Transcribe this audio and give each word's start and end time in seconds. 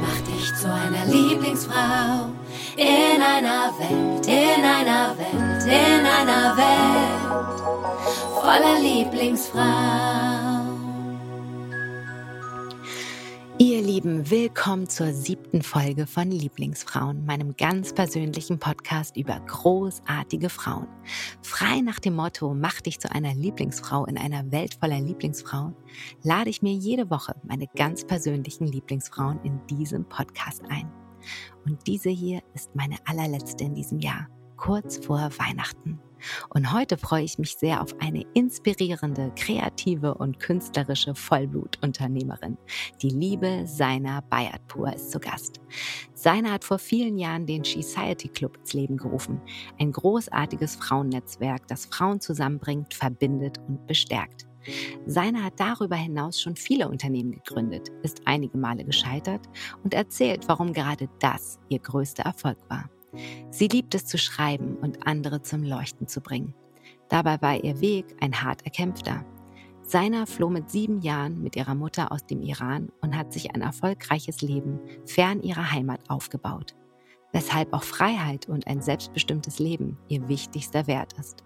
Mach 0.00 0.20
dich 0.26 0.54
zu 0.60 0.72
einer 0.72 1.04
Lieblingsfrau 1.06 2.30
in 2.76 3.22
einer 3.22 3.72
Welt, 3.78 4.26
in 4.26 4.64
einer 4.64 5.16
Welt, 5.16 5.64
in 5.66 6.06
einer 6.06 6.56
Welt 6.56 7.42
voller 8.40 8.80
Lieblingsfrau. 8.80 10.61
Lieben, 14.02 14.30
willkommen 14.30 14.88
zur 14.88 15.12
siebten 15.12 15.62
Folge 15.62 16.08
von 16.08 16.28
Lieblingsfrauen, 16.28 17.24
meinem 17.24 17.56
ganz 17.56 17.92
persönlichen 17.92 18.58
Podcast 18.58 19.16
über 19.16 19.38
großartige 19.38 20.48
Frauen. 20.48 20.88
Frei 21.40 21.80
nach 21.82 22.00
dem 22.00 22.16
Motto, 22.16 22.52
mach 22.52 22.80
dich 22.80 22.98
zu 22.98 23.12
einer 23.12 23.32
Lieblingsfrau 23.32 24.04
in 24.06 24.18
einer 24.18 24.50
Welt 24.50 24.74
voller 24.74 25.00
Lieblingsfrauen, 25.00 25.76
lade 26.24 26.50
ich 26.50 26.62
mir 26.62 26.72
jede 26.72 27.10
Woche 27.10 27.36
meine 27.44 27.68
ganz 27.76 28.04
persönlichen 28.04 28.66
Lieblingsfrauen 28.66 29.38
in 29.44 29.64
diesem 29.68 30.04
Podcast 30.04 30.62
ein. 30.68 30.90
Und 31.64 31.86
diese 31.86 32.10
hier 32.10 32.40
ist 32.54 32.74
meine 32.74 32.96
allerletzte 33.04 33.62
in 33.62 33.76
diesem 33.76 34.00
Jahr, 34.00 34.26
kurz 34.56 34.96
vor 34.96 35.30
Weihnachten. 35.38 36.00
Und 36.50 36.72
heute 36.72 36.96
freue 36.96 37.24
ich 37.24 37.38
mich 37.38 37.56
sehr 37.56 37.82
auf 37.82 37.94
eine 38.00 38.24
inspirierende, 38.34 39.32
kreative 39.36 40.14
und 40.14 40.38
künstlerische 40.38 41.14
Vollblutunternehmerin. 41.14 42.58
Die 43.00 43.10
liebe 43.10 43.64
Seina 43.66 44.20
Bayatpur 44.28 44.92
ist 44.92 45.10
zu 45.10 45.20
Gast. 45.20 45.60
Seina 46.14 46.52
hat 46.52 46.64
vor 46.64 46.78
vielen 46.78 47.18
Jahren 47.18 47.46
den 47.46 47.64
Society 47.64 48.28
Club 48.28 48.56
ins 48.58 48.72
Leben 48.72 48.96
gerufen. 48.96 49.40
Ein 49.78 49.92
großartiges 49.92 50.76
Frauennetzwerk, 50.76 51.66
das 51.68 51.86
Frauen 51.86 52.20
zusammenbringt, 52.20 52.94
verbindet 52.94 53.58
und 53.68 53.86
bestärkt. 53.86 54.46
Seiner 55.06 55.44
hat 55.44 55.58
darüber 55.58 55.96
hinaus 55.96 56.40
schon 56.40 56.56
viele 56.56 56.88
Unternehmen 56.88 57.32
gegründet, 57.32 57.90
ist 58.02 58.22
einige 58.26 58.56
Male 58.58 58.84
gescheitert 58.84 59.48
und 59.82 59.94
erzählt, 59.94 60.48
warum 60.48 60.72
gerade 60.72 61.08
das 61.18 61.58
ihr 61.68 61.80
größter 61.80 62.22
Erfolg 62.22 62.58
war. 62.68 62.88
Sie 63.50 63.68
liebt 63.68 63.94
es 63.94 64.06
zu 64.06 64.18
schreiben 64.18 64.76
und 64.76 65.06
andere 65.06 65.42
zum 65.42 65.62
Leuchten 65.62 66.08
zu 66.08 66.20
bringen. 66.20 66.54
Dabei 67.08 67.40
war 67.42 67.62
ihr 67.62 67.80
Weg 67.80 68.16
ein 68.20 68.42
hart 68.42 68.64
erkämpfter. 68.64 69.24
Seiner 69.82 70.26
floh 70.26 70.48
mit 70.48 70.70
sieben 70.70 71.00
Jahren 71.02 71.42
mit 71.42 71.56
ihrer 71.56 71.74
Mutter 71.74 72.12
aus 72.12 72.24
dem 72.24 72.40
Iran 72.40 72.90
und 73.00 73.16
hat 73.16 73.32
sich 73.32 73.54
ein 73.54 73.60
erfolgreiches 73.60 74.40
Leben 74.40 74.80
fern 75.04 75.42
ihrer 75.42 75.72
Heimat 75.72 76.08
aufgebaut. 76.08 76.74
Weshalb 77.32 77.72
auch 77.72 77.82
Freiheit 77.82 78.48
und 78.48 78.66
ein 78.66 78.80
selbstbestimmtes 78.80 79.58
Leben 79.58 79.98
ihr 80.08 80.28
wichtigster 80.28 80.86
Wert 80.86 81.14
ist. 81.18 81.42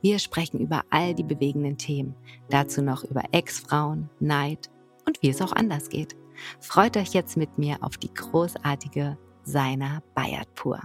Wir 0.00 0.18
sprechen 0.18 0.60
über 0.60 0.82
all 0.90 1.14
die 1.14 1.24
bewegenden 1.24 1.78
Themen, 1.78 2.14
dazu 2.50 2.82
noch 2.82 3.04
über 3.04 3.22
Ex-Frauen, 3.32 4.10
Neid 4.20 4.70
und 5.06 5.22
wie 5.22 5.30
es 5.30 5.40
auch 5.40 5.52
anders 5.52 5.88
geht. 5.88 6.16
Freut 6.60 6.96
euch 6.96 7.14
jetzt 7.14 7.36
mit 7.36 7.58
mir 7.58 7.78
auf 7.82 7.96
die 7.96 8.12
großartige 8.12 9.16
Seiner 9.44 10.02
Bayatpur. 10.14 10.80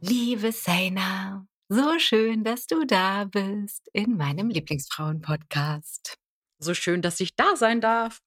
Liebe 0.00 0.52
Seina, 0.52 1.44
so 1.68 1.98
schön, 1.98 2.44
dass 2.44 2.68
du 2.68 2.84
da 2.86 3.24
bist 3.24 3.88
in 3.92 4.16
meinem 4.16 4.48
Lieblingsfrauen-Podcast. 4.48 6.16
So 6.60 6.72
schön, 6.72 7.02
dass 7.02 7.18
ich 7.18 7.34
da 7.34 7.56
sein 7.56 7.80
darf. 7.80 8.20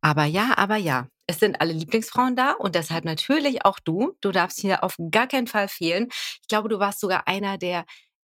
Aber 0.00 0.24
ja, 0.24 0.56
aber 0.56 0.76
ja, 0.76 1.08
es 1.26 1.38
sind 1.38 1.60
alle 1.60 1.74
Lieblingsfrauen 1.74 2.34
da 2.34 2.52
und 2.52 2.74
deshalb 2.74 3.04
natürlich 3.04 3.66
auch 3.66 3.78
du. 3.78 4.16
Du 4.22 4.32
darfst 4.32 4.58
hier 4.58 4.82
auf 4.82 4.96
gar 5.10 5.26
keinen 5.26 5.48
Fall 5.48 5.68
fehlen. 5.68 6.08
Ich 6.40 6.48
glaube, 6.48 6.70
du 6.70 6.78
warst 6.78 7.00
sogar 7.00 7.28
einer 7.28 7.58
der 7.58 7.84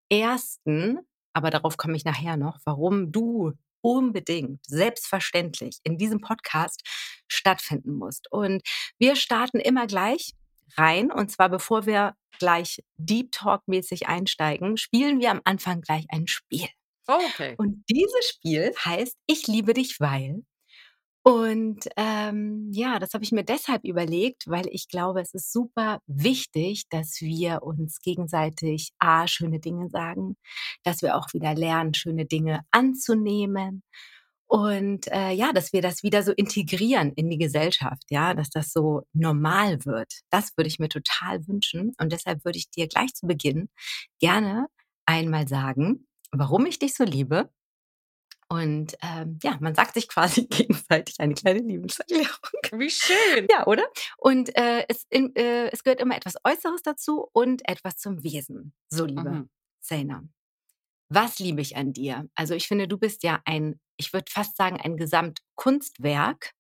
ersten, 0.10 1.00
aber 1.34 1.50
darauf 1.50 1.76
komme 1.76 1.98
ich 1.98 2.06
nachher 2.06 2.38
noch, 2.38 2.60
warum 2.64 3.12
du 3.12 3.52
unbedingt, 3.82 4.66
selbstverständlich 4.66 5.80
in 5.84 5.98
diesem 5.98 6.22
Podcast 6.22 6.84
stattfinden 7.28 7.96
musst. 7.96 8.32
Und 8.32 8.62
wir 8.98 9.18
starten 9.18 9.60
immer 9.60 9.88
gleich 9.88 10.32
rein. 10.78 11.12
Und 11.12 11.32
zwar 11.32 11.50
bevor 11.50 11.86
wir 11.86 12.16
gleich 12.42 12.84
Deep 12.98 13.32
Talk-mäßig 13.32 14.08
einsteigen, 14.08 14.76
spielen 14.76 15.20
wir 15.20 15.30
am 15.32 15.42
Anfang 15.46 15.82
gleich 15.82 16.06
ein 16.10 16.28
Spiel. 16.28 16.68
Oh, 17.08 17.20
okay. 17.30 17.56
Und 17.58 17.84
dieses 17.88 18.28
Spiel 18.28 18.74
heißt 18.84 19.16
Ich 19.28 19.48
liebe 19.48 19.74
dich, 19.74 20.00
weil. 20.00 20.44
Und 21.24 21.88
ähm, 21.98 22.72
ja, 22.74 22.98
das 22.98 23.14
habe 23.14 23.24
ich 23.24 23.32
mir 23.32 23.44
deshalb 23.44 23.84
überlegt, 23.84 24.48
weil 24.48 24.66
ich 24.72 24.88
glaube, 24.88 25.22
es 25.22 25.36
ist 25.36 25.54
super 25.54 26.00
wichtig, 26.08 26.86
dass 26.90 27.22
wir 27.22 27.62
uns 27.62 28.00
gegenseitig 28.02 28.90
A, 28.98 29.28
schöne 29.28 29.60
Dinge 29.60 29.88
sagen, 29.90 30.36
dass 30.84 31.04
wir 31.04 31.16
auch 31.16 31.32
wieder 31.34 31.54
lernen, 31.54 31.94
schöne 31.94 32.26
Dinge 32.26 32.62
anzunehmen 32.72 33.84
und 34.52 35.10
äh, 35.14 35.32
ja, 35.32 35.54
dass 35.54 35.72
wir 35.72 35.82
das 35.82 36.04
wieder 36.04 36.24
so 36.24 36.34
integrieren 36.34 37.14
in 37.14 37.30
die 37.30 37.38
Gesellschaft, 37.38 38.04
ja, 38.10 38.34
dass 38.34 38.50
das 38.50 38.74
so 38.74 39.08
normal 39.14 39.86
wird. 39.86 40.14
Das 40.30 40.58
würde 40.58 40.68
ich 40.68 40.78
mir 40.78 40.90
total 40.90 41.48
wünschen. 41.48 41.94
Und 41.98 42.12
deshalb 42.12 42.44
würde 42.44 42.58
ich 42.58 42.70
dir 42.70 42.90
gleich 42.90 43.14
zu 43.14 43.28
Beginn 43.28 43.70
gerne 44.20 44.68
einmal 45.06 45.48
sagen, 45.48 46.06
warum 46.34 46.66
ich 46.66 46.80
dich 46.80 46.96
so 46.96 47.06
liebe. 47.06 47.50
Und 48.50 48.98
ähm, 49.02 49.40
ja, 49.42 49.56
man 49.62 49.74
sagt 49.74 49.94
sich 49.94 50.10
quasi 50.10 50.46
gegenseitig 50.50 51.22
eine 51.22 51.34
kleine 51.34 51.60
Liebeserklärung. 51.60 52.28
Wie 52.74 52.90
schön. 52.90 53.48
Ja, 53.50 53.66
oder? 53.68 53.88
Und 54.18 54.54
äh, 54.58 54.84
es, 54.90 55.06
in, 55.10 55.34
äh, 55.38 55.70
es 55.70 55.82
gehört 55.86 56.02
immer 56.02 56.18
etwas 56.18 56.36
Äußeres 56.44 56.82
dazu 56.82 57.26
und 57.32 57.62
etwas 57.70 57.96
zum 57.96 58.22
Wesen. 58.22 58.74
So, 58.90 59.06
liebe 59.06 59.30
mhm. 59.32 59.50
Was 61.14 61.40
liebe 61.40 61.60
ich 61.60 61.76
an 61.76 61.92
dir? 61.92 62.30
Also 62.36 62.54
ich 62.54 62.70
finde, 62.70 62.88
du 62.88 62.98
bist 62.98 63.24
ja 63.24 63.42
ein, 63.44 63.82
ich 64.02 64.14
würde 64.14 64.32
fast 64.32 64.58
sagen, 64.58 64.82
ein 64.82 64.98
Gesamtkunstwerk. 64.98 66.52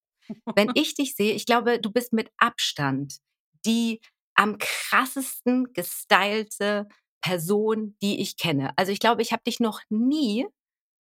Wenn 0.55 0.71
ich 0.75 0.95
dich 0.95 1.15
sehe, 1.15 1.33
ich 1.33 1.45
glaube, 1.45 1.79
du 1.79 1.91
bist 1.91 2.13
mit 2.13 2.29
Abstand 2.37 3.17
die 3.65 4.01
am 4.33 4.57
krassesten 4.57 5.73
gestylte 5.73 6.87
Person, 7.21 7.95
die 8.01 8.21
ich 8.21 8.37
kenne. 8.37 8.73
Also 8.75 8.91
ich 8.91 8.99
glaube, 8.99 9.21
ich 9.21 9.31
habe 9.31 9.43
dich 9.43 9.59
noch 9.59 9.81
nie 9.89 10.47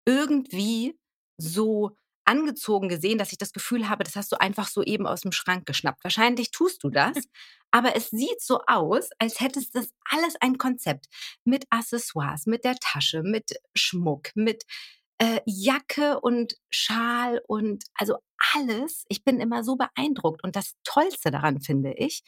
irgendwie 0.05 0.97
so 1.37 1.97
angezogen 2.25 2.89
gesehen, 2.89 3.17
dass 3.17 3.31
ich 3.31 3.37
das 3.37 3.53
Gefühl 3.53 3.89
habe, 3.89 4.03
das 4.03 4.15
hast 4.15 4.31
du 4.31 4.39
einfach 4.39 4.67
so 4.67 4.83
eben 4.83 5.07
aus 5.07 5.21
dem 5.21 5.31
Schrank 5.31 5.65
geschnappt. 5.65 6.03
Wahrscheinlich 6.03 6.51
tust 6.51 6.83
du 6.83 6.89
das, 6.89 7.17
aber 7.71 7.95
es 7.95 8.09
sieht 8.09 8.41
so 8.41 8.61
aus, 8.67 9.09
als 9.19 9.39
hättest 9.39 9.75
das 9.75 9.89
alles 10.09 10.35
ein 10.39 10.57
Konzept 10.57 11.07
mit 11.43 11.65
Accessoires, 11.69 12.45
mit 12.45 12.63
der 12.63 12.75
Tasche, 12.75 13.23
mit 13.23 13.53
Schmuck, 13.75 14.29
mit 14.35 14.63
äh, 15.19 15.41
Jacke 15.45 16.19
und 16.19 16.55
Schal 16.69 17.41
und 17.47 17.85
also 17.95 18.17
alles. 18.55 19.05
Ich 19.09 19.23
bin 19.23 19.39
immer 19.39 19.63
so 19.63 19.75
beeindruckt 19.75 20.43
und 20.43 20.55
das 20.55 20.73
Tollste 20.83 21.31
daran 21.31 21.61
finde 21.61 21.93
ich, 21.93 22.23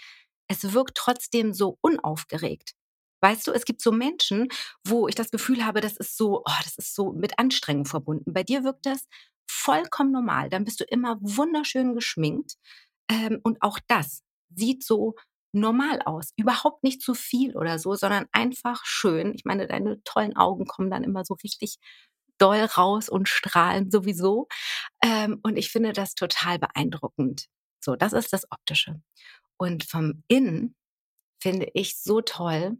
es 0.48 0.74
wirkt 0.74 0.96
trotzdem 0.98 1.54
so 1.54 1.78
unaufgeregt. 1.82 2.74
Weißt 3.22 3.48
du, 3.48 3.52
es 3.52 3.66
gibt 3.66 3.82
so 3.82 3.92
Menschen, 3.92 4.48
wo 4.86 5.08
ich 5.08 5.16
das 5.16 5.32
Gefühl 5.32 5.66
habe, 5.66 5.82
das 5.82 5.98
ist 5.98 6.18
so, 6.18 6.40
oh, 6.40 6.60
das 6.64 6.78
ist 6.78 6.96
so 6.96 7.12
mit 7.12 7.38
Anstrengung 7.38 7.86
verbunden. 7.86 8.34
Bei 8.34 8.44
dir 8.44 8.64
wirkt 8.64 8.86
das 8.86 9.08
vollkommen 9.50 10.12
normal. 10.12 10.50
Dann 10.50 10.64
bist 10.64 10.80
du 10.80 10.86
immer 10.86 11.18
wunderschön 11.22 11.94
geschminkt. 11.94 12.56
Ähm, 13.12 13.40
und 13.44 13.62
auch 13.62 13.80
das 13.88 14.24
sieht 14.56 14.84
so 14.84 15.16
normal 15.52 16.02
aus. 16.06 16.32
Überhaupt 16.38 16.84
nicht 16.84 17.02
zu 17.02 17.14
viel 17.14 17.58
oder 17.58 17.80
so, 17.80 17.96
sondern 17.96 18.28
einfach 18.32 18.86
schön. 18.86 19.34
Ich 19.36 19.46
meine, 19.46 19.68
deine 19.68 20.02
tollen 20.04 20.38
Augen 20.38 20.66
kommen 20.66 20.92
dann 20.92 21.04
immer 21.04 21.26
so 21.26 21.34
richtig 21.44 21.78
doll 22.40 22.62
raus 22.62 23.10
und 23.10 23.30
strahlen 23.30 23.92
sowieso. 23.92 24.48
Ähm, 25.04 25.40
und 25.44 25.58
ich 25.58 25.72
finde 25.72 25.94
das 25.94 26.16
total 26.16 26.60
beeindruckend. 26.60 27.48
So, 27.80 27.96
das 27.96 28.14
ist 28.14 28.34
das 28.34 28.52
Optische. 28.52 29.02
Und 29.58 29.84
vom 29.84 30.24
Innen 30.28 30.76
finde 31.42 31.70
ich 31.74 32.02
so 32.02 32.22
toll, 32.22 32.78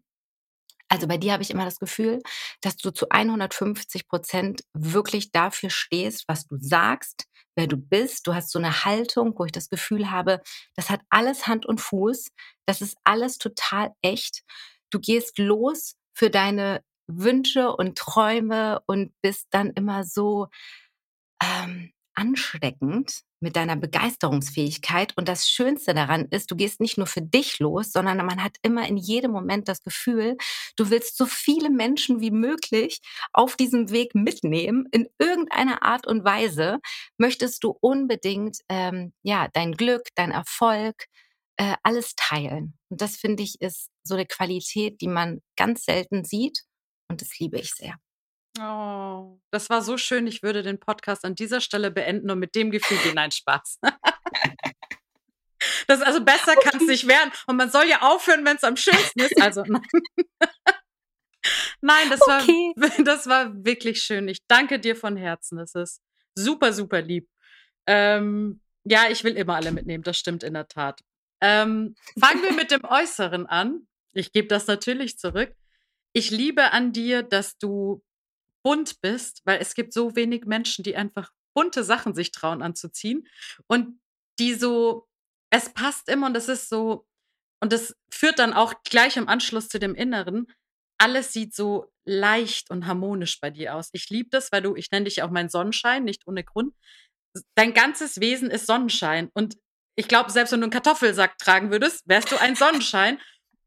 also 0.90 1.08
bei 1.08 1.18
dir 1.18 1.34
habe 1.34 1.44
ich 1.44 1.52
immer 1.52 1.66
das 1.66 1.80
Gefühl, 1.80 2.20
dass 2.62 2.76
du 2.76 2.92
zu 2.92 3.10
150 3.10 4.08
Prozent 4.08 4.64
wirklich 4.74 5.32
dafür 5.32 5.70
stehst, 5.70 6.28
was 6.28 6.48
du 6.48 6.58
sagst, 6.60 7.28
wer 7.56 7.68
du 7.68 7.78
bist. 7.78 8.26
Du 8.26 8.34
hast 8.34 8.52
so 8.52 8.58
eine 8.58 8.86
Haltung, 8.86 9.38
wo 9.38 9.46
ich 9.46 9.52
das 9.52 9.70
Gefühl 9.70 10.10
habe, 10.10 10.42
das 10.76 10.90
hat 10.90 11.02
alles 11.10 11.46
Hand 11.46 11.68
und 11.68 11.80
Fuß. 11.80 12.32
Das 12.66 12.82
ist 12.82 12.98
alles 13.04 13.38
total 13.38 13.92
echt. 14.02 14.42
Du 14.90 15.00
gehst 15.00 15.38
los 15.38 15.96
für 16.14 16.32
deine 16.32 16.84
Wünsche 17.10 17.76
und 17.76 17.98
Träume 17.98 18.82
und 18.86 19.12
bist 19.22 19.48
dann 19.52 19.72
immer 19.72 20.04
so 20.04 20.48
ähm, 21.42 21.92
ansteckend 22.14 23.22
mit 23.40 23.56
deiner 23.56 23.78
Begeisterungsfähigkeit. 23.78 25.16
Und 25.16 25.30
das 25.30 25.50
Schönste 25.50 25.94
daran 25.94 26.26
ist, 26.26 26.52
du 26.52 26.56
gehst 26.58 26.82
nicht 26.82 26.98
nur 26.98 27.08
für 27.08 27.22
dich 27.22 27.60
los, 27.60 27.94
sondern 27.94 28.18
man 28.18 28.44
hat 28.44 28.58
immer 28.62 28.86
in 28.88 28.98
jedem 28.98 29.32
Moment 29.32 29.70
das 29.70 29.82
Gefühl, 29.82 30.36
du 30.76 30.90
willst 30.90 31.16
so 31.18 31.26
viele 31.26 31.70
Menschen 31.70 32.20
wie 32.20 32.32
möglich 32.32 33.00
auf 33.32 33.56
diesem 33.56 33.90
Weg 33.92 34.16
mitnehmen. 34.16 34.88
In 34.92 35.08
irgendeiner 35.18 35.84
Art 35.84 36.06
und 36.08 36.26
Weise 36.26 36.80
möchtest 37.18 37.64
du 37.64 37.78
unbedingt 37.80 38.58
ähm, 38.68 39.14
ja 39.24 39.48
dein 39.54 39.72
Glück, 39.74 40.10
dein 40.16 40.32
Erfolg, 40.32 41.06
äh, 41.56 41.76
alles 41.84 42.16
teilen. 42.16 42.78
Und 42.90 43.02
das 43.02 43.16
finde 43.16 43.44
ich 43.44 43.62
ist 43.62 43.90
so 44.04 44.16
eine 44.16 44.26
Qualität, 44.26 45.00
die 45.02 45.08
man 45.08 45.42
ganz 45.56 45.86
selten 45.86 46.26
sieht. 46.26 46.64
Und 47.10 47.22
das 47.22 47.38
liebe 47.40 47.60
ich 47.60 47.72
sehr. 47.74 47.96
Oh, 48.60 49.40
das 49.52 49.70
war 49.70 49.82
so 49.82 49.98
schön. 49.98 50.28
Ich 50.28 50.44
würde 50.44 50.64
den 50.64 50.80
Podcast 50.80 51.26
an 51.26 51.36
dieser 51.36 51.62
Stelle 51.62 51.92
beenden 51.92 52.30
und 52.30 52.40
mit 52.40 52.56
dem 52.56 52.72
Gefühl 52.72 52.98
gehen. 53.00 53.16
Nein, 53.16 53.32
Spaß. 53.32 53.80
Das, 55.88 56.02
also 56.02 56.24
besser 56.24 56.56
kann 56.64 56.80
es 56.80 56.88
nicht 56.88 57.08
werden. 57.08 57.32
Und 57.48 57.58
man 57.58 57.70
soll 57.70 57.86
ja 57.88 58.02
aufhören, 58.02 58.46
wenn 58.46 58.56
es 58.56 58.64
am 58.64 58.78
schönsten 58.78 59.20
ist. 59.20 59.42
Also 59.42 59.64
nein. 59.64 59.82
nein, 61.82 62.10
das 62.10 62.22
okay. 62.22 62.74
war, 62.76 63.04
das 63.04 63.28
war 63.28 63.52
wirklich 63.66 64.02
schön. 64.02 64.28
Ich 64.28 64.40
danke 64.48 64.80
dir 64.80 64.96
von 64.96 65.18
Herzen. 65.18 65.58
Das 65.58 65.76
ist 65.76 66.02
super, 66.36 66.74
super 66.74 67.02
lieb. 67.02 67.28
Ähm, 67.88 68.62
ja, 68.84 69.10
ich 69.10 69.24
will 69.24 69.36
immer 69.36 69.56
alle 69.56 69.72
mitnehmen, 69.72 70.04
das 70.04 70.18
stimmt 70.18 70.44
in 70.44 70.54
der 70.54 70.68
Tat. 70.68 71.02
Ähm, 71.42 71.96
fangen 72.20 72.44
wir 72.44 72.54
mit 72.54 72.72
dem 72.72 72.84
Äußeren 72.84 73.46
an. 73.46 73.88
Ich 74.14 74.32
gebe 74.32 74.48
das 74.48 74.68
natürlich 74.68 75.18
zurück. 75.18 75.54
Ich 76.14 76.32
liebe 76.32 76.72
an 76.72 76.92
dir, 76.92 77.24
dass 77.24 77.58
du 77.58 78.04
bunt 78.64 79.02
bist, 79.02 79.42
weil 79.46 79.60
es 79.62 79.74
gibt 79.74 79.94
so 79.94 80.16
wenig 80.16 80.46
Menschen, 80.46 80.84
die 80.84 80.96
einfach 80.96 81.32
bunte 81.54 81.84
Sachen 81.84 82.14
sich 82.14 82.32
trauen 82.32 82.62
anzuziehen 82.62 83.28
und 83.68 84.00
die 84.40 84.54
so, 84.54 85.08
es 85.50 85.74
passt 85.74 86.10
immer 86.10 86.28
und 86.28 86.34
das 86.34 86.48
ist 86.48 86.70
so, 86.70 87.06
und 87.62 87.74
das 87.74 87.96
führt 88.12 88.40
dann 88.40 88.54
auch 88.54 88.74
gleich 88.84 89.18
im 89.18 89.28
Anschluss 89.28 89.68
zu 89.68 89.80
dem 89.80 89.96
Inneren. 89.96 90.48
Alles 90.98 91.34
sieht 91.34 91.54
so 91.54 91.92
leicht 92.06 92.70
und 92.70 92.88
harmonisch 92.88 93.40
bei 93.40 93.50
dir 93.50 93.76
aus. 93.76 93.90
Ich 93.94 94.10
liebe 94.10 94.30
das, 94.30 94.52
weil 94.52 94.62
du, 94.62 94.76
ich 94.76 94.92
nenne 94.92 95.06
dich 95.06 95.22
auch 95.24 95.30
mein 95.30 95.50
Sonnenschein, 95.50 96.04
nicht 96.04 96.28
ohne 96.28 96.44
Grund. 96.44 96.74
Dein 97.56 97.74
ganzes 97.74 98.20
Wesen 98.20 98.50
ist 98.50 98.66
Sonnenschein. 98.66 99.30
Und 99.34 99.58
ich 99.96 100.08
glaube, 100.08 100.32
selbst 100.32 100.52
wenn 100.52 100.62
du 100.62 100.66
einen 100.66 100.72
Kartoffelsack 100.72 101.38
tragen 101.38 101.72
würdest, 101.72 102.08
wärst 102.08 102.32
du 102.32 102.38
ein 102.38 102.56
Sonnenschein. 102.56 103.20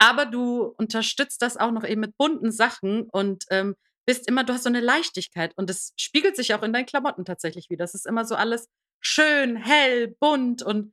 Aber 0.03 0.27
du 0.27 0.65
unterstützt 0.79 1.43
das 1.43 1.57
auch 1.57 1.71
noch 1.71 1.85
eben 1.85 2.01
mit 2.01 2.17
bunten 2.17 2.51
Sachen 2.51 3.09
und 3.11 3.45
ähm, 3.51 3.77
bist 4.05 4.27
immer, 4.27 4.43
du 4.43 4.53
hast 4.53 4.65
so 4.65 4.69
eine 4.69 4.81
Leichtigkeit 4.81 5.57
und 5.57 5.71
das 5.71 5.93
spiegelt 5.97 6.35
sich 6.35 6.55
auch 6.55 6.65
in 6.65 6.73
deinen 6.73 6.87
Klamotten 6.87 7.25
tatsächlich 7.25 7.71
wieder. 7.71 7.85
Das 7.85 7.95
ist 7.95 8.07
immer 8.07 8.25
so 8.25 8.35
alles 8.35 8.67
schön, 9.01 9.55
hell, 9.55 10.17
bunt 10.19 10.61
und 10.61 10.93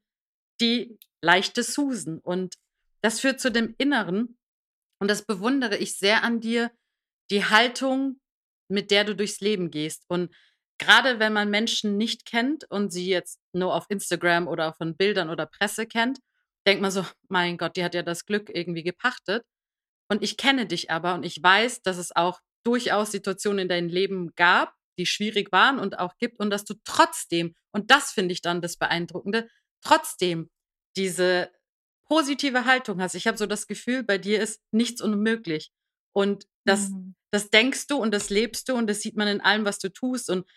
die 0.62 1.00
leichte 1.24 1.64
Susan. 1.64 2.20
Und 2.20 2.54
das 3.02 3.20
führt 3.20 3.40
zu 3.40 3.52
dem 3.52 3.74
Inneren. 3.80 4.38
Und 5.02 5.10
das 5.10 5.26
bewundere 5.26 5.78
ich 5.78 5.98
sehr 5.98 6.24
an 6.24 6.40
dir, 6.40 6.70
die 7.32 7.46
Haltung, 7.46 8.20
mit 8.70 8.92
der 8.92 9.06
du 9.06 9.16
durchs 9.16 9.40
Leben 9.40 9.72
gehst. 9.72 10.04
Und 10.08 10.32
gerade 10.78 11.18
wenn 11.18 11.34
man 11.34 11.50
Menschen 11.50 11.98
nicht 11.98 12.28
kennt 12.28 12.70
und 12.70 12.92
sie 12.92 13.08
jetzt 13.08 13.40
nur 13.54 13.74
auf 13.74 13.88
Instagram 13.90 14.48
oder 14.48 14.74
von 14.74 14.96
Bildern 14.96 15.32
oder 15.32 15.48
Presse 15.48 15.88
kennt, 15.88 16.20
denkt 16.70 16.84
man 16.84 16.92
so, 16.92 17.04
mein 17.30 17.58
Gott, 17.58 17.78
die 17.78 17.84
hat 17.84 17.96
ja 17.96 18.04
das 18.04 18.26
Glück 18.26 18.52
irgendwie 18.54 18.84
gepachtet. 18.84 19.44
Und 20.08 20.22
ich 20.22 20.38
kenne 20.38 20.68
dich 20.68 20.92
aber 20.92 21.16
und 21.16 21.24
ich 21.24 21.42
weiß, 21.42 21.82
dass 21.82 21.98
es 21.98 22.16
auch 22.16 22.42
durchaus 22.64 23.12
Situationen 23.12 23.64
in 23.64 23.70
deinem 23.70 23.90
Leben 23.90 24.36
gab, 24.36 24.76
die 25.00 25.08
schwierig 25.08 25.52
waren 25.52 25.80
und 25.80 25.98
auch 25.98 26.16
gibt 26.18 26.40
und 26.40 26.52
dass 26.52 26.66
du 26.66 26.76
trotzdem, 26.84 27.56
und 27.72 27.90
das 27.90 28.12
finde 28.12 28.34
ich 28.34 28.42
dann 28.42 28.62
das 28.62 28.78
Beeindruckende, 28.78 29.50
trotzdem 29.82 30.52
diese 30.96 31.52
positive 32.08 32.66
Haltung 32.66 33.02
hast. 33.02 33.16
Ich 33.16 33.26
habe 33.26 33.38
so 33.38 33.48
das 33.48 33.66
Gefühl, 33.66 34.04
bei 34.04 34.20
dir 34.20 34.40
ist 34.40 34.62
nichts 34.72 35.02
unmöglich. 35.02 35.72
Und 36.14 36.46
das, 36.66 36.90
mhm. 36.90 37.16
das 37.32 37.50
denkst 37.50 37.88
du 37.88 37.98
und 37.98 38.12
das 38.12 38.30
lebst 38.30 38.70
du 38.70 38.76
und 38.76 38.88
das 38.88 39.02
sieht 39.02 39.18
man 39.18 39.28
in 39.28 39.42
allem, 39.42 39.66
was 39.66 39.80
du 39.80 39.90
tust. 39.90 40.30
Und 40.30 40.48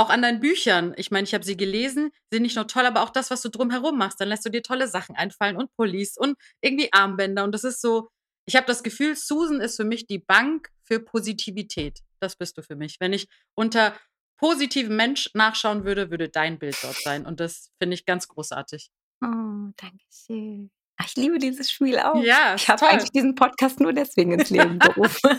auch 0.00 0.08
an 0.08 0.22
deinen 0.22 0.40
Büchern. 0.40 0.94
Ich 0.96 1.10
meine, 1.10 1.24
ich 1.24 1.34
habe 1.34 1.44
sie 1.44 1.56
gelesen, 1.56 2.10
sind 2.32 2.42
nicht 2.42 2.56
nur 2.56 2.66
toll, 2.66 2.86
aber 2.86 3.02
auch 3.02 3.10
das, 3.10 3.30
was 3.30 3.42
du 3.42 3.50
drumherum 3.50 3.98
machst. 3.98 4.18
Dann 4.20 4.28
lässt 4.28 4.46
du 4.46 4.50
dir 4.50 4.62
tolle 4.62 4.88
Sachen 4.88 5.14
einfallen 5.14 5.56
und 5.56 5.70
Pullis 5.76 6.16
und 6.16 6.38
irgendwie 6.62 6.90
Armbänder. 6.92 7.44
Und 7.44 7.52
das 7.52 7.64
ist 7.64 7.82
so, 7.82 8.08
ich 8.46 8.56
habe 8.56 8.66
das 8.66 8.82
Gefühl, 8.82 9.14
Susan 9.14 9.60
ist 9.60 9.76
für 9.76 9.84
mich 9.84 10.06
die 10.06 10.18
Bank 10.18 10.70
für 10.84 11.00
Positivität. 11.00 12.00
Das 12.18 12.36
bist 12.36 12.56
du 12.56 12.62
für 12.62 12.76
mich. 12.76 12.96
Wenn 12.98 13.12
ich 13.12 13.28
unter 13.54 13.94
positivem 14.38 14.96
Mensch 14.96 15.30
nachschauen 15.34 15.84
würde, 15.84 16.10
würde 16.10 16.30
dein 16.30 16.58
Bild 16.58 16.78
dort 16.82 16.96
sein. 17.02 17.26
Und 17.26 17.40
das 17.40 17.70
finde 17.78 17.94
ich 17.94 18.06
ganz 18.06 18.26
großartig. 18.26 18.90
Oh, 19.22 19.70
danke 19.76 20.04
schön. 20.10 20.70
Ach, 20.96 21.06
ich 21.06 21.16
liebe 21.16 21.38
dieses 21.38 21.70
Spiel 21.70 21.98
auch. 21.98 22.22
Ja, 22.22 22.54
ich 22.54 22.68
habe 22.68 22.86
eigentlich 22.88 23.10
diesen 23.10 23.34
Podcast 23.34 23.80
nur 23.80 23.92
deswegen 23.92 24.32
ins 24.32 24.50
Leben 24.50 24.78
gerufen. 24.78 25.38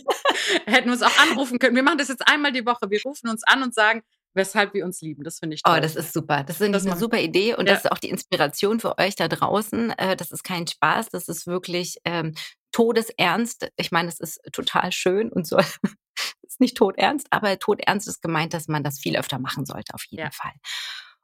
Hätten 0.65 0.87
wir 0.87 0.93
uns 0.93 1.03
auch 1.03 1.17
anrufen 1.19 1.59
können. 1.59 1.75
Wir 1.75 1.83
machen 1.83 1.97
das 1.97 2.07
jetzt 2.07 2.27
einmal 2.27 2.51
die 2.51 2.65
Woche. 2.65 2.89
Wir 2.89 2.99
rufen 3.03 3.27
uns 3.29 3.43
an 3.43 3.63
und 3.63 3.73
sagen, 3.73 4.01
weshalb 4.33 4.73
wir 4.73 4.85
uns 4.85 5.01
lieben. 5.01 5.23
Das 5.23 5.39
finde 5.39 5.55
ich 5.55 5.61
oh, 5.65 5.69
toll. 5.69 5.79
Oh, 5.79 5.81
das 5.81 5.95
ist 5.95 6.13
super. 6.13 6.43
Das 6.43 6.61
ist 6.61 6.87
eine 6.87 6.97
super 6.97 7.19
Idee 7.19 7.55
und 7.55 7.67
ja. 7.67 7.73
das 7.73 7.85
ist 7.85 7.91
auch 7.91 7.97
die 7.97 8.09
Inspiration 8.09 8.79
für 8.79 8.97
euch 8.97 9.15
da 9.15 9.27
draußen. 9.27 9.91
Äh, 9.91 10.15
das 10.15 10.31
ist 10.31 10.43
kein 10.43 10.67
Spaß, 10.67 11.09
das 11.09 11.27
ist 11.27 11.47
wirklich 11.47 11.97
ähm, 12.05 12.33
todesernst. 12.71 13.69
Ich 13.77 13.91
meine, 13.91 14.09
es 14.09 14.19
ist 14.19 14.41
total 14.51 14.91
schön 14.91 15.31
und 15.31 15.47
soll 15.47 15.63
ist 16.43 16.59
nicht 16.59 16.77
todernst, 16.77 17.27
aber 17.29 17.59
todernst 17.59 18.07
ist 18.07 18.21
gemeint, 18.21 18.53
dass 18.53 18.67
man 18.67 18.83
das 18.83 18.99
viel 18.99 19.17
öfter 19.17 19.39
machen 19.39 19.65
sollte, 19.65 19.93
auf 19.93 20.03
jeden 20.05 20.23
ja. 20.23 20.31
Fall. 20.31 20.53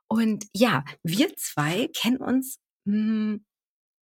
Und 0.07 0.45
ja, 0.53 0.83
wir 1.03 1.35
zwei 1.35 1.89
kennen 1.95 2.17
uns. 2.17 2.59
Mh, 2.85 2.95
hm, 2.95 3.45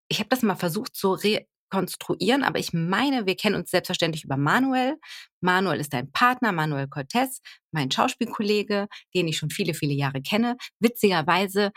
ich 0.09 0.19
habe 0.19 0.29
das 0.29 0.43
mal 0.43 0.57
versucht 0.57 0.95
zu 0.95 1.13
re 1.13 1.47
konstruieren, 1.75 2.45
aber 2.45 2.61
ich 2.61 2.73
meine, 2.73 3.27
wir 3.27 3.35
kennen 3.35 3.57
uns 3.57 3.71
selbstverständlich 3.73 4.23
über 4.23 4.37
Manuel. 4.37 4.97
Manuel 5.41 5.81
ist 5.81 5.93
dein 5.93 6.13
Partner, 6.13 6.53
Manuel 6.53 6.87
Cortez, 6.87 7.41
mein 7.73 7.91
Schauspielkollege, 7.91 8.87
den 9.13 9.27
ich 9.27 9.39
schon 9.39 9.51
viele, 9.51 9.75
viele 9.75 9.93
Jahre 9.93 10.23
kenne. 10.23 10.57
Witzigerweise 10.79 11.73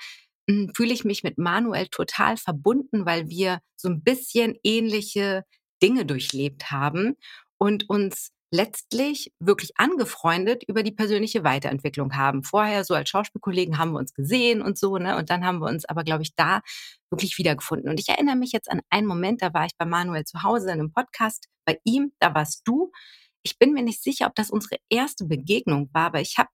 hm, 0.48 0.72
fühle 0.76 0.94
ich 0.94 1.04
mich 1.04 1.24
mit 1.24 1.40
Manuel 1.40 1.88
total 1.88 2.38
verbunden, 2.38 3.08
weil 3.08 3.28
wir 3.28 3.60
so 3.76 3.90
ein 3.90 4.04
bisschen 4.04 4.54
ähnliche 4.64 5.44
Dinge 5.82 6.06
durchlebt 6.06 6.70
haben 6.70 7.16
und 7.58 7.90
uns 7.90 8.30
letztlich 8.58 9.32
wirklich 9.40 9.72
angefreundet 9.78 10.64
über 10.68 10.82
die 10.82 10.92
persönliche 10.92 11.44
Weiterentwicklung 11.44 12.16
haben. 12.16 12.44
Vorher 12.44 12.84
so 12.84 12.96
als 12.96 13.08
Schauspielkollegen 13.10 13.78
haben 13.78 13.92
wir 13.92 14.00
uns 14.00 14.16
gesehen 14.16 14.64
und 14.64 14.80
so, 14.80 14.98
ne? 14.98 15.16
Und 15.16 15.30
dann 15.30 15.46
haben 15.46 15.60
wir 15.60 15.68
uns 15.68 15.86
aber, 15.86 16.04
glaube 16.04 16.24
ich, 16.24 16.34
da 16.36 16.62
wirklich 17.12 17.38
wiedergefunden. 17.38 17.88
Und 17.88 18.00
ich 18.00 18.10
erinnere 18.10 18.36
mich 18.36 18.52
jetzt 18.52 18.70
an 18.72 18.82
einen 18.90 19.06
Moment, 19.06 19.44
da 19.44 19.54
war 19.54 19.66
ich 19.66 19.78
bei 19.78 19.86
Manuel 19.86 20.24
zu 20.24 20.42
Hause 20.42 20.66
in 20.72 20.80
einem 20.80 20.92
Podcast, 20.92 21.48
bei 21.66 21.80
ihm, 21.84 22.14
da 22.20 22.34
warst 22.34 22.62
du. 22.66 22.92
Ich 23.44 23.60
bin 23.60 23.74
mir 23.74 23.84
nicht 23.84 24.02
sicher, 24.02 24.26
ob 24.26 24.34
das 24.34 24.50
unsere 24.50 24.78
erste 24.90 25.26
Begegnung 25.26 25.90
war, 25.94 26.08
aber 26.08 26.22
ich 26.22 26.38
habe 26.40 26.50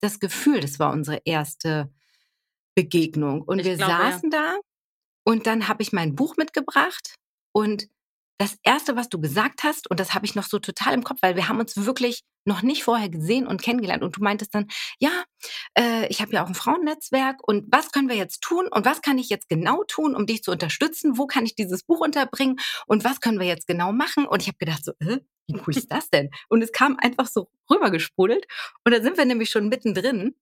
das 0.00 0.18
Gefühl, 0.18 0.60
das 0.60 0.80
war 0.80 0.92
unsere 0.92 1.22
erste 1.24 1.92
Begegnung. 2.74 3.42
Und 3.42 3.60
ich 3.60 3.66
wir 3.66 3.76
glaube, 3.76 3.92
saßen 3.92 4.30
ja. 4.32 4.38
da 4.40 4.58
und 5.24 5.46
dann 5.46 5.68
habe 5.68 5.82
ich 5.82 5.92
mein 5.92 6.16
Buch 6.16 6.36
mitgebracht 6.36 7.14
und 7.52 7.86
das 8.38 8.56
Erste, 8.62 8.96
was 8.96 9.08
du 9.08 9.20
gesagt 9.20 9.62
hast, 9.62 9.88
und 9.90 10.00
das 10.00 10.14
habe 10.14 10.26
ich 10.26 10.34
noch 10.34 10.44
so 10.44 10.58
total 10.58 10.94
im 10.94 11.04
Kopf, 11.04 11.18
weil 11.22 11.36
wir 11.36 11.48
haben 11.48 11.60
uns 11.60 11.76
wirklich 11.76 12.22
noch 12.44 12.62
nicht 12.62 12.84
vorher 12.84 13.08
gesehen 13.08 13.46
und 13.46 13.62
kennengelernt. 13.62 14.02
Und 14.02 14.16
du 14.16 14.22
meintest 14.22 14.54
dann, 14.54 14.66
ja, 14.98 15.24
äh, 15.78 16.06
ich 16.08 16.20
habe 16.20 16.32
ja 16.32 16.44
auch 16.44 16.48
ein 16.48 16.54
Frauennetzwerk 16.54 17.36
und 17.46 17.66
was 17.70 17.90
können 17.90 18.08
wir 18.08 18.16
jetzt 18.16 18.42
tun 18.42 18.68
und 18.70 18.84
was 18.84 19.02
kann 19.02 19.18
ich 19.18 19.28
jetzt 19.28 19.48
genau 19.48 19.82
tun, 19.88 20.14
um 20.14 20.26
dich 20.26 20.42
zu 20.42 20.50
unterstützen? 20.50 21.16
Wo 21.16 21.26
kann 21.26 21.46
ich 21.46 21.54
dieses 21.54 21.84
Buch 21.84 22.00
unterbringen 22.00 22.56
und 22.86 23.04
was 23.04 23.20
können 23.20 23.38
wir 23.38 23.46
jetzt 23.46 23.66
genau 23.66 23.92
machen? 23.92 24.26
Und 24.26 24.42
ich 24.42 24.48
habe 24.48 24.58
gedacht 24.58 24.84
so, 24.84 24.92
äh, 24.98 25.20
wie 25.46 25.60
cool 25.66 25.76
ist 25.76 25.92
das 25.92 26.10
denn? 26.10 26.30
Und 26.48 26.62
es 26.62 26.72
kam 26.72 26.96
einfach 26.98 27.26
so 27.26 27.48
rübergesprudelt 27.70 28.46
und 28.84 28.92
da 28.92 29.02
sind 29.02 29.16
wir 29.16 29.24
nämlich 29.24 29.50
schon 29.50 29.68
mittendrin. 29.68 30.34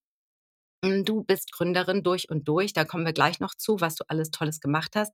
Hm, 0.85 1.05
du 1.05 1.23
bist 1.23 1.53
Gründerin 1.53 2.03
durch 2.03 2.29
und 2.31 2.49
durch. 2.49 2.73
Da 2.73 2.85
kommen 2.85 3.05
wir 3.07 3.13
gleich 3.13 3.41
noch 3.41 3.55
zu, 3.55 3.81
was 3.81 3.95
du 3.95 4.05
alles 4.09 4.31
Tolles 4.31 4.61
gemacht 4.61 4.97
hast. 4.97 5.13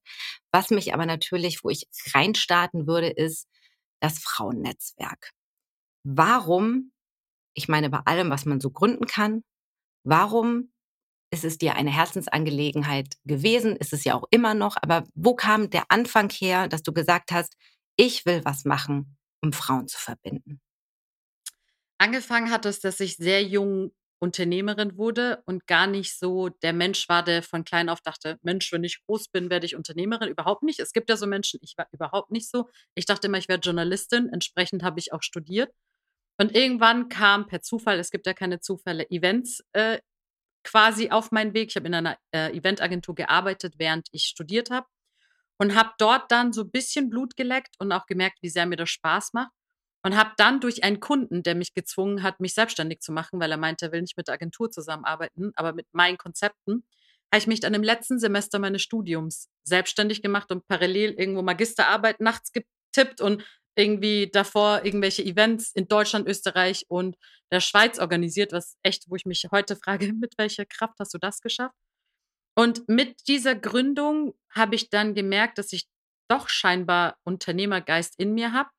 Was 0.53 0.71
mich 0.71 0.95
aber 0.95 1.07
natürlich, 1.07 1.63
wo 1.65 1.71
ich 1.71 1.87
reinstarten 2.15 2.87
würde, 2.87 3.09
ist 3.09 3.47
das 4.01 4.19
Frauennetzwerk. 4.21 5.31
Warum, 6.05 6.93
ich 7.55 7.69
meine 7.69 7.91
bei 7.91 8.01
allem, 8.07 8.31
was 8.31 8.47
man 8.47 8.61
so 8.61 8.71
gründen 8.71 9.07
kann, 9.07 9.45
warum 10.05 10.73
ist 11.33 11.45
es 11.45 11.59
dir 11.59 11.77
eine 11.77 11.91
Herzensangelegenheit 11.93 13.15
gewesen? 13.27 13.77
Ist 13.77 13.93
es 13.93 14.05
ja 14.05 14.15
auch 14.15 14.25
immer 14.31 14.55
noch. 14.55 14.77
Aber 14.83 15.05
wo 15.15 15.35
kam 15.37 15.71
der 15.71 15.85
Anfang 15.91 16.31
her, 16.31 16.69
dass 16.69 16.83
du 16.83 16.93
gesagt 16.93 17.33
hast, 17.33 17.57
ich 17.97 18.27
will 18.27 18.45
was 18.45 18.65
machen, 18.65 19.19
um 19.43 19.53
Frauen 19.53 19.89
zu 19.89 19.99
verbinden? 19.99 20.61
Angefangen 21.99 22.51
hat 22.51 22.65
es, 22.67 22.81
dass 22.81 23.01
ich 23.01 23.17
sehr 23.17 23.43
jung 23.43 23.93
Unternehmerin 24.21 24.97
wurde 24.97 25.43
und 25.47 25.67
gar 25.67 25.87
nicht 25.87 26.19
so 26.19 26.49
der 26.49 26.73
Mensch 26.73 27.09
war, 27.09 27.23
der 27.23 27.43
von 27.43 27.65
klein 27.65 27.89
auf 27.89 28.01
dachte, 28.01 28.39
Mensch, 28.43 28.73
wenn 28.73 28.85
ich 28.85 29.03
groß 29.05 29.29
bin, 29.29 29.51
werde 29.51 29.67
ich 29.67 29.77
Unternehmerin. 29.77 30.29
Überhaupt 30.29 30.63
nicht. 30.63 30.81
Es 30.81 30.93
gibt 30.93 31.09
ja 31.09 31.17
so 31.17 31.27
Menschen, 31.27 31.61
ich 31.63 31.75
war 31.77 31.87
überhaupt 31.93 32.31
nicht 32.31 32.51
so. 32.51 32.69
Ich 32.95 33.07
dachte 33.07 33.29
immer, 33.29 33.39
ich 33.39 33.49
werde 33.49 33.65
Journalistin. 33.65 34.29
Entsprechend 34.33 34.83
habe 34.83 34.99
ich 34.99 35.13
auch 35.13 35.23
studiert. 35.23 35.73
Und 36.39 36.55
irgendwann 36.55 37.09
kam 37.09 37.47
per 37.47 37.63
Zufall, 37.63 37.99
es 37.99 38.11
gibt 38.11 38.27
ja 38.27 38.35
keine 38.35 38.61
Zufälle, 38.61 39.09
Events 39.11 39.65
äh, 39.73 39.99
quasi 40.65 41.11
auf 41.11 41.33
meinen 41.33 41.55
Weg. 41.55 41.71
Ich 41.71 41.77
habe 41.77 41.89
in 41.89 41.95
einer 41.95 42.19
äh, 42.33 42.57
Eventagentur 42.57 43.15
gearbeitet, 43.15 43.75
während 43.79 44.09
ich 44.13 44.25
studiert 44.25 44.71
habe 44.71 44.87
und 45.59 45.75
habe 45.75 45.91
dort 45.99 46.31
dann 46.31 46.53
so 46.53 46.63
ein 46.63 46.71
bisschen 46.71 47.11
Blut 47.11 47.37
geleckt 47.37 47.77
und 47.79 47.93
auch 47.93 48.07
gemerkt, 48.07 48.39
wie 48.43 48.51
sehr 48.51 48.67
mir 48.67 48.77
das 48.77 48.91
Spaß 48.91 49.33
macht 49.33 49.53
und 50.03 50.17
habe 50.17 50.33
dann 50.37 50.61
durch 50.61 50.85
einen 50.85 51.01
Kunden, 51.01 51.43
der 51.43 51.55
mich 51.55 51.75
gezwungen 51.75 52.23
hat, 52.23 52.41
mich 52.41 52.55
selbstständig 52.55 53.01
zu 53.01 53.13
machen, 53.13 53.41
weil 53.41 53.51
er 53.51 53.57
meinte, 53.57 53.87
er 53.87 53.93
will 53.93 54.03
nicht 54.03 54.17
mit 54.17 54.29
der 54.29 54.35
Agentur 54.35 54.71
zusammenarbeiten, 54.71 55.53
aber 55.57 55.73
mit 55.73 55.87
meinen 55.93 56.19
Konzepten, 56.19 56.85
habe 57.33 57.41
ich 57.41 57.47
mich 57.47 57.61
dann 57.61 57.75
im 57.75 57.83
letzten 57.83 58.19
Semester 58.19 58.59
meines 58.59 58.83
Studiums 58.83 59.49
selbstständig 59.65 60.23
gemacht 60.23 60.51
und 60.51 60.67
parallel 60.67 61.13
irgendwo 61.13 61.43
Magisterarbeit 61.43 62.21
nachts 62.21 62.53
getippt 62.53 63.21
und 63.21 63.45
irgendwie 63.77 64.29
davor 64.31 64.85
irgendwelche 64.85 65.23
Events 65.23 65.73
in 65.73 65.89
Deutschland, 65.89 66.27
Österreich 66.27 66.87
und 66.89 67.17
der 67.53 67.61
Schweiz 67.61 67.99
organisiert, 67.99 68.53
was 68.53 68.77
echt, 68.83 69.05
wo 69.09 69.17
ich 69.17 69.27
mich 69.27 69.47
heute 69.51 69.77
frage, 69.77 70.13
mit 70.15 70.35
welcher 70.39 70.65
Kraft 70.65 70.95
hast 70.99 71.15
du 71.15 71.19
das 71.19 71.41
geschafft? 71.41 71.77
Und 72.57 72.89
mit 72.89 73.29
dieser 73.29 73.55
Gründung 73.55 74.35
habe 74.51 74.75
ich 74.75 74.91
dann 74.91 75.15
gemerkt, 75.15 75.59
dass 75.59 75.73
ich 75.73 75.87
doch 76.29 76.49
scheinbar 76.49 77.17
Unternehmergeist 77.25 78.19
in 78.19 78.35
mir 78.35 78.53
habe 78.53 78.71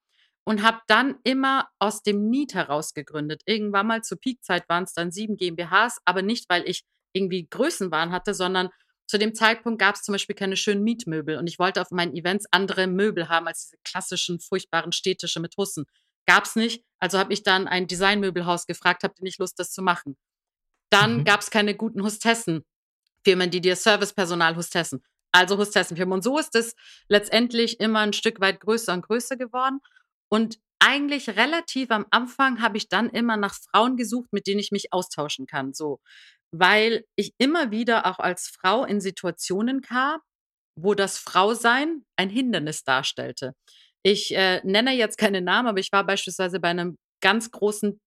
und 0.50 0.64
habe 0.64 0.80
dann 0.88 1.20
immer 1.24 1.70
aus 1.78 2.02
dem 2.02 2.28
Need 2.32 2.56
heraus 2.56 2.96
gegründet. 2.96 3.44
Irgendwann 3.46 3.86
mal 3.86 4.02
zur 4.02 4.20
Peakzeit 4.20 4.68
waren 4.68 4.84
es 4.84 4.94
dann 4.94 5.12
sieben 5.12 5.38
GmbHs, 5.38 6.00
aber 6.06 6.24
nicht, 6.24 6.50
weil 6.50 6.68
ich 6.68 6.86
irgendwie 7.14 7.48
Größenwahn 7.48 8.12
hatte, 8.12 8.34
sondern 8.34 8.70
zu 9.06 9.20
dem 9.20 9.36
Zeitpunkt 9.36 9.80
gab 9.80 9.94
es 9.94 10.02
zum 10.02 10.14
Beispiel 10.14 10.36
keine 10.36 10.58
schönen 10.58 10.84
Mietmöbel 10.84 11.38
und 11.38 11.46
ich 11.46 11.60
wollte 11.60 11.80
auf 11.80 11.92
meinen 11.92 12.16
Events 12.16 12.48
andere 12.50 12.88
Möbel 12.88 13.30
haben 13.30 13.48
als 13.48 13.70
diese 13.70 13.78
klassischen, 13.84 14.40
furchtbaren 14.40 14.92
städtische 14.92 15.40
mit 15.40 15.56
Hussen. 15.56 15.86
Gab 16.26 16.46
es 16.46 16.56
nicht, 16.56 16.84
also 16.98 17.20
habe 17.20 17.32
ich 17.32 17.44
dann 17.44 17.68
ein 17.68 17.86
Designmöbelhaus 17.86 18.66
gefragt, 18.66 19.04
habt 19.04 19.20
ihr 19.20 19.26
nicht 19.26 19.38
Lust, 19.38 19.60
das 19.60 19.72
zu 19.72 19.84
machen? 19.84 20.18
Dann 20.90 21.18
mhm. 21.18 21.24
gab 21.26 21.42
es 21.42 21.52
keine 21.52 21.76
guten 21.76 22.02
Hostessen. 22.02 22.66
Firmen, 23.24 23.52
die 23.52 23.62
dir 23.62 23.76
Servicepersonal 23.76 24.56
Hostessen. 24.56 25.04
Also 25.32 25.60
Hostessenfirmen. 25.60 26.14
Und 26.14 26.24
so 26.24 26.40
ist 26.40 26.56
es 26.56 26.76
letztendlich 27.08 27.80
immer 27.80 28.00
ein 28.00 28.14
Stück 28.14 28.40
weit 28.40 28.60
größer 28.62 28.94
und 28.94 29.06
größer 29.06 29.36
geworden. 29.36 29.80
Und 30.30 30.60
eigentlich 30.80 31.30
relativ 31.30 31.92
am 31.92 32.06
Anfang 32.12 32.62
habe 32.62 32.78
ich 32.78 32.88
dann 32.88 33.10
immer 33.10 33.38
nach 33.38 33.54
Frauen 33.54 33.98
gesucht, 33.98 34.30
mit 34.32 34.48
denen 34.48 34.60
ich 34.60 34.72
mich 34.72 34.94
austauschen 34.94 35.46
kann. 35.46 35.74
So, 35.74 36.00
weil 36.52 37.06
ich 37.16 37.34
immer 37.38 37.72
wieder 37.72 38.06
auch 38.06 38.20
als 38.20 38.48
Frau 38.48 38.86
in 38.86 39.02
Situationen 39.02 39.82
kam, 39.82 40.20
wo 40.78 40.94
das 40.94 41.18
Frausein 41.18 42.04
ein 42.16 42.30
Hindernis 42.30 42.84
darstellte. 42.84 43.54
Ich 44.04 44.34
äh, 44.34 44.62
nenne 44.64 44.94
jetzt 44.94 45.18
keine 45.18 45.42
Namen, 45.42 45.68
aber 45.68 45.80
ich 45.80 45.92
war 45.92 46.06
beispielsweise 46.06 46.60
bei 46.60 46.70
einem 46.70 46.98
ganz 47.22 47.52
großen 47.52 48.00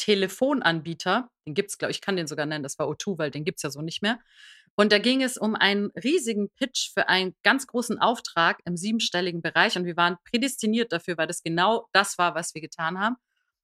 Telefonanbieter, 0.00 1.28
den 1.46 1.54
gibt 1.54 1.70
es, 1.70 1.78
glaube 1.78 1.90
ich, 1.90 1.98
ich 1.98 2.00
kann 2.00 2.16
den 2.16 2.26
sogar 2.26 2.46
nennen, 2.46 2.62
das 2.62 2.78
war 2.78 2.88
O2, 2.88 3.18
weil 3.18 3.30
den 3.30 3.44
gibt 3.44 3.58
es 3.58 3.62
ja 3.62 3.70
so 3.70 3.82
nicht 3.82 4.02
mehr. 4.02 4.18
Und 4.76 4.92
da 4.92 4.98
ging 4.98 5.22
es 5.22 5.36
um 5.36 5.54
einen 5.54 5.90
riesigen 6.02 6.48
Pitch 6.56 6.92
für 6.94 7.08
einen 7.08 7.34
ganz 7.42 7.66
großen 7.66 7.98
Auftrag 7.98 8.60
im 8.64 8.76
siebenstelligen 8.76 9.42
Bereich. 9.42 9.76
Und 9.76 9.84
wir 9.84 9.96
waren 9.96 10.16
prädestiniert 10.30 10.92
dafür, 10.92 11.18
weil 11.18 11.26
das 11.26 11.42
genau 11.42 11.86
das 11.92 12.16
war, 12.18 12.34
was 12.34 12.54
wir 12.54 12.62
getan 12.62 12.98
haben. 12.98 13.16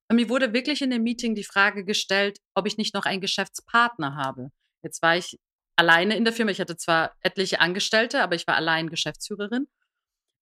Und 0.09 0.15
mir 0.15 0.29
wurde 0.29 0.53
wirklich 0.53 0.81
in 0.81 0.89
dem 0.89 1.03
Meeting 1.03 1.35
die 1.35 1.43
Frage 1.43 1.83
gestellt, 1.83 2.39
ob 2.53 2.67
ich 2.67 2.77
nicht 2.77 2.93
noch 2.93 3.05
einen 3.05 3.21
Geschäftspartner 3.21 4.15
habe. 4.15 4.51
Jetzt 4.83 5.01
war 5.01 5.17
ich 5.17 5.37
alleine 5.75 6.15
in 6.15 6.23
der 6.23 6.33
Firma. 6.33 6.51
Ich 6.51 6.61
hatte 6.61 6.77
zwar 6.77 7.13
etliche 7.21 7.59
Angestellte, 7.59 8.21
aber 8.21 8.35
ich 8.35 8.47
war 8.47 8.55
allein 8.55 8.89
Geschäftsführerin. 8.89 9.67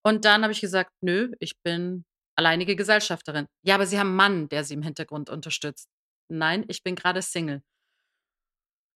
Und 0.04 0.26
dann 0.26 0.44
habe 0.44 0.54
ich 0.54 0.62
gesagt, 0.62 0.92
nö, 1.02 1.32
ich 1.40 1.60
bin 1.64 2.06
alleinige 2.36 2.76
Gesellschafterin. 2.76 3.48
Ja, 3.64 3.76
aber 3.76 3.88
Sie 3.88 3.98
haben 3.98 4.10
einen 4.10 4.16
Mann, 4.18 4.50
der 4.50 4.64
Sie 4.64 4.74
im 4.74 4.84
Hintergrund 4.84 5.30
unterstützt. 5.30 5.90
Nein, 6.30 6.66
ich 6.68 6.84
bin 6.84 6.96
gerade 6.96 7.22
Single. 7.22 7.64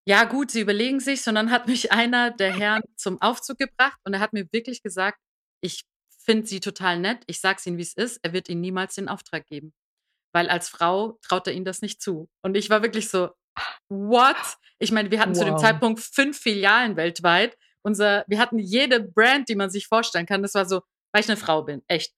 Ja, 0.10 0.24
gut, 0.24 0.50
sie 0.50 0.62
überlegen 0.62 1.00
sich, 1.00 1.22
sondern 1.22 1.52
hat 1.52 1.68
mich 1.68 1.92
einer 1.92 2.32
der 2.32 2.52
Herren 2.52 2.82
zum 2.96 3.22
Aufzug 3.22 3.60
gebracht 3.60 4.00
und 4.06 4.16
er 4.16 4.20
hat 4.20 4.34
mir 4.34 4.48
wirklich 4.52 4.82
gesagt, 4.82 5.20
ich 5.62 5.84
finde 6.26 6.48
sie 6.48 6.60
total 6.60 6.98
nett, 6.98 7.22
ich 7.28 7.40
sage 7.40 7.58
es 7.60 7.68
Ihnen, 7.68 7.78
wie 7.78 7.84
es 7.84 7.94
ist, 7.94 8.20
er 8.24 8.34
wird 8.34 8.50
Ihnen 8.50 8.62
niemals 8.62 8.96
den 8.96 9.08
Auftrag 9.08 9.46
geben. 9.46 9.72
Weil 10.34 10.50
als 10.50 10.68
Frau 10.68 11.20
traut 11.22 11.46
er 11.46 11.54
Ihnen 11.54 11.66
das 11.66 11.84
nicht 11.84 12.02
zu. 12.02 12.28
Und 12.42 12.58
ich 12.58 12.72
war 12.72 12.82
wirklich 12.82 13.08
so, 13.08 13.30
what? 13.88 14.58
Ich 14.80 14.92
meine, 14.92 15.12
wir 15.12 15.20
hatten 15.20 15.36
wow. 15.36 15.40
zu 15.40 15.46
dem 15.46 15.58
Zeitpunkt 15.60 16.00
fünf 16.00 16.40
Filialen 16.40 16.96
weltweit. 16.96 17.56
Unser, 17.84 18.26
wir 18.28 18.40
hatten 18.40 18.58
jede 18.58 19.00
Brand, 19.02 19.48
die 19.48 19.56
man 19.56 19.70
sich 19.70 19.86
vorstellen 19.86 20.26
kann. 20.26 20.42
Das 20.42 20.56
war 20.56 20.66
so, 20.66 20.82
weil 21.12 21.22
ich 21.22 21.30
eine 21.30 21.38
Frau 21.38 21.62
bin, 21.62 21.84
echt. 21.88 22.16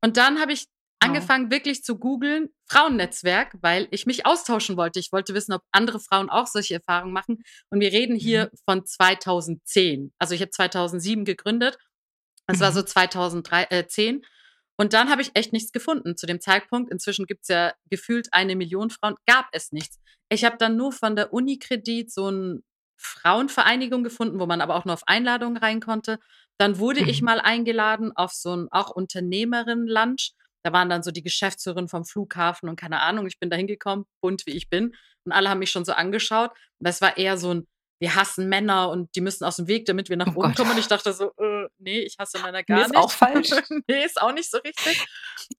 Und 0.00 0.16
dann 0.16 0.40
habe 0.40 0.52
ich 0.52 0.66
angefangen 1.00 1.50
wirklich 1.50 1.84
zu 1.84 1.98
googeln, 1.98 2.48
Frauennetzwerk, 2.66 3.54
weil 3.60 3.88
ich 3.90 4.06
mich 4.06 4.26
austauschen 4.26 4.76
wollte. 4.76 4.98
Ich 4.98 5.12
wollte 5.12 5.34
wissen, 5.34 5.52
ob 5.52 5.62
andere 5.70 6.00
Frauen 6.00 6.30
auch 6.30 6.46
solche 6.46 6.74
Erfahrungen 6.74 7.12
machen. 7.12 7.42
Und 7.70 7.80
wir 7.80 7.92
reden 7.92 8.16
hier 8.16 8.50
mhm. 8.52 8.58
von 8.68 8.86
2010. 8.86 10.12
Also 10.18 10.34
ich 10.34 10.40
habe 10.40 10.50
2007 10.50 11.24
gegründet. 11.24 11.78
Es 12.46 12.58
mhm. 12.58 12.62
war 12.62 12.72
so 12.72 12.82
2010. 12.82 14.16
Mhm. 14.16 14.20
Äh, 14.20 14.26
und 14.80 14.92
dann 14.92 15.10
habe 15.10 15.22
ich 15.22 15.32
echt 15.34 15.52
nichts 15.52 15.72
gefunden 15.72 16.16
zu 16.16 16.26
dem 16.26 16.40
Zeitpunkt. 16.40 16.90
Inzwischen 16.92 17.26
gibt 17.26 17.42
es 17.42 17.48
ja 17.48 17.72
gefühlt 17.90 18.28
eine 18.32 18.54
Million 18.54 18.90
Frauen. 18.90 19.16
Gab 19.26 19.48
es 19.52 19.72
nichts. 19.72 19.98
Ich 20.28 20.44
habe 20.44 20.56
dann 20.56 20.76
nur 20.76 20.92
von 20.92 21.16
der 21.16 21.32
Unikredit 21.32 22.12
so 22.12 22.26
eine 22.26 22.60
Frauenvereinigung 22.96 24.04
gefunden, 24.04 24.38
wo 24.40 24.46
man 24.46 24.60
aber 24.60 24.76
auch 24.76 24.84
nur 24.84 24.94
auf 24.94 25.06
Einladungen 25.06 25.56
rein 25.56 25.80
konnte. 25.80 26.18
Dann 26.58 26.78
wurde 26.78 27.02
mhm. 27.02 27.08
ich 27.08 27.22
mal 27.22 27.40
eingeladen 27.40 28.12
auf 28.14 28.32
so 28.32 28.54
ein 28.54 28.68
auch 28.70 28.90
Unternehmerin-Lunch 28.90 30.32
da 30.64 30.72
waren 30.72 30.88
dann 30.88 31.02
so 31.02 31.10
die 31.10 31.22
Geschäftsführerin 31.22 31.88
vom 31.88 32.04
Flughafen 32.04 32.68
und 32.68 32.76
keine 32.76 33.00
Ahnung. 33.00 33.26
Ich 33.26 33.38
bin 33.38 33.50
da 33.50 33.56
hingekommen, 33.56 34.06
bunt 34.20 34.46
wie 34.46 34.56
ich 34.56 34.68
bin. 34.68 34.94
Und 35.24 35.32
alle 35.32 35.50
haben 35.50 35.58
mich 35.58 35.70
schon 35.70 35.84
so 35.84 35.92
angeschaut. 35.92 36.50
Das 36.80 37.00
war 37.00 37.16
eher 37.16 37.36
so 37.36 37.54
ein, 37.54 37.66
wir 38.00 38.14
hassen 38.14 38.48
Männer 38.48 38.90
und 38.90 39.14
die 39.14 39.20
müssen 39.20 39.44
aus 39.44 39.56
dem 39.56 39.68
Weg, 39.68 39.86
damit 39.86 40.08
wir 40.08 40.16
nach 40.16 40.28
oh 40.28 40.40
oben 40.40 40.48
Gott. 40.48 40.56
kommen. 40.56 40.70
Und 40.72 40.78
ich 40.78 40.86
dachte 40.86 41.12
so, 41.12 41.32
äh, 41.38 41.68
nee, 41.78 42.00
ich 42.00 42.16
hasse 42.18 42.38
Männer 42.40 42.62
gar 42.62 42.76
nee, 42.76 42.82
nicht. 42.84 42.92
Ist 42.92 42.96
auch 42.96 43.10
falsch. 43.10 43.50
nee, 43.88 44.04
ist 44.04 44.20
auch 44.20 44.32
nicht 44.32 44.50
so 44.50 44.58
richtig. 44.58 45.06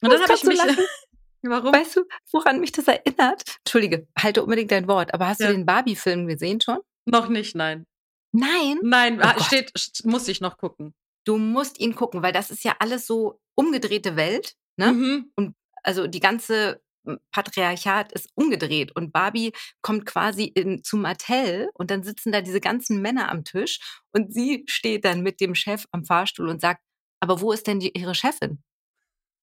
Und 0.01 0.11
dann 0.11 0.21
habe 0.21 0.33
ich 0.33 0.43
mich. 0.43 0.59
Warum? 1.41 1.73
Weißt 1.73 1.95
du, 1.95 2.03
woran 2.31 2.59
mich 2.59 2.73
das 2.73 2.87
erinnert? 2.87 3.43
Entschuldige, 3.59 4.07
halte 4.17 4.43
unbedingt 4.43 4.71
dein 4.71 4.89
Wort. 4.89 5.13
Aber 5.13 5.27
hast 5.27 5.39
ja. 5.39 5.47
du 5.47 5.53
den 5.53 5.65
Barbie-Film 5.65 6.27
gesehen 6.27 6.59
schon? 6.59 6.79
Noch 7.05 7.29
nicht, 7.29 7.55
nein. 7.55 7.85
Nein? 8.33 8.77
Nein, 8.81 9.21
oh 9.23 9.43
steht, 9.43 9.71
muss 10.03 10.27
ich 10.27 10.41
noch 10.41 10.57
gucken. 10.57 10.93
Du 11.25 11.37
musst 11.37 11.79
ihn 11.79 11.95
gucken, 11.95 12.23
weil 12.23 12.33
das 12.33 12.49
ist 12.49 12.63
ja 12.63 12.75
alles 12.79 13.07
so 13.07 13.39
umgedrehte 13.55 14.15
Welt. 14.15 14.55
Ne? 14.79 14.93
Mhm. 14.93 15.31
Und 15.35 15.55
also 15.83 16.07
die 16.07 16.21
ganze 16.21 16.81
hm, 17.05 17.19
Patriarchat 17.31 18.13
ist 18.13 18.29
umgedreht 18.33 18.95
und 18.95 19.11
Barbie 19.11 19.51
kommt 19.81 20.05
quasi 20.05 20.45
in, 20.45 20.83
zu 20.85 20.95
Mattel 20.95 21.69
und 21.73 21.91
dann 21.91 22.01
sitzen 22.01 22.31
da 22.31 22.41
diese 22.41 22.61
ganzen 22.61 23.01
Männer 23.01 23.29
am 23.29 23.43
Tisch 23.43 23.79
und 24.13 24.33
sie 24.33 24.63
steht 24.67 25.03
dann 25.03 25.21
mit 25.21 25.41
dem 25.41 25.53
Chef 25.53 25.83
am 25.91 26.05
Fahrstuhl 26.05 26.47
und 26.47 26.61
sagt, 26.61 26.81
aber 27.19 27.41
wo 27.41 27.51
ist 27.51 27.67
denn 27.67 27.81
die, 27.81 27.91
ihre 27.97 28.15
Chefin? 28.15 28.63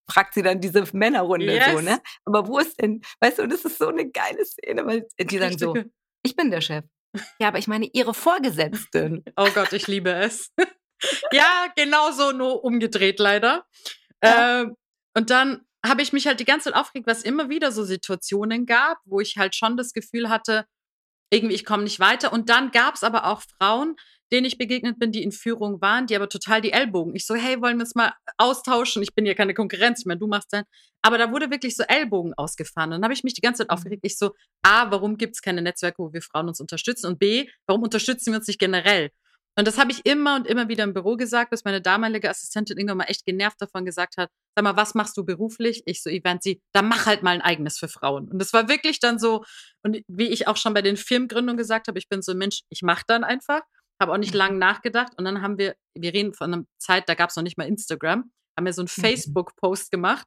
Fragt 0.09 0.33
sie 0.33 0.43
dann 0.43 0.61
diese 0.61 0.85
Männerrunde 0.95 1.53
yes. 1.53 1.73
so, 1.73 1.81
ne? 1.83 2.01
Aber 2.25 2.47
wo 2.47 2.59
ist 2.59 2.81
denn, 2.81 3.03
weißt 3.21 3.41
du, 3.41 3.47
das 3.47 3.67
ist 3.67 3.77
so 3.77 3.89
eine 3.89 4.11
geile 4.11 4.43
Szene, 4.47 4.87
weil 4.87 5.07
die 5.21 5.39
sagen 5.39 5.59
so, 5.59 5.75
ich 6.23 6.35
bin 6.35 6.51
der 6.51 6.63
Chef. 6.63 6.85
Ja, 7.41 7.49
aber 7.49 7.59
ich 7.59 7.67
meine 7.67 7.87
ihre 7.93 8.13
Vorgesetzten. 8.13 9.25
oh 9.37 9.49
Gott, 9.55 9.73
ich 9.73 9.87
liebe 9.87 10.13
es. 10.13 10.53
ja, 11.33 11.67
genau 11.75 12.11
so, 12.11 12.33
nur 12.33 12.63
umgedreht 12.63 13.19
leider. 13.19 13.67
Ja. 14.23 14.63
Äh, 14.63 14.67
und 15.17 15.31
dann 15.31 15.63
habe 15.85 16.03
ich 16.03 16.13
mich 16.13 16.27
halt 16.27 16.41
die 16.41 16.45
ganze 16.45 16.71
Zeit 16.71 16.79
aufgeregt, 16.79 17.07
was 17.07 17.23
immer 17.23 17.49
wieder 17.49 17.73
so 17.73 17.85
Situationen 17.85 18.67
gab, 18.67 18.99
wo 19.07 19.21
ich 19.21 19.37
halt 19.39 19.55
schon 19.55 19.77
das 19.77 19.93
Gefühl 19.93 20.29
hatte, 20.29 20.67
irgendwie 21.31 21.55
ich 21.55 21.65
komme 21.65 21.85
nicht 21.85 22.01
weiter. 22.01 22.33
Und 22.33 22.51
dann 22.51 22.71
gab 22.71 22.97
es 22.97 23.03
aber 23.03 23.27
auch 23.27 23.43
Frauen, 23.43 23.97
denen 24.33 24.45
ich 24.45 24.59
begegnet 24.59 24.99
bin, 24.99 25.13
die 25.13 25.23
in 25.23 25.33
Führung 25.33 25.81
waren, 25.81 26.07
die 26.07 26.17
aber 26.17 26.29
total 26.29 26.61
die 26.61 26.73
Ellbogen. 26.73 27.15
Ich 27.15 27.25
so, 27.25 27.35
hey, 27.35 27.61
wollen 27.63 27.79
wir 27.79 27.85
uns 27.85 27.95
mal 27.95 28.13
austauschen? 28.37 29.03
Ich 29.03 29.15
bin 29.15 29.25
ja 29.25 29.35
keine 29.35 29.55
Konkurrenz, 29.55 30.01
ich 30.01 30.07
meine, 30.07 30.19
du 30.19 30.27
machst 30.27 30.53
dann. 30.53 30.65
Aber 31.03 31.17
da 31.17 31.31
wurde 31.31 31.51
wirklich 31.51 31.77
so 31.77 31.85
Ellbogen 31.85 32.35
ausgefahren. 32.35 32.91
Und 32.91 32.97
dann 32.97 33.05
habe 33.05 33.15
ich 33.15 33.25
mich 33.25 33.35
die 33.35 33.41
ganze 33.41 33.63
Zeit 33.63 33.71
mhm. 33.71 33.75
aufgeregt. 33.75 34.03
Ich 34.05 34.19
so, 34.19 34.35
A, 34.63 34.91
warum 34.91 35.17
gibt 35.17 35.37
es 35.37 35.43
keine 35.43 35.63
Netzwerke, 35.63 36.03
wo 36.03 36.13
wir 36.13 36.21
Frauen 36.21 36.49
uns 36.49 36.61
unterstützen? 36.61 37.07
Und 37.07 37.19
B, 37.19 37.49
warum 37.67 37.83
unterstützen 37.83 38.33
wir 38.33 38.39
uns 38.39 38.49
nicht 38.49 38.59
generell? 38.59 39.11
Und 39.59 39.67
das 39.67 39.79
habe 39.79 39.91
ich 39.91 40.05
immer 40.05 40.37
und 40.37 40.47
immer 40.47 40.69
wieder 40.69 40.85
im 40.85 40.93
Büro 40.93 41.17
gesagt, 41.17 41.51
bis 41.51 41.65
meine 41.65 41.81
damalige 41.81 42.29
Assistentin 42.29 42.77
irgendwann 42.77 42.99
mal 42.99 43.05
echt 43.05 43.25
genervt 43.25 43.61
davon 43.61 43.87
gesagt 43.87 44.19
hat, 44.19 44.31
sag 44.55 44.63
mal, 44.63 44.77
was 44.77 44.95
machst 44.95 45.17
du 45.17 45.25
beruflich? 45.25 45.83
Ich 45.87 46.03
so, 46.03 46.11
Event, 46.11 46.43
sie, 46.43 46.61
dann 46.75 46.89
mach 46.89 47.07
halt 47.07 47.23
mal 47.23 47.31
ein 47.31 47.41
eigenes 47.41 47.79
für 47.79 47.89
Frauen. 47.89 48.29
Und 48.29 48.39
das 48.39 48.53
war 48.53 48.69
wirklich 48.69 49.01
dann 49.01 49.19
so, 49.19 49.45
und 49.83 50.03
wie 50.09 50.29
ich 50.29 50.47
auch 50.47 50.59
schon 50.59 50.75
bei 50.75 50.83
den 50.83 50.99
Firmengründungen 50.99 51.57
gesagt 51.57 51.89
habe, 51.89 51.99
ich 51.99 52.09
bin 52.09 52.21
so 52.21 52.33
ein 52.33 52.39
Mensch, 52.39 52.61
ich 52.69 52.83
mache 52.83 53.05
dann 53.07 53.25
einfach, 53.25 53.63
habe 53.99 54.13
auch 54.13 54.19
nicht 54.19 54.35
mhm. 54.35 54.39
lange 54.39 54.59
nachgedacht. 54.59 55.13
Und 55.17 55.25
dann 55.25 55.41
haben 55.41 55.57
wir, 55.57 55.75
wir 55.95 56.13
reden 56.13 56.35
von 56.35 56.53
einer 56.53 56.65
Zeit, 56.79 57.09
da 57.09 57.15
gab 57.15 57.31
es 57.31 57.37
noch 57.37 57.43
nicht 57.43 57.57
mal 57.57 57.67
Instagram, 57.67 58.31
haben 58.59 58.67
wir 58.67 58.75
so 58.75 58.83
einen 58.83 58.91
mhm. 58.95 59.01
Facebook-Post 59.01 59.91
gemacht 59.91 60.27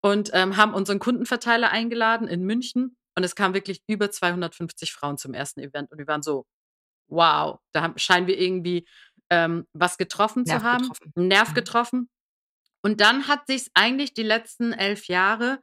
und 0.00 0.30
ähm, 0.32 0.56
haben 0.56 0.74
unseren 0.74 1.00
Kundenverteiler 1.00 1.70
eingeladen 1.70 2.28
in 2.28 2.42
München. 2.42 2.96
Und 3.16 3.24
es 3.24 3.34
kamen 3.34 3.54
wirklich 3.54 3.82
über 3.88 4.12
250 4.12 4.92
Frauen 4.92 5.18
zum 5.18 5.34
ersten 5.34 5.58
Event. 5.58 5.90
Und 5.90 5.98
wir 5.98 6.06
waren 6.06 6.22
so, 6.22 6.46
wow, 7.10 7.58
da 7.72 7.92
scheinen 7.96 8.26
wir 8.26 8.38
irgendwie 8.38 8.86
ähm, 9.30 9.66
was 9.72 9.98
getroffen 9.98 10.44
Nerv 10.44 10.58
zu 10.58 10.64
haben, 10.64 10.88
getroffen. 10.88 11.12
Nerv 11.14 11.54
getroffen. 11.54 12.10
Und 12.82 13.00
dann 13.00 13.28
hat 13.28 13.46
sich 13.46 13.68
eigentlich 13.74 14.14
die 14.14 14.22
letzten 14.22 14.72
elf 14.72 15.06
Jahre 15.06 15.60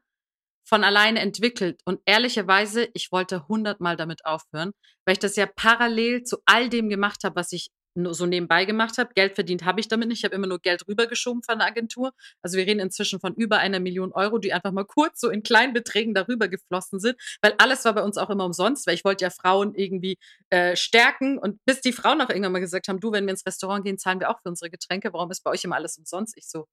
von 0.67 0.83
alleine 0.83 1.21
entwickelt. 1.21 1.81
Und 1.85 2.01
ehrlicherweise, 2.05 2.89
ich 2.93 3.11
wollte 3.11 3.47
hundertmal 3.47 3.95
damit 3.95 4.25
aufhören, 4.25 4.73
weil 5.05 5.13
ich 5.13 5.19
das 5.19 5.35
ja 5.35 5.45
parallel 5.45 6.23
zu 6.23 6.37
all 6.45 6.69
dem 6.69 6.89
gemacht 6.89 7.23
habe, 7.23 7.37
was 7.37 7.53
ich 7.53 7.69
so 8.11 8.25
nebenbei 8.25 8.65
gemacht 8.65 8.97
habe. 8.97 9.13
Geld 9.13 9.35
verdient 9.35 9.65
habe 9.65 9.79
ich 9.79 9.87
damit 9.87 10.07
nicht. 10.07 10.19
Ich 10.19 10.25
habe 10.25 10.35
immer 10.35 10.47
nur 10.47 10.59
Geld 10.59 10.87
rübergeschoben 10.87 11.43
von 11.43 11.59
der 11.59 11.67
Agentur. 11.67 12.11
Also 12.41 12.57
wir 12.57 12.65
reden 12.65 12.79
inzwischen 12.79 13.19
von 13.19 13.33
über 13.35 13.57
einer 13.57 13.79
Million 13.79 14.11
Euro, 14.13 14.37
die 14.37 14.53
einfach 14.53 14.71
mal 14.71 14.85
kurz 14.85 15.19
so 15.19 15.29
in 15.29 15.43
kleinen 15.43 15.73
Beträgen 15.73 16.13
darüber 16.13 16.47
geflossen 16.47 16.99
sind, 16.99 17.15
weil 17.41 17.53
alles 17.57 17.85
war 17.85 17.93
bei 17.93 18.03
uns 18.03 18.17
auch 18.17 18.29
immer 18.29 18.45
umsonst, 18.45 18.87
weil 18.87 18.95
ich 18.95 19.03
wollte 19.03 19.25
ja 19.25 19.29
Frauen 19.29 19.75
irgendwie 19.75 20.17
äh, 20.49 20.75
stärken. 20.75 21.37
Und 21.37 21.59
bis 21.65 21.81
die 21.81 21.93
Frauen 21.93 22.21
auch 22.21 22.29
irgendwann 22.29 22.53
mal 22.53 22.59
gesagt 22.59 22.87
haben, 22.87 22.99
du, 22.99 23.11
wenn 23.11 23.25
wir 23.25 23.31
ins 23.31 23.45
Restaurant 23.45 23.85
gehen, 23.85 23.97
zahlen 23.97 24.19
wir 24.19 24.29
auch 24.29 24.39
für 24.41 24.49
unsere 24.49 24.69
Getränke. 24.69 25.13
Warum 25.13 25.31
ist 25.31 25.43
bei 25.43 25.51
euch 25.51 25.63
immer 25.63 25.75
alles 25.75 25.97
umsonst? 25.97 26.37
Ich 26.37 26.47
so, 26.47 26.67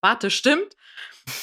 warte, 0.00 0.30
stimmt. 0.30 0.74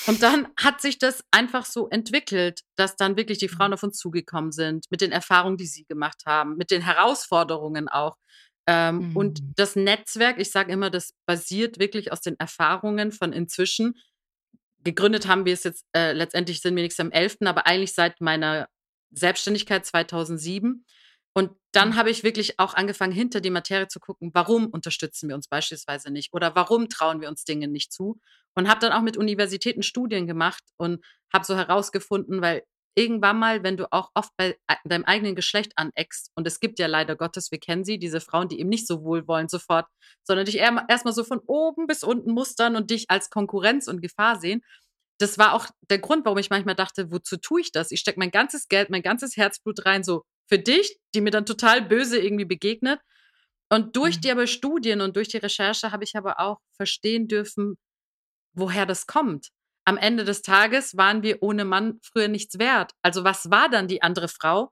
Und 0.07 0.23
dann 0.23 0.47
hat 0.57 0.81
sich 0.81 0.97
das 0.97 1.23
einfach 1.31 1.65
so 1.65 1.89
entwickelt, 1.89 2.61
dass 2.75 2.95
dann 2.95 3.17
wirklich 3.17 3.37
die 3.37 3.49
Frauen 3.49 3.69
mhm. 3.69 3.73
auf 3.73 3.83
uns 3.83 3.97
zugekommen 3.97 4.51
sind, 4.51 4.85
mit 4.89 5.01
den 5.01 5.11
Erfahrungen, 5.11 5.57
die 5.57 5.67
sie 5.67 5.85
gemacht 5.85 6.23
haben, 6.25 6.57
mit 6.57 6.71
den 6.71 6.81
Herausforderungen 6.81 7.87
auch. 7.87 8.17
Ähm, 8.67 9.09
mhm. 9.09 9.15
Und 9.15 9.41
das 9.55 9.75
Netzwerk, 9.75 10.39
ich 10.39 10.51
sage 10.51 10.71
immer, 10.71 10.89
das 10.89 11.13
basiert 11.25 11.79
wirklich 11.79 12.11
aus 12.11 12.21
den 12.21 12.39
Erfahrungen 12.39 13.11
von 13.11 13.33
inzwischen. 13.33 13.95
Gegründet 14.83 15.27
haben 15.27 15.45
wir 15.45 15.53
es 15.53 15.63
jetzt, 15.63 15.85
äh, 15.95 16.13
letztendlich 16.13 16.61
sind 16.61 16.75
wir 16.75 16.83
nichts 16.83 16.99
am 16.99 17.11
11., 17.11 17.37
aber 17.45 17.67
eigentlich 17.67 17.93
seit 17.93 18.21
meiner 18.21 18.67
Selbstständigkeit 19.11 19.85
2007. 19.85 20.85
Und 21.33 21.51
dann 21.73 21.89
mhm. 21.89 21.95
habe 21.95 22.09
ich 22.09 22.23
wirklich 22.23 22.59
auch 22.59 22.73
angefangen, 22.73 23.11
hinter 23.11 23.41
die 23.41 23.49
Materie 23.49 23.87
zu 23.87 23.99
gucken, 23.99 24.31
warum 24.33 24.67
unterstützen 24.67 25.27
wir 25.27 25.35
uns 25.35 25.47
beispielsweise 25.47 26.09
nicht 26.09 26.33
oder 26.33 26.55
warum 26.55 26.87
trauen 26.89 27.21
wir 27.21 27.29
uns 27.29 27.43
Dinge 27.43 27.67
nicht 27.67 27.91
zu. 27.91 28.19
Und 28.55 28.69
habe 28.69 28.79
dann 28.79 28.93
auch 28.93 29.01
mit 29.01 29.17
Universitäten 29.17 29.83
Studien 29.83 30.27
gemacht 30.27 30.63
und 30.77 31.03
habe 31.33 31.43
so 31.45 31.57
herausgefunden, 31.57 32.41
weil 32.41 32.63
irgendwann 32.95 33.37
mal, 33.37 33.63
wenn 33.63 33.77
du 33.77 33.91
auch 33.91 34.11
oft 34.13 34.31
bei 34.37 34.57
deinem 34.85 35.03
eigenen 35.03 35.35
Geschlecht 35.35 35.73
aneckst, 35.75 36.31
und 36.35 36.47
es 36.47 36.59
gibt 36.59 36.79
ja 36.79 36.87
leider 36.87 37.15
Gottes, 37.15 37.51
wir 37.51 37.59
kennen 37.59 37.83
sie, 37.83 37.99
diese 37.99 38.21
Frauen, 38.21 38.47
die 38.47 38.59
eben 38.59 38.69
nicht 38.69 38.87
so 38.87 39.03
wohlwollend 39.03 39.51
sofort, 39.51 39.85
sondern 40.23 40.45
dich 40.45 40.57
erstmal 40.57 41.13
so 41.13 41.23
von 41.23 41.39
oben 41.45 41.87
bis 41.87 42.03
unten 42.03 42.31
mustern 42.31 42.75
und 42.75 42.89
dich 42.89 43.09
als 43.09 43.29
Konkurrenz 43.29 43.87
und 43.87 44.01
Gefahr 44.01 44.39
sehen. 44.39 44.61
Das 45.19 45.37
war 45.37 45.53
auch 45.53 45.67
der 45.89 45.99
Grund, 45.99 46.25
warum 46.25 46.37
ich 46.39 46.49
manchmal 46.49 46.75
dachte, 46.75 47.11
wozu 47.11 47.37
tue 47.37 47.61
ich 47.61 47.71
das? 47.71 47.91
Ich 47.91 47.99
stecke 47.99 48.19
mein 48.19 48.31
ganzes 48.31 48.67
Geld, 48.67 48.89
mein 48.89 49.01
ganzes 49.01 49.37
Herzblut 49.37 49.85
rein, 49.85 50.03
so 50.03 50.23
für 50.47 50.59
dich, 50.59 50.97
die 51.13 51.21
mir 51.21 51.31
dann 51.31 51.45
total 51.45 51.81
böse 51.81 52.19
irgendwie 52.19 52.45
begegnet. 52.45 52.99
Und 53.69 53.95
durch 53.95 54.17
mhm. 54.17 54.21
die 54.21 54.31
aber 54.31 54.47
Studien 54.47 55.01
und 55.01 55.15
durch 55.15 55.29
die 55.29 55.37
Recherche 55.37 55.91
habe 55.91 56.03
ich 56.03 56.15
aber 56.15 56.39
auch 56.39 56.59
verstehen 56.75 57.27
dürfen, 57.27 57.77
woher 58.53 58.85
das 58.85 59.07
kommt. 59.07 59.49
Am 59.85 59.97
Ende 59.97 60.25
des 60.25 60.41
Tages 60.41 60.97
waren 60.97 61.21
wir 61.21 61.41
ohne 61.43 61.63
Mann 61.63 61.99
früher 62.01 62.27
nichts 62.27 62.57
wert. 62.57 62.91
Also 63.03 63.23
was 63.23 63.51
war 63.51 63.69
dann 63.69 63.87
die 63.87 64.01
andere 64.01 64.27
Frau? 64.27 64.71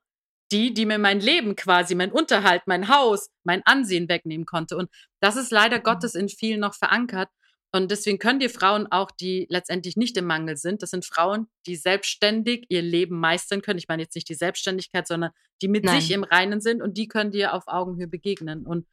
Die, 0.51 0.73
die 0.73 0.85
mir 0.85 0.97
mein 0.97 1.19
Leben 1.19 1.55
quasi, 1.55 1.95
mein 1.95 2.11
Unterhalt, 2.11 2.63
mein 2.65 2.89
Haus, 2.89 3.29
mein 3.43 3.63
Ansehen 3.65 4.09
wegnehmen 4.09 4.45
konnte. 4.45 4.75
Und 4.75 4.89
das 5.19 5.35
ist 5.35 5.51
leider 5.51 5.79
mhm. 5.79 5.83
Gottes 5.83 6.15
in 6.15 6.29
vielen 6.29 6.59
noch 6.59 6.75
verankert. 6.75 7.29
Und 7.75 7.89
deswegen 7.89 8.19
können 8.19 8.39
die 8.39 8.49
Frauen 8.49 8.85
auch, 8.91 9.09
die 9.09 9.47
letztendlich 9.49 9.97
nicht 9.97 10.15
im 10.17 10.25
Mangel 10.25 10.57
sind, 10.57 10.83
das 10.83 10.91
sind 10.91 11.05
Frauen, 11.05 11.47
die 11.65 11.75
selbstständig 11.75 12.65
ihr 12.69 12.83
Leben 12.83 13.19
meistern 13.19 13.63
können. 13.63 13.79
Ich 13.79 13.87
meine 13.87 14.03
jetzt 14.03 14.13
nicht 14.13 14.29
die 14.29 14.35
Selbstständigkeit, 14.35 15.07
sondern 15.07 15.31
die 15.61 15.67
mit 15.67 15.85
Nein. 15.85 15.99
sich 15.99 16.11
im 16.11 16.23
Reinen 16.23 16.61
sind 16.61 16.83
und 16.83 16.97
die 16.97 17.07
können 17.07 17.31
dir 17.31 17.53
auf 17.53 17.63
Augenhöhe 17.67 18.07
begegnen. 18.07 18.67
Und 18.67 18.87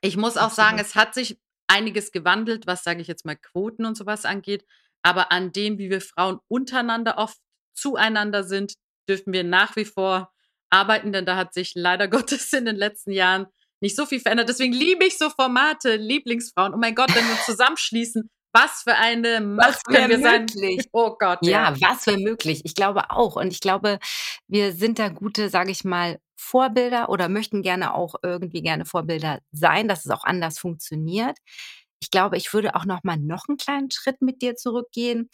ich 0.00 0.16
muss 0.16 0.38
auch 0.38 0.44
Absolut. 0.44 0.70
sagen, 0.70 0.78
es 0.78 0.94
hat 0.94 1.12
sich 1.12 1.38
einiges 1.68 2.12
gewandelt, 2.12 2.66
was 2.66 2.82
sage 2.82 3.02
ich 3.02 3.08
jetzt 3.08 3.26
mal 3.26 3.36
Quoten 3.36 3.84
und 3.84 3.96
sowas 3.96 4.24
angeht. 4.24 4.64
Aber 5.02 5.32
an 5.32 5.52
dem, 5.52 5.78
wie 5.78 5.90
wir 5.90 6.00
Frauen 6.00 6.38
untereinander 6.48 7.18
oft 7.18 7.38
zueinander 7.74 8.44
sind, 8.44 8.74
dürfen 9.08 9.32
wir 9.32 9.44
nach 9.44 9.76
wie 9.76 9.84
vor 9.84 10.32
arbeiten, 10.70 11.12
denn 11.12 11.26
da 11.26 11.36
hat 11.36 11.54
sich 11.54 11.72
leider 11.74 12.08
Gottes 12.08 12.52
in 12.52 12.64
den 12.64 12.76
letzten 12.76 13.12
Jahren 13.12 13.46
nicht 13.80 13.96
so 13.96 14.06
viel 14.06 14.20
verändert. 14.20 14.48
Deswegen 14.48 14.72
liebe 14.72 15.04
ich 15.04 15.18
so 15.18 15.28
Formate, 15.28 15.96
Lieblingsfrauen. 15.96 16.72
Oh 16.74 16.78
mein 16.78 16.94
Gott, 16.94 17.14
wenn 17.14 17.24
wir 17.24 17.32
uns 17.32 17.44
zusammenschließen, 17.44 18.30
was 18.52 18.82
für 18.82 18.94
eine 18.94 19.40
Macht 19.40 19.84
können 19.86 20.10
wir 20.10 20.18
möglich. 20.18 20.76
sein. 20.76 20.90
Oh 20.92 21.16
Gott. 21.18 21.38
Ja, 21.42 21.74
ja 21.74 21.88
was 21.90 22.06
wäre 22.06 22.18
möglich. 22.18 22.60
Ich 22.64 22.74
glaube 22.74 23.10
auch. 23.10 23.36
Und 23.36 23.52
ich 23.52 23.60
glaube, 23.60 23.98
wir 24.46 24.72
sind 24.72 24.98
da 24.98 25.08
gute, 25.08 25.48
sage 25.48 25.70
ich 25.70 25.84
mal, 25.84 26.18
Vorbilder 26.36 27.08
oder 27.08 27.28
möchten 27.28 27.62
gerne 27.62 27.94
auch 27.94 28.16
irgendwie 28.22 28.62
gerne 28.62 28.84
Vorbilder 28.84 29.40
sein, 29.52 29.88
dass 29.88 30.04
es 30.04 30.10
auch 30.10 30.24
anders 30.24 30.58
funktioniert. 30.58 31.38
Ich 32.02 32.10
glaube, 32.10 32.36
ich 32.36 32.52
würde 32.52 32.74
auch 32.74 32.84
noch 32.84 33.04
mal 33.04 33.16
noch 33.16 33.44
einen 33.48 33.58
kleinen 33.58 33.90
Schritt 33.92 34.20
mit 34.22 34.42
dir 34.42 34.56
zurückgehen. 34.56 35.30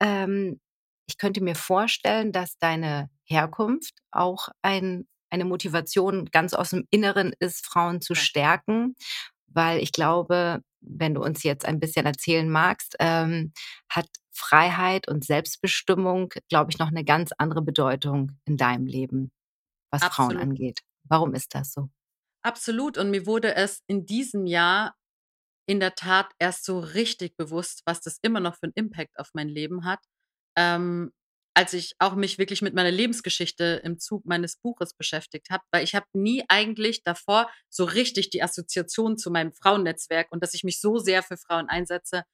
Ähm, 0.00 0.60
ich 1.08 1.18
könnte 1.18 1.42
mir 1.42 1.56
vorstellen, 1.56 2.30
dass 2.30 2.58
deine 2.58 3.10
Herkunft 3.24 3.94
auch 4.12 4.48
ein 4.62 5.06
eine 5.30 5.46
Motivation 5.46 6.26
ganz 6.26 6.52
aus 6.52 6.70
dem 6.70 6.86
Inneren 6.90 7.32
ist, 7.38 7.64
Frauen 7.64 8.02
zu 8.02 8.14
stärken, 8.14 8.94
weil 9.46 9.82
ich 9.82 9.90
glaube, 9.90 10.60
wenn 10.80 11.14
du 11.14 11.22
uns 11.22 11.42
jetzt 11.42 11.64
ein 11.64 11.80
bisschen 11.80 12.04
erzählen 12.04 12.50
magst, 12.50 12.96
ähm, 13.00 13.52
hat 13.88 14.06
Freiheit 14.30 15.08
und 15.08 15.24
Selbstbestimmung, 15.24 16.34
glaube 16.50 16.70
ich, 16.70 16.78
noch 16.78 16.88
eine 16.88 17.04
ganz 17.04 17.30
andere 17.38 17.62
Bedeutung 17.62 18.32
in 18.44 18.58
deinem 18.58 18.86
Leben, 18.86 19.32
was 19.90 20.02
Absolut. 20.02 20.32
Frauen 20.32 20.42
angeht. 20.42 20.80
Warum 21.04 21.34
ist 21.34 21.54
das 21.54 21.72
so? 21.72 21.88
Absolut. 22.42 22.98
Und 22.98 23.10
mir 23.10 23.24
wurde 23.26 23.54
es 23.54 23.82
in 23.86 24.04
diesem 24.04 24.46
Jahr 24.46 24.94
in 25.66 25.80
der 25.80 25.94
Tat 25.94 26.30
erst 26.38 26.64
so 26.64 26.80
richtig 26.80 27.36
bewusst, 27.36 27.82
was 27.86 28.00
das 28.00 28.18
immer 28.22 28.40
noch 28.40 28.54
für 28.56 28.64
einen 28.64 28.72
Impact 28.74 29.18
auf 29.18 29.30
mein 29.34 29.48
Leben 29.48 29.84
hat. 29.84 30.00
Ähm, 30.56 31.12
als 31.54 31.74
ich 31.74 31.94
auch 31.98 32.14
mich 32.14 32.38
wirklich 32.38 32.62
mit 32.62 32.74
meiner 32.74 32.90
Lebensgeschichte 32.90 33.82
im 33.84 33.98
Zug 33.98 34.24
meines 34.24 34.56
Buches 34.56 34.94
beschäftigt 34.94 35.50
habe, 35.50 35.62
weil 35.70 35.84
ich 35.84 35.94
habe 35.94 36.06
nie 36.14 36.44
eigentlich 36.48 37.02
davor 37.04 37.50
so 37.68 37.84
richtig 37.84 38.30
die 38.30 38.42
Assoziation 38.42 39.18
zu 39.18 39.30
meinem 39.30 39.52
Frauennetzwerk 39.52 40.32
und 40.32 40.42
dass 40.42 40.54
ich 40.54 40.64
mich 40.64 40.80
so 40.80 40.98
sehr 40.98 41.22
für 41.22 41.36
Frauen 41.36 41.68
einsetze, 41.68 42.24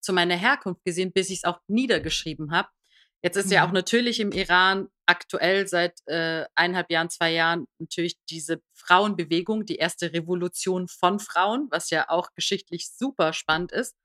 zu 0.00 0.12
meiner 0.12 0.36
Herkunft 0.36 0.84
gesehen, 0.84 1.12
bis 1.12 1.30
ich 1.30 1.38
es 1.38 1.44
auch 1.44 1.58
niedergeschrieben 1.66 2.52
habe. 2.52 2.68
Jetzt 3.22 3.36
ist 3.36 3.50
ja 3.50 3.64
auch 3.64 3.68
mhm. 3.68 3.74
natürlich 3.74 4.20
im 4.20 4.32
Iran 4.32 4.88
aktuell 5.06 5.66
seit 5.66 5.98
äh, 6.06 6.44
eineinhalb 6.54 6.90
Jahren, 6.90 7.10
zwei 7.10 7.32
Jahren 7.32 7.66
natürlich 7.78 8.16
diese 8.30 8.60
Frauenbewegung, 8.74 9.64
die 9.64 9.76
erste 9.76 10.12
Revolution 10.12 10.86
von 10.86 11.18
Frauen, 11.18 11.66
was 11.70 11.90
ja 11.90 12.08
auch 12.08 12.32
geschichtlich 12.34 12.90
super 12.90 13.32
spannend 13.32 13.72
ist. 13.72 13.96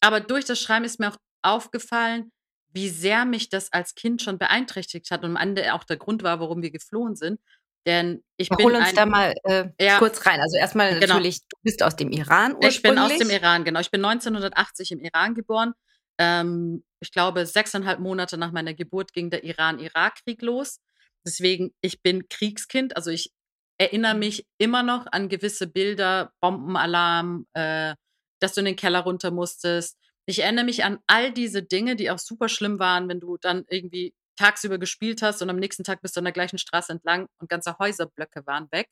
Aber 0.00 0.20
durch 0.20 0.44
das 0.44 0.60
Schreiben 0.60 0.84
ist 0.84 1.00
mir 1.00 1.08
auch 1.08 1.16
aufgefallen, 1.42 2.30
wie 2.72 2.88
sehr 2.90 3.24
mich 3.24 3.48
das 3.48 3.72
als 3.72 3.94
Kind 3.94 4.22
schon 4.22 4.38
beeinträchtigt 4.38 5.10
hat 5.10 5.24
und 5.24 5.36
am 5.36 5.42
Ende 5.42 5.72
auch 5.74 5.84
der 5.84 5.96
Grund 5.96 6.22
war, 6.22 6.38
warum 6.40 6.62
wir 6.62 6.70
geflohen 6.70 7.16
sind. 7.16 7.40
Denn 7.86 8.22
ich 8.36 8.48
bin. 8.50 8.66
Hol 8.66 8.74
uns 8.74 8.88
ein, 8.88 8.94
da 8.94 9.06
mal 9.06 9.34
äh, 9.44 9.68
ja, 9.80 9.98
kurz 9.98 10.26
rein. 10.26 10.40
Also 10.40 10.56
erstmal 10.56 10.98
genau. 10.98 11.14
natürlich, 11.14 11.40
du 11.48 11.56
bist 11.62 11.82
aus 11.82 11.96
dem 11.96 12.10
Iran 12.10 12.52
ursprünglich. 12.52 12.76
Ich 12.76 12.82
bin 12.82 12.98
aus 12.98 13.16
dem 13.16 13.30
Iran, 13.30 13.64
genau. 13.64 13.80
Ich 13.80 13.90
bin 13.90 14.04
1980 14.04 14.92
im 14.92 15.00
Iran 15.00 15.34
geboren. 15.34 15.72
Ähm, 16.18 16.84
ich 17.00 17.12
glaube, 17.12 17.46
sechseinhalb 17.46 18.00
Monate 18.00 18.38
nach 18.38 18.52
meiner 18.52 18.74
Geburt 18.74 19.12
ging 19.12 19.30
der 19.30 19.44
Iran-Irak-Krieg 19.44 20.42
los. 20.42 20.80
Deswegen, 21.26 21.74
ich 21.80 22.02
bin 22.02 22.28
Kriegskind. 22.28 22.96
Also 22.96 23.10
ich 23.10 23.32
erinnere 23.78 24.14
mhm. 24.14 24.20
mich 24.20 24.46
immer 24.58 24.82
noch 24.82 25.06
an 25.10 25.28
gewisse 25.28 25.66
Bilder, 25.66 26.32
Bombenalarm, 26.40 27.46
äh, 27.52 27.94
dass 28.40 28.54
du 28.54 28.60
in 28.60 28.66
den 28.66 28.76
Keller 28.76 29.00
runter 29.00 29.30
musstest, 29.30 29.98
ich 30.26 30.40
erinnere 30.42 30.64
mich 30.64 30.84
an 30.84 30.98
all 31.06 31.32
diese 31.32 31.62
Dinge, 31.62 31.94
die 31.94 32.10
auch 32.10 32.18
super 32.18 32.48
schlimm 32.48 32.80
waren, 32.80 33.08
wenn 33.08 33.20
du 33.20 33.36
dann 33.40 33.64
irgendwie 33.68 34.12
tagsüber 34.36 34.76
gespielt 34.76 35.22
hast 35.22 35.40
und 35.40 35.48
am 35.48 35.56
nächsten 35.56 35.84
Tag 35.84 36.02
bist 36.02 36.16
du 36.16 36.20
an 36.20 36.24
der 36.24 36.32
gleichen 36.32 36.58
Straße 36.58 36.92
entlang 36.92 37.28
und 37.38 37.48
ganze 37.48 37.78
Häuserblöcke 37.78 38.44
waren 38.46 38.68
weg. 38.72 38.90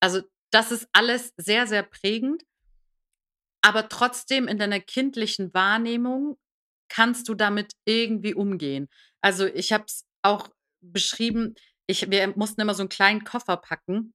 Also 0.00 0.22
das 0.50 0.70
ist 0.70 0.88
alles 0.92 1.34
sehr, 1.36 1.66
sehr 1.66 1.82
prägend. 1.82 2.44
Aber 3.60 3.88
trotzdem 3.88 4.46
in 4.46 4.56
deiner 4.56 4.78
kindlichen 4.78 5.52
Wahrnehmung 5.52 6.38
kannst 6.88 7.28
du 7.28 7.34
damit 7.34 7.72
irgendwie 7.84 8.34
umgehen. 8.34 8.88
Also 9.20 9.46
ich 9.46 9.72
habe 9.72 9.84
es 9.86 10.04
auch 10.22 10.48
beschrieben, 10.80 11.54
ich, 11.86 12.10
wir 12.10 12.28
mussten 12.36 12.60
immer 12.60 12.74
so 12.74 12.82
einen 12.82 12.88
kleinen 12.88 13.24
Koffer 13.24 13.56
packen 13.56 14.14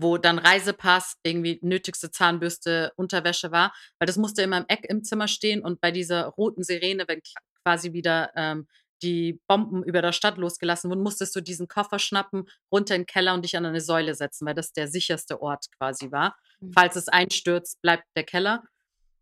wo 0.00 0.18
dann 0.18 0.38
Reisepass, 0.38 1.16
irgendwie 1.22 1.58
nötigste 1.62 2.10
Zahnbürste, 2.10 2.92
Unterwäsche 2.96 3.50
war, 3.50 3.74
weil 3.98 4.06
das 4.06 4.16
musste 4.16 4.42
immer 4.42 4.58
im 4.58 4.66
Eck 4.68 4.84
im 4.88 5.04
Zimmer 5.04 5.28
stehen 5.28 5.62
und 5.62 5.80
bei 5.80 5.90
dieser 5.90 6.26
roten 6.26 6.62
Sirene, 6.62 7.04
wenn 7.08 7.20
quasi 7.62 7.92
wieder 7.92 8.30
ähm, 8.36 8.66
die 9.02 9.40
Bomben 9.46 9.82
über 9.84 10.00
der 10.00 10.12
Stadt 10.12 10.38
losgelassen 10.38 10.90
wurden, 10.90 11.02
musstest 11.02 11.36
du 11.36 11.40
diesen 11.40 11.68
Koffer 11.68 11.98
schnappen, 11.98 12.48
runter 12.72 12.94
in 12.94 13.02
den 13.02 13.06
Keller 13.06 13.34
und 13.34 13.44
dich 13.44 13.56
an 13.56 13.66
eine 13.66 13.80
Säule 13.80 14.14
setzen, 14.14 14.46
weil 14.46 14.54
das 14.54 14.72
der 14.72 14.88
sicherste 14.88 15.42
Ort 15.42 15.66
quasi 15.76 16.10
war. 16.10 16.36
Mhm. 16.60 16.72
Falls 16.72 16.96
es 16.96 17.08
einstürzt, 17.08 17.80
bleibt 17.82 18.04
der 18.16 18.24
Keller. 18.24 18.62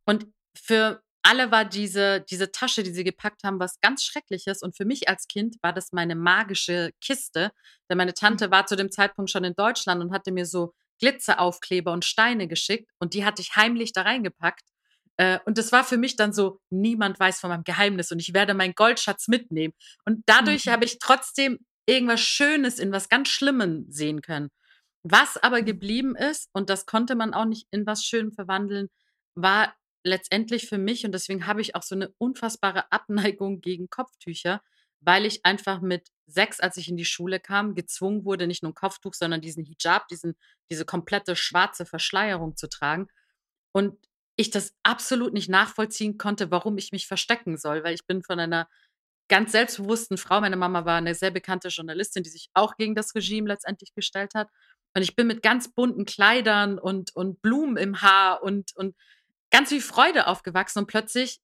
Und 0.06 0.26
für 0.56 1.02
alle 1.24 1.50
war 1.50 1.64
diese, 1.64 2.20
diese 2.20 2.52
Tasche, 2.52 2.82
die 2.82 2.92
sie 2.92 3.02
gepackt 3.02 3.44
haben, 3.44 3.58
was 3.58 3.80
ganz 3.80 4.04
Schreckliches. 4.04 4.62
Und 4.62 4.76
für 4.76 4.84
mich 4.84 5.08
als 5.08 5.26
Kind 5.26 5.56
war 5.62 5.72
das 5.72 5.92
meine 5.92 6.14
magische 6.14 6.90
Kiste. 7.00 7.50
Denn 7.88 7.96
meine 7.96 8.12
Tante 8.12 8.48
mhm. 8.48 8.50
war 8.52 8.66
zu 8.66 8.76
dem 8.76 8.90
Zeitpunkt 8.90 9.30
schon 9.30 9.42
in 9.42 9.54
Deutschland 9.54 10.02
und 10.02 10.12
hatte 10.12 10.32
mir 10.32 10.44
so 10.44 10.74
Glitzeraufkleber 11.00 11.92
und 11.92 12.04
Steine 12.04 12.46
geschickt. 12.46 12.90
Und 12.98 13.14
die 13.14 13.24
hatte 13.24 13.40
ich 13.40 13.56
heimlich 13.56 13.92
da 13.92 14.02
reingepackt. 14.02 14.62
Äh, 15.16 15.38
und 15.46 15.56
das 15.56 15.72
war 15.72 15.82
für 15.82 15.96
mich 15.96 16.16
dann 16.16 16.34
so, 16.34 16.60
niemand 16.68 17.18
weiß 17.18 17.40
von 17.40 17.48
meinem 17.48 17.64
Geheimnis 17.64 18.12
und 18.12 18.18
ich 18.18 18.34
werde 18.34 18.52
meinen 18.52 18.74
Goldschatz 18.74 19.26
mitnehmen. 19.26 19.72
Und 20.04 20.24
dadurch 20.26 20.66
mhm. 20.66 20.70
habe 20.72 20.84
ich 20.84 20.98
trotzdem 20.98 21.58
irgendwas 21.86 22.20
Schönes 22.20 22.78
in 22.78 22.92
was 22.92 23.08
ganz 23.08 23.28
Schlimmem 23.28 23.86
sehen 23.88 24.20
können. 24.20 24.50
Was 25.02 25.38
aber 25.38 25.62
geblieben 25.62 26.16
ist, 26.16 26.50
und 26.52 26.68
das 26.68 26.84
konnte 26.84 27.14
man 27.14 27.32
auch 27.32 27.44
nicht 27.46 27.66
in 27.70 27.86
was 27.86 28.04
Schönem 28.04 28.32
verwandeln, 28.32 28.88
war 29.34 29.74
letztendlich 30.04 30.68
für 30.68 30.78
mich, 30.78 31.04
und 31.04 31.12
deswegen 31.12 31.46
habe 31.46 31.60
ich 31.60 31.74
auch 31.74 31.82
so 31.82 31.94
eine 31.94 32.14
unfassbare 32.18 32.92
Abneigung 32.92 33.60
gegen 33.60 33.90
Kopftücher, 33.90 34.62
weil 35.00 35.26
ich 35.26 35.44
einfach 35.44 35.80
mit 35.80 36.08
sechs, 36.26 36.60
als 36.60 36.76
ich 36.76 36.88
in 36.88 36.96
die 36.96 37.04
Schule 37.04 37.40
kam, 37.40 37.74
gezwungen 37.74 38.24
wurde, 38.24 38.46
nicht 38.46 38.62
nur 38.62 38.72
ein 38.72 38.76
Kopftuch, 38.76 39.14
sondern 39.14 39.40
diesen 39.40 39.64
Hijab, 39.64 40.08
diesen, 40.08 40.36
diese 40.70 40.84
komplette 40.84 41.36
schwarze 41.36 41.84
Verschleierung 41.84 42.56
zu 42.56 42.68
tragen. 42.68 43.08
Und 43.72 43.98
ich 44.36 44.50
das 44.50 44.74
absolut 44.82 45.32
nicht 45.32 45.48
nachvollziehen 45.48 46.18
konnte, 46.18 46.50
warum 46.50 46.78
ich 46.78 46.92
mich 46.92 47.06
verstecken 47.06 47.56
soll, 47.56 47.84
weil 47.84 47.94
ich 47.94 48.06
bin 48.06 48.22
von 48.22 48.40
einer 48.40 48.68
ganz 49.28 49.52
selbstbewussten 49.52 50.18
Frau, 50.18 50.40
meine 50.40 50.56
Mama 50.56 50.84
war 50.84 50.96
eine 50.96 51.14
sehr 51.14 51.30
bekannte 51.30 51.68
Journalistin, 51.68 52.22
die 52.22 52.30
sich 52.30 52.50
auch 52.54 52.76
gegen 52.76 52.94
das 52.94 53.14
Regime 53.14 53.48
letztendlich 53.48 53.94
gestellt 53.94 54.34
hat. 54.34 54.48
Und 54.94 55.02
ich 55.02 55.16
bin 55.16 55.26
mit 55.26 55.42
ganz 55.42 55.72
bunten 55.72 56.04
Kleidern 56.04 56.78
und, 56.78 57.14
und 57.14 57.40
Blumen 57.42 57.76
im 57.76 58.02
Haar 58.02 58.42
und, 58.42 58.76
und 58.76 58.94
ganz 59.54 59.68
viel 59.68 59.80
Freude 59.80 60.26
aufgewachsen 60.26 60.80
und 60.80 60.86
plötzlich 60.86 61.38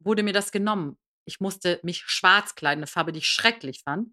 wurde 0.00 0.24
mir 0.24 0.32
das 0.32 0.50
genommen. 0.50 0.98
Ich 1.24 1.38
musste 1.38 1.78
mich 1.84 2.02
schwarz 2.04 2.56
kleiden, 2.56 2.80
eine 2.80 2.88
Farbe, 2.88 3.12
die 3.12 3.20
ich 3.20 3.28
schrecklich 3.28 3.82
fand. 3.84 4.08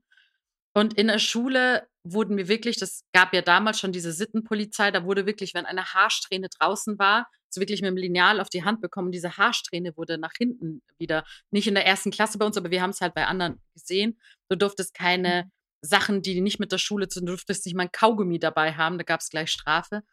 Und 0.75 0.93
in 0.93 1.07
der 1.07 1.17
Schule 1.17 1.87
wurden 2.03 2.37
wir 2.37 2.47
wirklich, 2.47 2.77
das 2.77 3.03
gab 3.13 3.33
ja 3.33 3.41
damals 3.41 3.79
schon 3.79 3.91
diese 3.91 4.13
Sittenpolizei, 4.13 4.91
da 4.91 5.05
wurde 5.05 5.25
wirklich, 5.25 5.55
wenn 5.55 5.65
eine 5.65 5.85
Haarsträhne 5.85 6.49
draußen 6.59 6.99
war, 6.99 7.27
so 7.49 7.59
wirklich 7.59 7.81
mit 7.81 7.89
dem 7.89 7.97
Lineal 7.97 8.39
auf 8.39 8.49
die 8.49 8.63
Hand 8.63 8.79
bekommen. 8.79 9.11
Diese 9.11 9.35
Haarsträhne 9.37 9.97
wurde 9.97 10.19
nach 10.19 10.33
hinten 10.37 10.83
wieder, 10.99 11.25
nicht 11.49 11.67
in 11.67 11.73
der 11.73 11.87
ersten 11.87 12.11
Klasse 12.11 12.37
bei 12.37 12.45
uns, 12.45 12.57
aber 12.57 12.69
wir 12.69 12.83
haben 12.83 12.91
es 12.91 13.01
halt 13.01 13.15
bei 13.15 13.25
anderen 13.25 13.59
gesehen. 13.73 14.19
Du 14.49 14.55
durftest 14.55 14.93
keine 14.93 15.45
mhm. 15.45 15.51
Sachen, 15.81 16.21
die 16.21 16.41
nicht 16.41 16.59
mit 16.59 16.71
der 16.71 16.77
Schule 16.77 17.07
zu, 17.07 17.21
du 17.21 17.25
durftest 17.25 17.65
nicht 17.65 17.75
mal 17.75 17.83
ein 17.83 17.91
Kaugummi 17.91 18.37
dabei 18.37 18.73
haben, 18.73 18.99
da 18.99 19.03
gab 19.03 19.21
es 19.21 19.31
gleich 19.31 19.49
Strafe. 19.51 20.03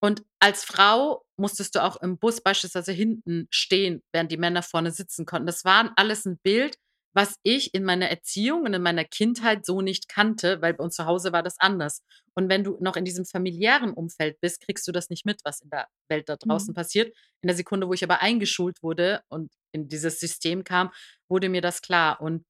Und 0.00 0.22
als 0.38 0.64
Frau 0.64 1.24
musstest 1.36 1.74
du 1.74 1.82
auch 1.82 1.96
im 1.96 2.18
Bus 2.18 2.40
beispielsweise 2.40 2.92
hinten 2.92 3.46
stehen, 3.50 4.02
während 4.12 4.30
die 4.30 4.36
Männer 4.36 4.62
vorne 4.62 4.90
sitzen 4.90 5.26
konnten. 5.26 5.46
Das 5.46 5.64
war 5.64 5.92
alles 5.96 6.26
ein 6.26 6.38
Bild, 6.42 6.76
was 7.14 7.36
ich 7.44 7.72
in 7.74 7.84
meiner 7.84 8.08
Erziehung 8.10 8.62
und 8.62 8.74
in 8.74 8.82
meiner 8.82 9.04
Kindheit 9.04 9.64
so 9.64 9.80
nicht 9.80 10.08
kannte, 10.08 10.60
weil 10.60 10.74
bei 10.74 10.82
uns 10.82 10.96
zu 10.96 11.06
Hause 11.06 11.32
war 11.32 11.42
das 11.42 11.58
anders. 11.58 12.02
Und 12.34 12.48
wenn 12.50 12.64
du 12.64 12.76
noch 12.80 12.96
in 12.96 13.04
diesem 13.04 13.24
familiären 13.24 13.94
Umfeld 13.94 14.40
bist, 14.40 14.60
kriegst 14.60 14.86
du 14.88 14.92
das 14.92 15.10
nicht 15.10 15.24
mit, 15.24 15.40
was 15.44 15.60
in 15.60 15.70
der 15.70 15.86
Welt 16.08 16.28
da 16.28 16.36
draußen 16.36 16.72
mhm. 16.72 16.74
passiert. 16.74 17.16
In 17.40 17.46
der 17.46 17.56
Sekunde, 17.56 17.88
wo 17.88 17.92
ich 17.92 18.02
aber 18.02 18.20
eingeschult 18.20 18.82
wurde 18.82 19.22
und 19.28 19.52
in 19.72 19.88
dieses 19.88 20.18
System 20.18 20.64
kam, 20.64 20.90
wurde 21.28 21.48
mir 21.48 21.60
das 21.60 21.82
klar. 21.82 22.20
Und 22.20 22.44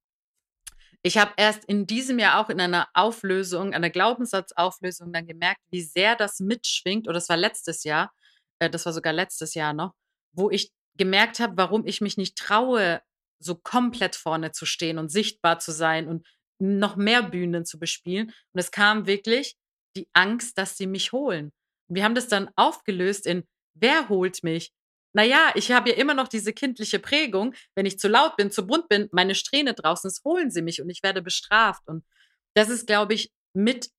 ich 1.07 1.19
habe 1.19 1.35
erst 1.37 1.67
in 1.67 1.87
diesem 1.87 2.19
Jahr 2.19 2.40
auch 2.40 2.49
in 2.49 2.61
einer 2.61 2.88
Auflösung, 2.95 3.75
einer 3.75 3.90
Glaubenssatzauflösung 3.90 5.12
dann 5.12 5.27
gemerkt, 5.27 5.61
wie 5.71 5.83
sehr 5.83 6.17
das 6.17 6.40
mitschwingt, 6.40 7.07
oder 7.07 7.14
das 7.14 7.29
war 7.29 7.37
letztes 7.37 7.85
Jahr, 7.85 8.11
äh, 8.59 8.71
das 8.71 8.87
war 8.87 8.95
sogar 8.95 9.12
letztes 9.12 9.53
Jahr 9.55 9.75
noch, 9.75 9.93
wo 10.33 10.51
ich 10.51 10.73
gemerkt 10.97 11.40
habe, 11.40 11.59
warum 11.59 11.87
ich 11.87 12.01
mich 12.01 12.17
nicht 12.17 12.38
traue, 12.38 13.03
so 13.38 13.55
komplett 13.55 14.17
vorne 14.17 14.53
zu 14.53 14.64
stehen 14.64 14.99
und 14.99 15.11
sichtbar 15.11 15.59
zu 15.59 15.73
sein 15.73 16.09
und 16.09 16.27
noch 16.59 16.97
mehr 16.97 17.23
Bühnen 17.23 17.67
zu 17.67 17.79
bespielen. 17.79 18.29
Und 18.53 18.61
es 18.61 18.71
kam 18.71 19.07
wirklich 19.07 19.57
die 19.97 20.09
Angst, 20.14 20.57
dass 20.57 20.79
sie 20.79 20.87
mich 20.87 21.12
holen. 21.12 21.53
Wir 21.88 22.05
haben 22.05 22.14
das 22.14 22.29
dann 22.29 22.51
aufgelöst 22.57 23.27
in, 23.27 23.45
wer 23.75 24.09
holt 24.09 24.43
mich? 24.43 24.73
Naja, 25.14 25.53
ich 25.55 25.70
habe 25.70 25.90
ja 25.90 25.96
immer 25.96 26.14
noch 26.14 26.29
diese 26.29 26.53
kindliche 26.53 26.98
Prägung. 26.98 27.55
Wenn 27.77 27.87
ich 27.87 27.98
zu 27.98 28.09
laut 28.09 28.37
bin, 28.37 28.50
zu 28.50 28.66
bunt 28.66 28.88
bin, 28.88 29.09
meine 29.12 29.35
Strähne 29.35 29.74
draußen 29.74 30.09
ist, 30.09 30.24
holen 30.24 30.50
sie 30.50 30.62
mich 30.62 30.83
und 30.83 30.90
ich 30.90 31.03
werde 31.03 31.22
bestraft. 31.22 31.83
Und 31.87 32.05
das 32.55 32.68
ist, 32.68 32.87
glaube 32.87 33.14
ich, 33.14 33.33
mit 33.55 33.90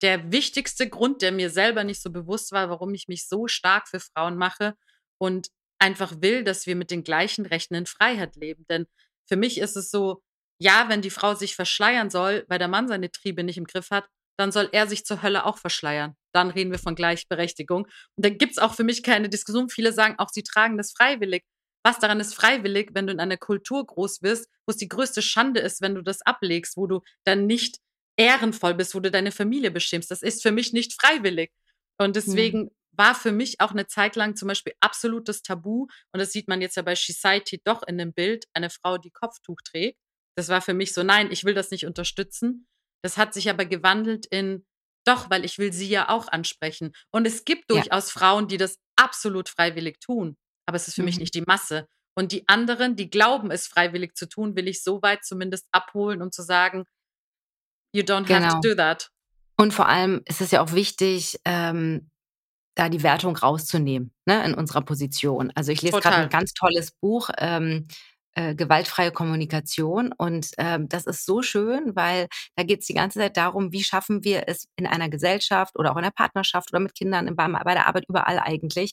der 0.00 0.32
wichtigste 0.32 0.88
Grund, 0.88 1.22
der 1.22 1.30
mir 1.30 1.50
selber 1.50 1.84
nicht 1.84 2.00
so 2.02 2.10
bewusst 2.10 2.52
war, 2.52 2.70
warum 2.70 2.94
ich 2.94 3.06
mich 3.06 3.28
so 3.28 3.46
stark 3.46 3.86
für 3.88 4.00
Frauen 4.00 4.36
mache 4.36 4.74
und 5.18 5.48
einfach 5.78 6.14
will, 6.20 6.42
dass 6.42 6.66
wir 6.66 6.74
mit 6.74 6.90
den 6.90 7.04
gleichen 7.04 7.44
Rechten 7.44 7.74
in 7.74 7.86
Freiheit 7.86 8.36
leben. 8.36 8.64
Denn 8.68 8.86
für 9.28 9.36
mich 9.36 9.58
ist 9.58 9.76
es 9.76 9.90
so, 9.90 10.22
ja, 10.58 10.88
wenn 10.88 11.02
die 11.02 11.10
Frau 11.10 11.34
sich 11.34 11.54
verschleiern 11.54 12.08
soll, 12.10 12.44
weil 12.48 12.58
der 12.58 12.68
Mann 12.68 12.88
seine 12.88 13.10
Triebe 13.10 13.44
nicht 13.44 13.58
im 13.58 13.66
Griff 13.66 13.90
hat, 13.90 14.08
dann 14.38 14.52
soll 14.52 14.68
er 14.72 14.86
sich 14.86 15.04
zur 15.04 15.22
Hölle 15.22 15.44
auch 15.44 15.58
verschleiern. 15.58 16.16
Dann 16.32 16.50
reden 16.50 16.70
wir 16.70 16.78
von 16.78 16.94
Gleichberechtigung. 16.94 17.84
Und 17.84 18.26
da 18.26 18.28
gibt 18.28 18.52
es 18.52 18.58
auch 18.58 18.74
für 18.74 18.84
mich 18.84 19.02
keine 19.02 19.28
Diskussion. 19.28 19.68
Viele 19.68 19.92
sagen 19.92 20.14
auch, 20.18 20.28
sie 20.30 20.42
tragen 20.42 20.76
das 20.76 20.92
freiwillig. 20.92 21.44
Was 21.84 21.98
daran 21.98 22.20
ist 22.20 22.34
freiwillig, 22.34 22.90
wenn 22.94 23.06
du 23.06 23.12
in 23.12 23.20
einer 23.20 23.36
Kultur 23.36 23.84
groß 23.84 24.22
wirst, 24.22 24.48
wo 24.66 24.70
es 24.70 24.76
die 24.76 24.88
größte 24.88 25.20
Schande 25.20 25.60
ist, 25.60 25.80
wenn 25.80 25.94
du 25.94 26.02
das 26.02 26.22
ablegst, 26.22 26.76
wo 26.76 26.86
du 26.86 27.00
dann 27.24 27.46
nicht 27.46 27.78
ehrenvoll 28.16 28.74
bist, 28.74 28.94
wo 28.94 29.00
du 29.00 29.10
deine 29.10 29.32
Familie 29.32 29.70
beschämst. 29.70 30.10
Das 30.10 30.22
ist 30.22 30.42
für 30.42 30.52
mich 30.52 30.72
nicht 30.72 31.00
freiwillig. 31.00 31.50
Und 31.98 32.16
deswegen 32.16 32.64
mhm 32.64 32.70
war 32.92 33.14
für 33.14 33.32
mich 33.32 33.60
auch 33.60 33.72
eine 33.72 33.86
Zeit 33.86 34.16
lang 34.16 34.36
zum 34.36 34.48
Beispiel 34.48 34.74
absolutes 34.80 35.42
Tabu. 35.42 35.86
Und 36.12 36.20
das 36.20 36.32
sieht 36.32 36.48
man 36.48 36.60
jetzt 36.60 36.76
ja 36.76 36.82
bei 36.82 36.94
Society 36.94 37.60
doch 37.64 37.82
in 37.82 37.98
dem 37.98 38.12
Bild, 38.12 38.46
eine 38.52 38.70
Frau, 38.70 38.98
die 38.98 39.10
Kopftuch 39.10 39.60
trägt. 39.64 39.98
Das 40.36 40.48
war 40.48 40.62
für 40.62 40.74
mich 40.74 40.92
so, 40.92 41.02
nein, 41.02 41.30
ich 41.30 41.44
will 41.44 41.54
das 41.54 41.70
nicht 41.70 41.86
unterstützen. 41.86 42.66
Das 43.02 43.18
hat 43.18 43.34
sich 43.34 43.50
aber 43.50 43.64
gewandelt 43.64 44.26
in, 44.26 44.64
doch, 45.04 45.30
weil 45.30 45.44
ich 45.44 45.58
will 45.58 45.72
sie 45.72 45.88
ja 45.88 46.08
auch 46.08 46.28
ansprechen. 46.28 46.92
Und 47.10 47.26
es 47.26 47.44
gibt 47.44 47.70
durchaus 47.70 48.14
ja. 48.14 48.20
Frauen, 48.20 48.48
die 48.48 48.56
das 48.56 48.78
absolut 48.96 49.48
freiwillig 49.48 50.00
tun. 50.00 50.36
Aber 50.66 50.76
es 50.76 50.88
ist 50.88 50.94
für 50.94 51.02
mhm. 51.02 51.06
mich 51.06 51.18
nicht 51.18 51.34
die 51.34 51.42
Masse. 51.42 51.88
Und 52.14 52.32
die 52.32 52.46
anderen, 52.48 52.94
die 52.94 53.10
glauben, 53.10 53.50
es 53.50 53.66
freiwillig 53.66 54.14
zu 54.14 54.28
tun, 54.28 54.54
will 54.54 54.68
ich 54.68 54.82
so 54.82 55.00
weit 55.02 55.24
zumindest 55.24 55.66
abholen, 55.72 56.22
um 56.22 56.30
zu 56.30 56.42
sagen, 56.42 56.84
you 57.94 58.02
don't 58.02 58.24
genau. 58.24 58.46
have 58.46 58.54
to 58.56 58.60
genau. 58.60 58.74
do 58.74 58.74
that. 58.74 59.10
Und 59.56 59.72
vor 59.72 59.88
allem 59.88 60.22
ist 60.26 60.40
es 60.40 60.50
ja 60.50 60.62
auch 60.62 60.72
wichtig, 60.72 61.38
ähm, 61.44 62.10
da 62.74 62.88
die 62.88 63.02
Wertung 63.02 63.36
rauszunehmen 63.36 64.12
ne, 64.26 64.44
in 64.44 64.54
unserer 64.54 64.82
Position. 64.82 65.52
Also 65.54 65.72
ich 65.72 65.82
lese 65.82 66.00
gerade 66.00 66.16
ein 66.16 66.28
ganz 66.28 66.52
tolles 66.52 66.92
Buch, 66.92 67.30
ähm, 67.38 67.86
äh, 68.34 68.54
gewaltfreie 68.54 69.12
Kommunikation. 69.12 70.12
Und 70.16 70.50
ähm, 70.58 70.88
das 70.88 71.06
ist 71.06 71.26
so 71.26 71.42
schön, 71.42 71.94
weil 71.94 72.28
da 72.56 72.62
geht 72.62 72.80
es 72.80 72.86
die 72.86 72.94
ganze 72.94 73.18
Zeit 73.18 73.36
darum, 73.36 73.72
wie 73.72 73.84
schaffen 73.84 74.24
wir 74.24 74.44
es 74.46 74.68
in 74.76 74.86
einer 74.86 75.08
Gesellschaft 75.08 75.78
oder 75.78 75.92
auch 75.92 75.96
in 75.96 76.04
der 76.04 76.10
Partnerschaft 76.10 76.72
oder 76.72 76.80
mit 76.80 76.94
Kindern, 76.94 77.28
in, 77.28 77.36
bei, 77.36 77.48
bei 77.48 77.74
der 77.74 77.86
Arbeit, 77.86 78.04
überall 78.08 78.38
eigentlich, 78.38 78.92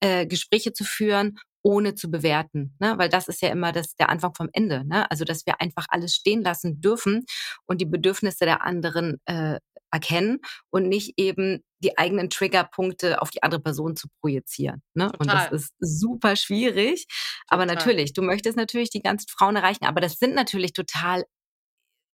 äh, 0.00 0.26
Gespräche 0.26 0.72
zu 0.72 0.84
führen, 0.84 1.38
ohne 1.62 1.94
zu 1.94 2.10
bewerten. 2.10 2.74
Ne? 2.78 2.94
Weil 2.96 3.08
das 3.08 3.28
ist 3.28 3.42
ja 3.42 3.50
immer 3.50 3.72
das, 3.72 3.94
der 3.96 4.08
Anfang 4.08 4.34
vom 4.34 4.48
Ende. 4.52 4.84
Ne? 4.86 5.10
Also, 5.10 5.24
dass 5.24 5.46
wir 5.46 5.60
einfach 5.60 5.86
alles 5.90 6.14
stehen 6.14 6.42
lassen 6.42 6.80
dürfen 6.80 7.24
und 7.66 7.80
die 7.80 7.86
Bedürfnisse 7.86 8.44
der 8.44 8.64
anderen 8.64 9.20
äh, 9.26 9.58
erkennen 9.92 10.38
und 10.70 10.88
nicht 10.88 11.14
eben 11.16 11.62
die 11.82 11.98
eigenen 11.98 12.30
Triggerpunkte 12.30 13.20
auf 13.22 13.30
die 13.30 13.42
andere 13.42 13.60
Person 13.60 13.96
zu 13.96 14.08
projizieren. 14.20 14.82
Ne? 14.94 15.10
Und 15.18 15.28
das 15.28 15.50
ist 15.50 15.74
super 15.78 16.36
schwierig. 16.36 17.06
Total. 17.06 17.44
Aber 17.48 17.66
natürlich, 17.66 18.12
du 18.12 18.22
möchtest 18.22 18.56
natürlich 18.56 18.90
die 18.90 19.02
ganzen 19.02 19.28
Frauen 19.28 19.56
erreichen, 19.56 19.84
aber 19.84 20.00
das 20.00 20.14
sind 20.14 20.34
natürlich 20.34 20.72
total, 20.72 21.24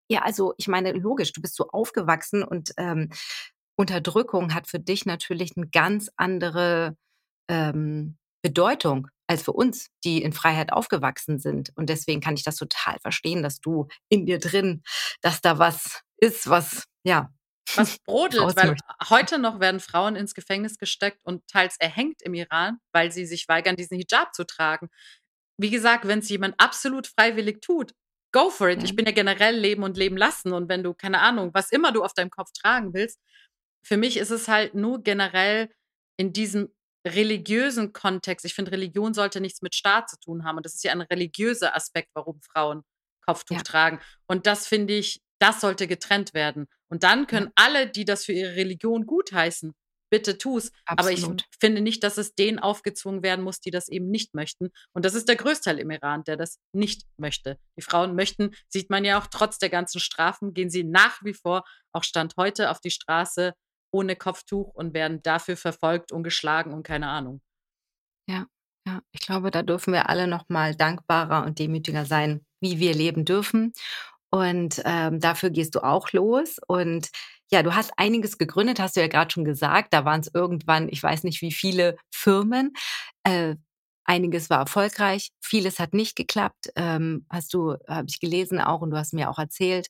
ja, 0.09 0.21
also 0.21 0.53
ich 0.57 0.67
meine, 0.67 0.91
logisch, 0.91 1.33
du 1.33 1.41
bist 1.41 1.55
so 1.55 1.67
aufgewachsen 1.69 2.43
und 2.43 2.71
ähm, 2.77 3.09
Unterdrückung 3.75 4.53
hat 4.53 4.67
für 4.67 4.79
dich 4.79 5.05
natürlich 5.05 5.57
eine 5.57 5.67
ganz 5.67 6.09
andere 6.15 6.95
ähm, 7.49 8.17
Bedeutung 8.41 9.07
als 9.27 9.41
für 9.41 9.53
uns, 9.53 9.87
die 10.03 10.21
in 10.21 10.33
Freiheit 10.33 10.71
aufgewachsen 10.71 11.39
sind. 11.39 11.71
Und 11.75 11.89
deswegen 11.89 12.21
kann 12.21 12.35
ich 12.35 12.43
das 12.43 12.57
total 12.57 12.99
verstehen, 12.99 13.41
dass 13.41 13.59
du 13.59 13.87
in 14.07 14.25
dir 14.27 14.39
drin, 14.39 14.83
dass 15.21 15.41
da 15.41 15.57
was 15.57 16.01
ist, 16.17 16.47
was 16.47 16.83
ja 17.03 17.31
was 17.75 17.99
brodelt, 17.99 18.55
weil 18.55 18.75
heute 19.09 19.39
noch 19.39 19.59
werden 19.59 19.79
Frauen 19.79 20.15
ins 20.15 20.35
Gefängnis 20.35 20.77
gesteckt 20.77 21.19
und 21.23 21.47
teils 21.47 21.77
erhängt 21.77 22.21
im 22.21 22.33
Iran, 22.33 22.79
weil 22.93 23.11
sie 23.11 23.25
sich 23.25 23.47
weigern, 23.47 23.75
diesen 23.75 23.97
Hijab 23.97 24.33
zu 24.33 24.45
tragen. 24.45 24.89
Wie 25.57 25.69
gesagt, 25.69 26.07
wenn 26.07 26.19
es 26.19 26.29
jemand 26.29 26.55
absolut 26.59 27.07
freiwillig 27.07 27.61
tut, 27.61 27.93
go 28.31 28.49
for 28.49 28.69
it. 28.69 28.83
Ich 28.83 28.95
bin 28.95 29.05
ja 29.05 29.13
generell 29.13 29.55
leben 29.55 29.83
und 29.83 29.97
leben 29.97 30.17
lassen. 30.17 30.51
Und 30.51 30.67
wenn 30.67 30.83
du, 30.83 30.93
keine 30.93 31.21
Ahnung, 31.21 31.51
was 31.53 31.71
immer 31.71 31.91
du 31.91 32.03
auf 32.03 32.13
deinem 32.13 32.29
Kopf 32.29 32.51
tragen 32.51 32.93
willst, 32.93 33.19
für 33.85 33.97
mich 33.97 34.17
ist 34.17 34.31
es 34.31 34.47
halt 34.47 34.73
nur 34.75 35.01
generell 35.03 35.69
in 36.17 36.33
diesem 36.33 36.73
religiösen 37.07 37.93
Kontext. 37.93 38.45
Ich 38.45 38.53
finde, 38.53 38.71
Religion 38.71 39.13
sollte 39.13 39.39
nichts 39.39 39.61
mit 39.61 39.75
Staat 39.75 40.09
zu 40.09 40.19
tun 40.19 40.43
haben. 40.43 40.57
Und 40.57 40.65
das 40.65 40.73
ist 40.73 40.83
ja 40.83 40.91
ein 40.91 41.01
religiöser 41.01 41.75
Aspekt, 41.75 42.09
warum 42.13 42.41
Frauen 42.41 42.83
Kopftuch 43.25 43.57
ja. 43.57 43.63
tragen. 43.63 43.99
Und 44.27 44.47
das 44.47 44.67
finde 44.67 44.95
ich 44.95 45.21
das 45.45 45.61
sollte 45.61 45.87
getrennt 45.87 46.33
werden. 46.33 46.67
Und 46.89 47.03
dann 47.03 47.27
können 47.27 47.47
ja. 47.47 47.53
alle, 47.55 47.87
die 47.87 48.03
das 48.03 48.25
für 48.25 48.33
ihre 48.33 48.55
Religion 48.55 49.05
gutheißen, 49.05 49.73
bitte 50.09 50.39
tu's. 50.39 50.71
Absolut. 50.85 50.97
Aber 50.97 51.11
ich 51.11 51.45
finde 51.59 51.81
nicht, 51.81 52.03
dass 52.03 52.17
es 52.17 52.33
denen 52.33 52.57
aufgezwungen 52.57 53.21
werden 53.21 53.43
muss, 53.43 53.59
die 53.59 53.69
das 53.69 53.87
eben 53.87 54.09
nicht 54.09 54.33
möchten. 54.33 54.71
Und 54.93 55.05
das 55.05 55.13
ist 55.13 55.29
der 55.29 55.35
Größteil 55.35 55.77
im 55.77 55.91
Iran, 55.91 56.23
der 56.23 56.35
das 56.35 56.57
nicht 56.73 57.03
möchte. 57.17 57.59
Die 57.77 57.83
Frauen 57.83 58.15
möchten, 58.15 58.55
sieht 58.69 58.89
man 58.89 59.05
ja 59.05 59.19
auch 59.19 59.27
trotz 59.27 59.59
der 59.59 59.69
ganzen 59.69 59.99
Strafen, 59.99 60.55
gehen 60.55 60.71
sie 60.71 60.83
nach 60.83 61.23
wie 61.23 61.35
vor, 61.35 61.63
auch 61.91 62.03
Stand 62.03 62.33
heute, 62.37 62.71
auf 62.71 62.79
die 62.79 62.91
Straße 62.91 63.53
ohne 63.91 64.15
Kopftuch 64.15 64.73
und 64.73 64.95
werden 64.95 65.21
dafür 65.21 65.57
verfolgt 65.57 66.11
und 66.11 66.23
geschlagen 66.23 66.73
und 66.73 66.83
keine 66.83 67.09
Ahnung. 67.09 67.41
Ja, 68.27 68.47
ja, 68.87 69.01
ich 69.11 69.21
glaube, 69.21 69.51
da 69.51 69.61
dürfen 69.61 69.93
wir 69.93 70.09
alle 70.09 70.27
noch 70.27 70.49
mal 70.49 70.75
dankbarer 70.75 71.45
und 71.45 71.59
demütiger 71.59 72.05
sein, 72.05 72.45
wie 72.61 72.79
wir 72.79 72.95
leben 72.95 73.25
dürfen. 73.25 73.73
Und 74.35 74.81
ähm, 74.83 75.21
dafür 75.21 75.49
gehst 75.49 75.75
du 75.75 75.79
auch 75.79 76.11
los. 76.11 76.57
Und 76.67 77.09
ja, 77.49 77.63
du 77.63 77.73
hast 77.73 77.93
einiges 77.95 78.37
gegründet, 78.37 78.81
hast 78.81 78.97
du 78.97 78.99
ja 78.99 79.07
gerade 79.07 79.31
schon 79.31 79.45
gesagt. 79.45 79.93
Da 79.93 80.03
waren 80.03 80.19
es 80.19 80.29
irgendwann, 80.33 80.89
ich 80.89 81.01
weiß 81.01 81.23
nicht 81.23 81.41
wie 81.41 81.53
viele 81.53 81.95
Firmen. 82.13 82.73
Äh, 83.23 83.55
einiges 84.03 84.49
war 84.49 84.59
erfolgreich, 84.59 85.29
vieles 85.41 85.79
hat 85.79 85.93
nicht 85.93 86.17
geklappt. 86.17 86.69
Ähm, 86.75 87.25
hast 87.29 87.53
du, 87.53 87.77
habe 87.87 88.07
ich 88.09 88.19
gelesen 88.19 88.59
auch 88.59 88.81
und 88.81 88.89
du 88.89 88.97
hast 88.97 89.13
mir 89.13 89.29
auch 89.29 89.39
erzählt. 89.39 89.87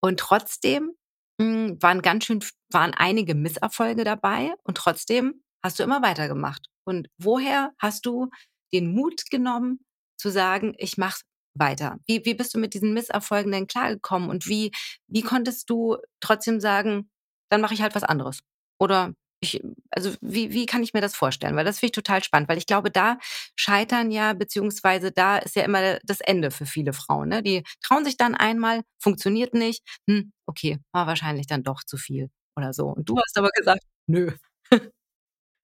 Und 0.00 0.20
trotzdem 0.20 0.92
mh, 1.38 1.44
hm, 1.44 1.82
waren 1.82 2.02
ganz 2.02 2.26
schön, 2.26 2.38
waren 2.70 2.94
einige 2.94 3.34
Misserfolge 3.34 4.04
dabei 4.04 4.54
und 4.62 4.76
trotzdem 4.76 5.42
hast 5.60 5.80
du 5.80 5.82
immer 5.82 6.02
weitergemacht. 6.02 6.68
Und 6.84 7.08
woher 7.18 7.72
hast 7.80 8.06
du 8.06 8.30
den 8.72 8.94
Mut 8.94 9.28
genommen, 9.28 9.80
zu 10.18 10.30
sagen, 10.30 10.74
ich 10.78 10.98
mache 10.98 11.22
weiter? 11.54 11.98
Wie, 12.06 12.24
wie 12.24 12.34
bist 12.34 12.54
du 12.54 12.58
mit 12.58 12.74
diesen 12.74 12.94
Misserfolgen 12.94 13.52
denn 13.52 13.66
klargekommen 13.66 14.30
und 14.30 14.46
wie, 14.46 14.72
wie 15.08 15.22
konntest 15.22 15.68
du 15.70 15.96
trotzdem 16.20 16.60
sagen, 16.60 17.10
dann 17.50 17.60
mache 17.60 17.74
ich 17.74 17.82
halt 17.82 17.94
was 17.94 18.04
anderes? 18.04 18.40
Oder 18.78 19.14
ich, 19.42 19.60
also 19.90 20.14
wie, 20.20 20.52
wie 20.52 20.66
kann 20.66 20.82
ich 20.82 20.94
mir 20.94 21.00
das 21.00 21.16
vorstellen? 21.16 21.56
Weil 21.56 21.64
das 21.64 21.80
finde 21.80 21.90
ich 21.90 21.92
total 21.92 22.22
spannend, 22.22 22.48
weil 22.48 22.58
ich 22.58 22.66
glaube, 22.66 22.90
da 22.90 23.18
scheitern 23.56 24.10
ja, 24.10 24.32
beziehungsweise 24.34 25.10
da 25.10 25.38
ist 25.38 25.56
ja 25.56 25.64
immer 25.64 25.98
das 26.04 26.20
Ende 26.20 26.50
für 26.50 26.64
viele 26.64 26.92
Frauen. 26.92 27.28
Ne? 27.28 27.42
Die 27.42 27.64
trauen 27.82 28.04
sich 28.04 28.16
dann 28.16 28.34
einmal, 28.34 28.82
funktioniert 29.00 29.52
nicht, 29.52 29.82
hm, 30.08 30.32
okay, 30.46 30.78
war 30.92 31.06
wahrscheinlich 31.06 31.46
dann 31.46 31.64
doch 31.64 31.82
zu 31.84 31.96
viel 31.96 32.30
oder 32.56 32.72
so. 32.72 32.86
Und 32.86 33.08
du 33.08 33.18
hast 33.18 33.36
aber 33.36 33.50
gesagt, 33.50 33.82
nö. 34.06 34.32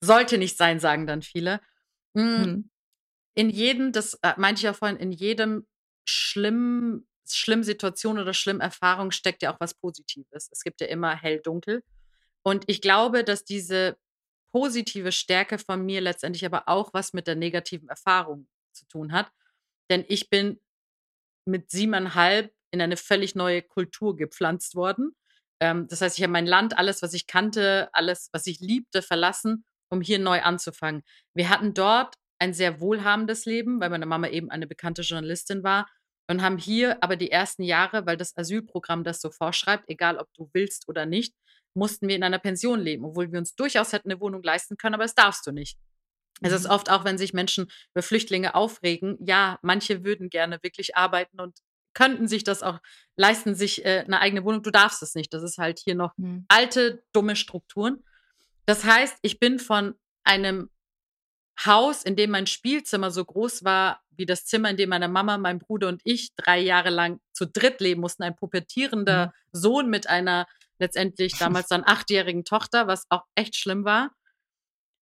Sollte 0.05 0.38
nicht 0.38 0.57
sein, 0.57 0.81
sagen 0.81 1.07
dann 1.07 1.22
viele. 1.22 1.61
Hm. 2.16 2.44
Hm. 2.44 2.70
In 3.37 3.51
jedem, 3.51 3.92
das 3.92 4.14
äh, 4.22 4.35
meinte 4.37 4.59
ich 4.59 4.64
ja 4.64 4.72
vorhin, 4.72 4.96
in 4.96 5.12
jedem 5.12 5.66
schlimmen, 6.08 7.06
schlimmen 7.30 7.64
Situation 7.64 8.18
oder 8.18 8.32
schlimmen 8.34 8.60
Erfahrung 8.60 9.10
steckt 9.10 9.42
ja 9.42 9.52
auch 9.52 9.60
was 9.60 9.74
Positives. 9.74 10.48
Es 10.50 10.62
gibt 10.62 10.80
ja 10.80 10.86
immer 10.86 11.14
hell-dunkel. 11.14 11.82
Und 12.42 12.64
ich 12.66 12.80
glaube, 12.80 13.24
dass 13.24 13.44
diese 13.44 13.96
positive 14.52 15.12
Stärke 15.12 15.58
von 15.58 15.84
mir 15.84 16.00
letztendlich 16.00 16.46
aber 16.46 16.68
auch 16.68 16.94
was 16.94 17.12
mit 17.12 17.26
der 17.26 17.36
negativen 17.36 17.88
Erfahrung 17.88 18.48
zu 18.72 18.86
tun 18.86 19.12
hat. 19.12 19.30
Denn 19.90 20.04
ich 20.08 20.30
bin 20.30 20.60
mit 21.44 21.70
siebeneinhalb 21.70 22.52
in 22.70 22.80
eine 22.80 22.96
völlig 22.96 23.34
neue 23.34 23.62
Kultur 23.62 24.16
gepflanzt 24.16 24.74
worden. 24.74 25.14
Ähm, 25.60 25.88
das 25.88 26.00
heißt, 26.00 26.18
ich 26.18 26.22
habe 26.22 26.32
mein 26.32 26.46
Land, 26.46 26.78
alles, 26.78 27.02
was 27.02 27.12
ich 27.12 27.26
kannte, 27.26 27.88
alles, 27.92 28.30
was 28.32 28.46
ich 28.46 28.60
liebte, 28.60 29.02
verlassen, 29.02 29.64
um 29.90 30.00
hier 30.00 30.18
neu 30.18 30.40
anzufangen. 30.40 31.02
Wir 31.34 31.50
hatten 31.50 31.74
dort 31.74 32.14
ein 32.38 32.54
sehr 32.54 32.80
wohlhabendes 32.80 33.44
Leben, 33.46 33.80
weil 33.80 33.90
meine 33.90 34.06
Mama 34.06 34.28
eben 34.28 34.50
eine 34.50 34.66
bekannte 34.66 35.02
Journalistin 35.02 35.62
war 35.62 35.86
und 36.28 36.42
haben 36.42 36.58
hier 36.58 37.02
aber 37.02 37.16
die 37.16 37.30
ersten 37.30 37.62
Jahre, 37.62 38.06
weil 38.06 38.16
das 38.16 38.36
Asylprogramm 38.36 39.04
das 39.04 39.20
so 39.20 39.30
vorschreibt, 39.30 39.84
egal 39.88 40.18
ob 40.18 40.28
du 40.34 40.50
willst 40.52 40.88
oder 40.88 41.06
nicht, 41.06 41.34
mussten 41.74 42.08
wir 42.08 42.16
in 42.16 42.22
einer 42.22 42.38
Pension 42.38 42.80
leben, 42.80 43.04
obwohl 43.04 43.32
wir 43.32 43.38
uns 43.38 43.54
durchaus 43.54 43.92
hätten 43.92 44.10
eine 44.10 44.20
Wohnung 44.20 44.42
leisten 44.42 44.76
können, 44.76 44.94
aber 44.94 45.04
das 45.04 45.14
darfst 45.14 45.46
du 45.46 45.52
nicht. 45.52 45.78
Es 46.40 46.52
ist 46.52 46.64
mhm. 46.64 46.70
oft 46.70 46.90
auch, 46.90 47.04
wenn 47.04 47.18
sich 47.18 47.32
Menschen 47.32 47.66
über 47.94 48.02
Flüchtlinge 48.02 48.54
aufregen, 48.54 49.16
ja, 49.20 49.58
manche 49.62 50.04
würden 50.04 50.30
gerne 50.30 50.58
wirklich 50.62 50.96
arbeiten 50.96 51.40
und 51.40 51.58
könnten 51.94 52.28
sich 52.28 52.44
das 52.44 52.62
auch 52.62 52.78
leisten, 53.16 53.54
sich 53.54 53.84
äh, 53.84 54.04
eine 54.06 54.20
eigene 54.20 54.44
Wohnung. 54.44 54.62
Du 54.62 54.70
darfst 54.70 55.02
es 55.02 55.14
nicht. 55.14 55.32
Das 55.34 55.42
ist 55.42 55.58
halt 55.58 55.80
hier 55.80 55.96
noch 55.96 56.16
mhm. 56.16 56.44
alte, 56.48 57.02
dumme 57.12 57.34
Strukturen. 57.34 58.04
Das 58.66 58.84
heißt, 58.84 59.16
ich 59.22 59.40
bin 59.40 59.58
von 59.58 59.94
einem 60.22 60.70
Haus, 61.64 62.04
in 62.04 62.14
dem 62.14 62.30
mein 62.30 62.46
Spielzimmer 62.46 63.10
so 63.10 63.24
groß 63.24 63.64
war 63.64 64.00
wie 64.18 64.26
das 64.26 64.44
Zimmer, 64.44 64.70
in 64.70 64.76
dem 64.76 64.90
meine 64.90 65.09
Mama, 65.09 65.38
mein 65.38 65.59
Bruder 65.59 65.88
und 65.88 66.02
ich 66.04 66.35
drei 66.37 66.59
Jahre 66.59 66.90
lang 66.90 67.20
zu 67.33 67.46
dritt 67.46 67.81
leben 67.81 68.00
mussten, 68.00 68.24
ein 68.24 68.37
pubertierender 68.37 69.26
mhm. 69.26 69.33
Sohn 69.52 69.88
mit 69.88 70.09
einer 70.09 70.46
letztendlich 70.78 71.33
damals 71.38 71.68
dann 71.68 71.85
achtjährigen 71.85 72.44
Tochter, 72.44 72.87
was 72.87 73.07
auch 73.09 73.24
echt 73.35 73.57
schlimm 73.57 73.85
war. 73.85 74.11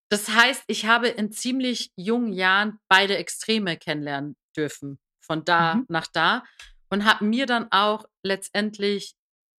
Das 0.08 0.28
heißt, 0.28 0.62
ich 0.68 0.86
habe 0.86 1.08
in 1.08 1.32
ziemlich 1.32 1.90
jungen 1.96 2.32
Jahren 2.32 2.78
beide 2.88 3.16
Extreme 3.16 3.76
kennenlernen 3.76 4.36
dürfen, 4.56 5.00
von 5.20 5.44
da 5.44 5.76
mhm. 5.76 5.86
nach 5.88 6.06
da, 6.06 6.44
und 6.88 7.04
habe 7.04 7.24
mir 7.24 7.46
dann 7.46 7.66
auch 7.72 8.04
letztendlich 8.22 9.16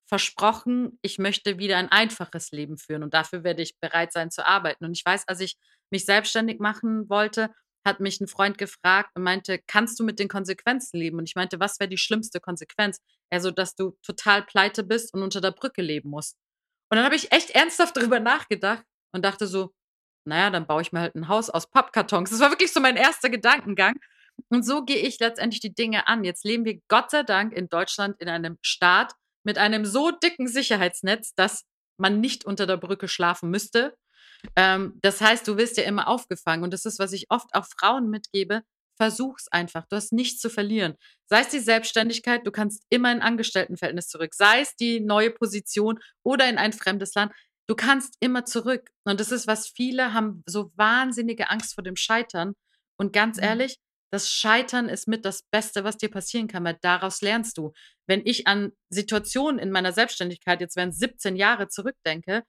versprochen, 0.07 0.97
ich 1.01 1.19
möchte 1.19 1.59
wieder 1.59 1.77
ein 1.77 1.91
einfaches 1.91 2.51
Leben 2.51 2.77
führen 2.77 3.03
und 3.03 3.13
dafür 3.13 3.43
werde 3.43 3.61
ich 3.61 3.77
bereit 3.79 4.13
sein 4.13 4.31
zu 4.31 4.47
arbeiten. 4.47 4.85
Und 4.85 4.93
ich 4.93 5.03
weiß, 5.05 5.27
als 5.27 5.41
ich 5.41 5.57
mich 5.89 6.05
selbstständig 6.05 6.59
machen 6.59 7.09
wollte, 7.09 7.53
hat 7.87 7.99
mich 7.99 8.21
ein 8.21 8.27
Freund 8.27 8.57
gefragt 8.57 9.11
und 9.15 9.23
meinte, 9.23 9.59
kannst 9.65 9.99
du 9.99 10.03
mit 10.03 10.19
den 10.19 10.27
Konsequenzen 10.27 10.97
leben? 10.97 11.17
Und 11.17 11.27
ich 11.27 11.35
meinte, 11.35 11.59
was 11.59 11.79
wäre 11.79 11.89
die 11.89 11.97
schlimmste 11.97 12.39
Konsequenz? 12.39 12.99
Also, 13.31 13.49
dass 13.49 13.75
du 13.75 13.97
total 14.03 14.43
pleite 14.43 14.83
bist 14.83 15.13
und 15.13 15.23
unter 15.23 15.41
der 15.41 15.51
Brücke 15.51 15.81
leben 15.81 16.09
musst. 16.09 16.35
Und 16.91 16.97
dann 16.97 17.05
habe 17.05 17.15
ich 17.15 17.31
echt 17.31 17.49
ernsthaft 17.51 17.97
darüber 17.97 18.19
nachgedacht 18.19 18.83
und 19.11 19.25
dachte 19.25 19.47
so, 19.47 19.73
naja, 20.25 20.49
dann 20.49 20.67
baue 20.67 20.81
ich 20.81 20.91
mir 20.91 20.99
halt 20.99 21.15
ein 21.15 21.29
Haus 21.29 21.49
aus 21.49 21.69
Pappkartons. 21.69 22.29
Das 22.29 22.39
war 22.41 22.51
wirklich 22.51 22.71
so 22.71 22.81
mein 22.81 22.97
erster 22.97 23.29
Gedankengang. 23.29 23.95
Und 24.49 24.63
so 24.63 24.83
gehe 24.83 24.97
ich 24.97 25.19
letztendlich 25.19 25.61
die 25.61 25.73
Dinge 25.73 26.07
an. 26.07 26.23
Jetzt 26.23 26.45
leben 26.45 26.65
wir 26.65 26.79
Gott 26.89 27.09
sei 27.09 27.23
Dank 27.23 27.53
in 27.53 27.69
Deutschland 27.69 28.19
in 28.19 28.29
einem 28.29 28.57
Staat 28.61 29.13
mit 29.43 29.57
einem 29.57 29.85
so 29.85 30.11
dicken 30.11 30.47
Sicherheitsnetz, 30.47 31.33
dass 31.33 31.63
man 31.97 32.19
nicht 32.19 32.45
unter 32.45 32.67
der 32.67 32.77
Brücke 32.77 33.07
schlafen 33.07 33.49
müsste. 33.49 33.95
Ähm, 34.55 34.99
das 35.01 35.21
heißt, 35.21 35.47
du 35.47 35.57
wirst 35.57 35.77
ja 35.77 35.83
immer 35.83 36.07
aufgefangen. 36.07 36.63
Und 36.63 36.73
das 36.73 36.85
ist, 36.85 36.99
was 36.99 37.13
ich 37.13 37.29
oft 37.29 37.53
auch 37.53 37.65
Frauen 37.65 38.09
mitgebe. 38.09 38.61
Versuch's 38.97 39.47
einfach. 39.49 39.85
Du 39.89 39.95
hast 39.95 40.11
nichts 40.11 40.39
zu 40.41 40.49
verlieren. 40.49 40.95
Sei 41.27 41.41
es 41.41 41.49
die 41.49 41.59
Selbstständigkeit, 41.59 42.45
du 42.47 42.51
kannst 42.51 42.83
immer 42.89 43.11
in 43.11 43.21
Angestelltenverhältnis 43.21 44.07
zurück. 44.07 44.33
Sei 44.33 44.61
es 44.61 44.75
die 44.75 44.99
neue 44.99 45.29
Position 45.29 45.99
oder 46.23 46.49
in 46.49 46.57
ein 46.57 46.73
fremdes 46.73 47.13
Land. 47.13 47.31
Du 47.67 47.75
kannst 47.75 48.15
immer 48.19 48.45
zurück. 48.45 48.89
Und 49.03 49.19
das 49.19 49.31
ist, 49.31 49.45
was 49.45 49.67
viele 49.67 50.13
haben, 50.13 50.41
so 50.47 50.71
wahnsinnige 50.75 51.49
Angst 51.49 51.75
vor 51.75 51.83
dem 51.83 51.95
Scheitern. 51.95 52.53
Und 52.97 53.13
ganz 53.13 53.37
mhm. 53.37 53.43
ehrlich, 53.43 53.77
das 54.11 54.29
Scheitern 54.29 54.87
ist 54.87 55.07
mit 55.07 55.25
das 55.25 55.43
Beste, 55.51 55.83
was 55.83 55.97
dir 55.97 56.09
passieren 56.09 56.47
kann, 56.47 56.63
weil 56.63 56.77
daraus 56.81 57.21
lernst 57.21 57.57
du. 57.57 57.73
Wenn 58.07 58.21
ich 58.25 58.47
an 58.47 58.71
Situationen 58.89 59.59
in 59.59 59.69
meiner 59.69 59.91
Selbstständigkeit, 59.91 60.61
jetzt 60.61 60.77
während 60.77 60.95
17 60.95 61.35
Jahre 61.35 61.67
zurückdenke, 61.67 62.43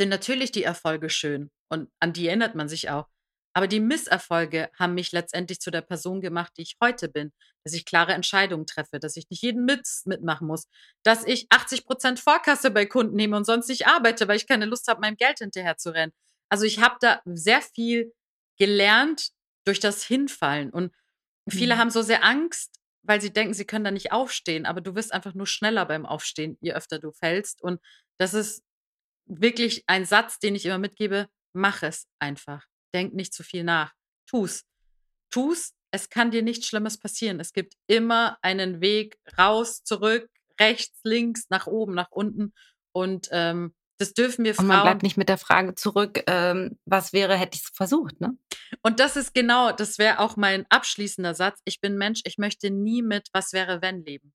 sind 0.00 0.08
natürlich 0.08 0.50
die 0.50 0.64
Erfolge 0.64 1.10
schön 1.10 1.50
und 1.68 1.90
an 2.00 2.14
die 2.14 2.26
erinnert 2.26 2.54
man 2.54 2.70
sich 2.70 2.88
auch. 2.88 3.06
Aber 3.52 3.68
die 3.68 3.80
Misserfolge 3.80 4.70
haben 4.78 4.94
mich 4.94 5.12
letztendlich 5.12 5.60
zu 5.60 5.70
der 5.70 5.82
Person 5.82 6.22
gemacht, 6.22 6.54
die 6.56 6.62
ich 6.62 6.78
heute 6.80 7.10
bin. 7.10 7.32
Dass 7.64 7.74
ich 7.74 7.84
klare 7.84 8.14
Entscheidungen 8.14 8.64
treffe, 8.64 8.98
dass 8.98 9.16
ich 9.16 9.28
nicht 9.28 9.42
jeden 9.42 9.66
Mist 9.66 10.06
mitmachen 10.06 10.46
muss, 10.46 10.68
dass 11.02 11.26
ich 11.26 11.48
80 11.50 11.84
Prozent 11.84 12.18
Vorkasse 12.18 12.70
bei 12.70 12.86
Kunden 12.86 13.14
nehme 13.14 13.36
und 13.36 13.44
sonst 13.44 13.68
nicht 13.68 13.86
arbeite, 13.88 14.26
weil 14.26 14.38
ich 14.38 14.46
keine 14.46 14.64
Lust 14.64 14.88
habe, 14.88 15.02
meinem 15.02 15.16
Geld 15.16 15.40
hinterher 15.40 15.76
zu 15.76 15.92
rennen. 15.92 16.12
Also 16.48 16.64
ich 16.64 16.80
habe 16.80 16.96
da 17.00 17.20
sehr 17.26 17.60
viel 17.60 18.14
gelernt 18.56 19.32
durch 19.66 19.80
das 19.80 20.02
Hinfallen. 20.02 20.70
Und 20.70 20.94
viele 21.46 21.74
mhm. 21.74 21.78
haben 21.78 21.90
so 21.90 22.00
sehr 22.00 22.24
Angst, 22.24 22.80
weil 23.02 23.20
sie 23.20 23.34
denken, 23.34 23.52
sie 23.52 23.66
können 23.66 23.84
da 23.84 23.90
nicht 23.90 24.12
aufstehen, 24.12 24.64
aber 24.64 24.80
du 24.80 24.94
wirst 24.94 25.12
einfach 25.12 25.34
nur 25.34 25.46
schneller 25.46 25.84
beim 25.84 26.06
Aufstehen, 26.06 26.56
je 26.62 26.72
öfter 26.72 26.98
du 26.98 27.12
fällst. 27.12 27.60
Und 27.60 27.82
das 28.16 28.32
ist 28.32 28.62
wirklich 29.30 29.84
ein 29.86 30.04
Satz, 30.04 30.38
den 30.38 30.54
ich 30.54 30.66
immer 30.66 30.78
mitgebe, 30.78 31.28
mach 31.52 31.82
es 31.82 32.06
einfach. 32.18 32.66
Denk 32.94 33.14
nicht 33.14 33.32
zu 33.32 33.42
viel 33.42 33.64
nach. 33.64 33.92
Tu's. 34.26 34.64
Tu's. 35.30 35.72
Es 35.92 36.08
kann 36.08 36.30
dir 36.30 36.42
nichts 36.42 36.66
Schlimmes 36.66 36.98
passieren. 36.98 37.40
Es 37.40 37.52
gibt 37.52 37.74
immer 37.86 38.38
einen 38.42 38.80
Weg 38.80 39.18
raus, 39.36 39.82
zurück, 39.82 40.28
rechts, 40.60 41.00
links, 41.02 41.46
nach 41.48 41.66
oben, 41.66 41.94
nach 41.94 42.10
unten. 42.10 42.52
Und 42.92 43.28
ähm, 43.32 43.74
das 43.98 44.14
dürfen 44.14 44.44
wir 44.44 44.54
Frauen. 44.54 44.66
Und 44.66 44.76
man 44.76 44.82
bleibt 44.82 45.02
nicht 45.02 45.16
mit 45.16 45.28
der 45.28 45.38
Frage 45.38 45.74
zurück, 45.74 46.22
ähm, 46.26 46.78
was 46.84 47.12
wäre, 47.12 47.36
hätte 47.36 47.56
ich 47.56 47.64
es 47.64 47.70
versucht, 47.74 48.20
ne? 48.20 48.36
Und 48.82 49.00
das 49.00 49.16
ist 49.16 49.34
genau, 49.34 49.72
das 49.72 49.98
wäre 49.98 50.20
auch 50.20 50.36
mein 50.36 50.64
abschließender 50.70 51.34
Satz. 51.34 51.60
Ich 51.64 51.80
bin 51.80 51.98
Mensch, 51.98 52.20
ich 52.24 52.38
möchte 52.38 52.70
nie 52.70 53.02
mit 53.02 53.28
was 53.32 53.52
wäre, 53.52 53.82
wenn 53.82 54.04
leben. 54.04 54.32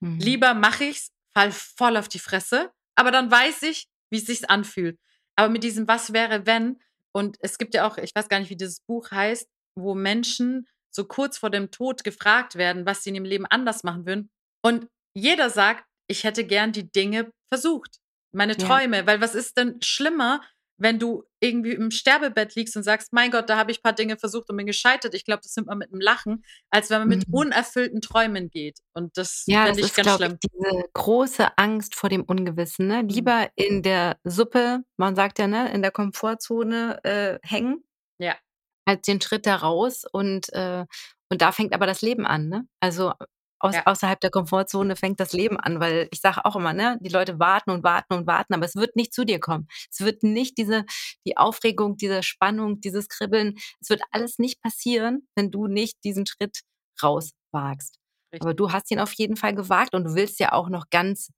Mhm. 0.00 0.18
Lieber 0.18 0.54
mache 0.54 0.84
ich's, 0.84 1.10
fall 1.34 1.52
voll 1.52 1.96
auf 1.96 2.08
die 2.08 2.20
Fresse, 2.20 2.70
aber 2.94 3.10
dann 3.10 3.30
weiß 3.30 3.62
ich, 3.64 3.88
wie 4.10 4.18
es 4.18 4.26
sich 4.26 4.48
anfühlt. 4.50 4.98
Aber 5.36 5.48
mit 5.48 5.64
diesem 5.64 5.86
was 5.88 6.12
wäre, 6.12 6.46
wenn, 6.46 6.80
und 7.14 7.36
es 7.40 7.58
gibt 7.58 7.74
ja 7.74 7.86
auch, 7.86 7.98
ich 7.98 8.10
weiß 8.14 8.28
gar 8.28 8.40
nicht, 8.40 8.50
wie 8.50 8.56
dieses 8.56 8.80
Buch 8.80 9.10
heißt, 9.10 9.48
wo 9.78 9.94
Menschen 9.94 10.66
so 10.94 11.04
kurz 11.04 11.38
vor 11.38 11.50
dem 11.50 11.70
Tod 11.70 12.04
gefragt 12.04 12.56
werden, 12.56 12.86
was 12.86 13.02
sie 13.02 13.10
in 13.10 13.16
ihrem 13.16 13.24
Leben 13.24 13.46
anders 13.46 13.84
machen 13.84 14.06
würden. 14.06 14.30
Und 14.64 14.88
jeder 15.14 15.50
sagt, 15.50 15.84
ich 16.08 16.24
hätte 16.24 16.44
gern 16.44 16.72
die 16.72 16.90
Dinge 16.90 17.30
versucht, 17.52 17.98
meine 18.34 18.56
Träume, 18.56 18.98
ja. 18.98 19.06
weil 19.06 19.20
was 19.20 19.34
ist 19.34 19.56
denn 19.56 19.80
schlimmer, 19.82 20.40
wenn 20.78 20.98
du 20.98 21.24
irgendwie 21.40 21.72
im 21.72 21.90
Sterbebett 21.90 22.54
liegst 22.54 22.76
und 22.76 22.82
sagst, 22.82 23.12
mein 23.12 23.30
Gott, 23.30 23.48
da 23.48 23.56
habe 23.56 23.70
ich 23.70 23.78
ein 23.78 23.82
paar 23.82 23.92
Dinge 23.92 24.16
versucht 24.16 24.50
und 24.50 24.56
bin 24.56 24.66
gescheitert. 24.66 25.14
Ich 25.14 25.24
glaube, 25.24 25.40
das 25.42 25.56
nimmt 25.56 25.68
man 25.68 25.78
mit 25.78 25.90
einem 25.90 26.00
Lachen, 26.00 26.44
als 26.70 26.90
wenn 26.90 27.00
man 27.00 27.08
mit 27.08 27.28
mhm. 27.28 27.34
unerfüllten 27.34 28.00
Träumen 28.00 28.50
geht. 28.50 28.80
Und 28.92 29.16
das 29.16 29.44
ja, 29.46 29.66
finde 29.66 29.80
ich 29.80 29.86
ist, 29.86 29.96
ganz 29.96 30.16
schlimm. 30.16 30.38
Ich, 30.42 30.50
diese 30.50 30.84
große 30.92 31.58
Angst 31.58 31.94
vor 31.94 32.10
dem 32.10 32.22
Ungewissen. 32.24 32.86
Ne? 32.86 33.02
Mhm. 33.02 33.08
Lieber 33.08 33.48
in 33.54 33.82
der 33.82 34.18
Suppe, 34.24 34.80
man 34.96 35.16
sagt 35.16 35.38
ja, 35.38 35.46
ne, 35.46 35.72
in 35.72 35.82
der 35.82 35.90
Komfortzone 35.90 37.02
äh, 37.04 37.38
hängen. 37.42 37.84
Ja. 38.18 38.36
Als 38.84 39.02
den 39.02 39.20
Schritt 39.20 39.46
da 39.46 39.56
raus 39.56 40.04
und, 40.10 40.52
äh, 40.52 40.84
und 41.28 41.42
da 41.42 41.52
fängt 41.52 41.74
aber 41.74 41.86
das 41.86 42.02
Leben 42.02 42.26
an. 42.26 42.48
Ne? 42.48 42.68
Also 42.80 43.12
aus, 43.58 43.74
ja. 43.74 43.86
außerhalb 43.86 44.20
der 44.20 44.30
Komfortzone 44.30 44.96
fängt 44.96 45.20
das 45.20 45.32
Leben 45.32 45.58
an, 45.58 45.80
weil 45.80 46.08
ich 46.12 46.20
sage 46.20 46.44
auch 46.44 46.56
immer, 46.56 46.72
ne, 46.72 46.98
die 47.00 47.08
Leute 47.08 47.38
warten 47.38 47.70
und 47.70 47.82
warten 47.82 48.14
und 48.14 48.26
warten, 48.26 48.54
aber 48.54 48.64
es 48.64 48.76
wird 48.76 48.96
nicht 48.96 49.14
zu 49.14 49.24
dir 49.24 49.40
kommen. 49.40 49.68
Es 49.90 50.00
wird 50.00 50.22
nicht 50.22 50.58
diese, 50.58 50.84
die 51.26 51.36
Aufregung, 51.36 51.96
diese 51.96 52.22
Spannung, 52.22 52.80
dieses 52.80 53.08
Kribbeln, 53.08 53.56
es 53.80 53.88
wird 53.88 54.02
alles 54.10 54.38
nicht 54.38 54.60
passieren, 54.62 55.26
wenn 55.34 55.50
du 55.50 55.66
nicht 55.66 55.96
diesen 56.04 56.26
Schritt 56.26 56.60
rauswagst. 57.02 57.98
Richtig. 58.32 58.42
Aber 58.42 58.54
du 58.54 58.72
hast 58.72 58.90
ihn 58.90 59.00
auf 59.00 59.12
jeden 59.14 59.36
Fall 59.36 59.54
gewagt 59.54 59.94
und 59.94 60.04
du 60.04 60.14
willst 60.14 60.40
ja 60.40 60.52
auch 60.52 60.68
noch 60.68 60.90
ganz 60.90 61.30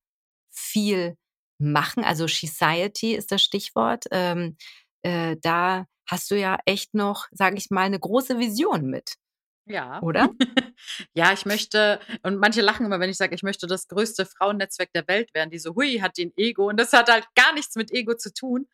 viel 0.50 1.16
machen. 1.58 2.04
Also 2.04 2.26
Society 2.26 3.14
ist 3.14 3.30
das 3.32 3.42
Stichwort. 3.42 4.04
Ähm, 4.10 4.56
äh, 5.02 5.36
da 5.40 5.86
hast 6.06 6.30
du 6.30 6.38
ja 6.38 6.58
echt 6.64 6.94
noch, 6.94 7.26
sage 7.30 7.56
ich 7.56 7.70
mal, 7.70 7.82
eine 7.82 8.00
große 8.00 8.38
Vision 8.38 8.86
mit. 8.86 9.14
Ja. 9.68 10.00
Oder? 10.02 10.30
ja, 11.14 11.32
ich 11.32 11.46
möchte, 11.46 12.00
und 12.22 12.38
manche 12.38 12.62
lachen 12.62 12.86
immer, 12.86 13.00
wenn 13.00 13.10
ich 13.10 13.16
sage, 13.16 13.34
ich 13.34 13.42
möchte 13.42 13.66
das 13.66 13.88
größte 13.88 14.26
Frauennetzwerk 14.26 14.92
der 14.94 15.06
Welt 15.08 15.34
werden. 15.34 15.50
Die 15.50 15.58
so, 15.58 15.74
hui, 15.74 15.98
hat 15.98 16.18
den 16.18 16.32
Ego. 16.36 16.68
Und 16.68 16.78
das 16.78 16.92
hat 16.92 17.10
halt 17.10 17.26
gar 17.34 17.52
nichts 17.54 17.76
mit 17.76 17.92
Ego 17.92 18.14
zu 18.14 18.32
tun. 18.32 18.66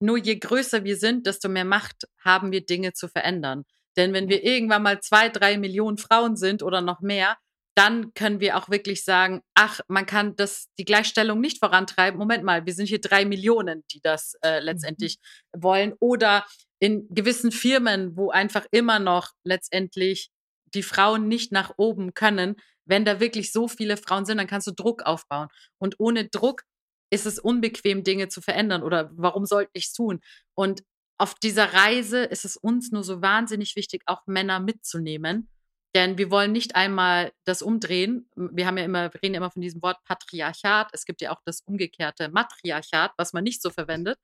Nur 0.00 0.18
je 0.18 0.36
größer 0.36 0.84
wir 0.84 0.96
sind, 0.96 1.26
desto 1.26 1.48
mehr 1.48 1.64
Macht 1.64 2.08
haben 2.22 2.52
wir, 2.52 2.64
Dinge 2.64 2.92
zu 2.92 3.08
verändern. 3.08 3.64
Denn 3.96 4.12
wenn 4.12 4.28
wir 4.28 4.44
irgendwann 4.44 4.82
mal 4.82 5.00
zwei, 5.00 5.28
drei 5.28 5.56
Millionen 5.56 5.98
Frauen 5.98 6.36
sind 6.36 6.62
oder 6.62 6.80
noch 6.80 7.00
mehr, 7.00 7.36
dann 7.76 8.14
können 8.14 8.38
wir 8.38 8.56
auch 8.56 8.68
wirklich 8.68 9.04
sagen, 9.04 9.40
ach, 9.54 9.80
man 9.88 10.06
kann 10.06 10.36
das, 10.36 10.68
die 10.78 10.84
Gleichstellung 10.84 11.40
nicht 11.40 11.58
vorantreiben. 11.58 12.18
Moment 12.18 12.44
mal, 12.44 12.66
wir 12.66 12.72
sind 12.72 12.86
hier 12.86 13.00
drei 13.00 13.24
Millionen, 13.24 13.82
die 13.92 14.00
das 14.00 14.34
äh, 14.42 14.60
mhm. 14.60 14.66
letztendlich 14.66 15.18
mhm. 15.52 15.62
wollen. 15.62 15.92
Oder 15.98 16.44
in 16.78 17.08
gewissen 17.10 17.50
Firmen, 17.50 18.16
wo 18.16 18.30
einfach 18.30 18.66
immer 18.70 18.98
noch 18.98 19.30
letztendlich 19.42 20.30
die 20.74 20.82
Frauen 20.82 21.28
nicht 21.28 21.52
nach 21.52 21.72
oben 21.76 22.14
können. 22.14 22.56
Wenn 22.84 23.04
da 23.04 23.20
wirklich 23.20 23.52
so 23.52 23.68
viele 23.68 23.96
Frauen 23.96 24.26
sind, 24.26 24.38
dann 24.38 24.46
kannst 24.46 24.66
du 24.66 24.72
Druck 24.72 25.02
aufbauen. 25.02 25.48
Und 25.78 25.96
ohne 25.98 26.28
Druck 26.28 26.62
ist 27.10 27.26
es 27.26 27.38
unbequem, 27.38 28.02
Dinge 28.04 28.28
zu 28.28 28.40
verändern 28.40 28.82
oder 28.82 29.10
warum 29.14 29.46
sollte 29.46 29.70
ich 29.74 29.86
es 29.86 29.92
tun? 29.92 30.20
Und 30.54 30.82
auf 31.16 31.34
dieser 31.36 31.72
Reise 31.72 32.24
ist 32.24 32.44
es 32.44 32.56
uns 32.56 32.90
nur 32.90 33.04
so 33.04 33.22
wahnsinnig 33.22 33.76
wichtig, 33.76 34.02
auch 34.06 34.22
Männer 34.26 34.60
mitzunehmen. 34.60 35.48
Denn 35.94 36.18
wir 36.18 36.30
wollen 36.30 36.50
nicht 36.50 36.74
einmal 36.74 37.32
das 37.44 37.62
umdrehen. 37.62 38.28
Wir 38.34 38.66
haben 38.66 38.78
ja 38.78 38.84
immer, 38.84 39.12
wir 39.14 39.22
reden 39.22 39.34
ja 39.34 39.38
immer 39.38 39.52
von 39.52 39.62
diesem 39.62 39.80
Wort 39.80 40.02
Patriarchat. 40.04 40.88
Es 40.92 41.04
gibt 41.04 41.20
ja 41.20 41.30
auch 41.30 41.40
das 41.44 41.60
umgekehrte 41.66 42.30
Matriarchat, 42.30 43.12
was 43.16 43.32
man 43.32 43.44
nicht 43.44 43.62
so 43.62 43.70
verwendet. 43.70 44.18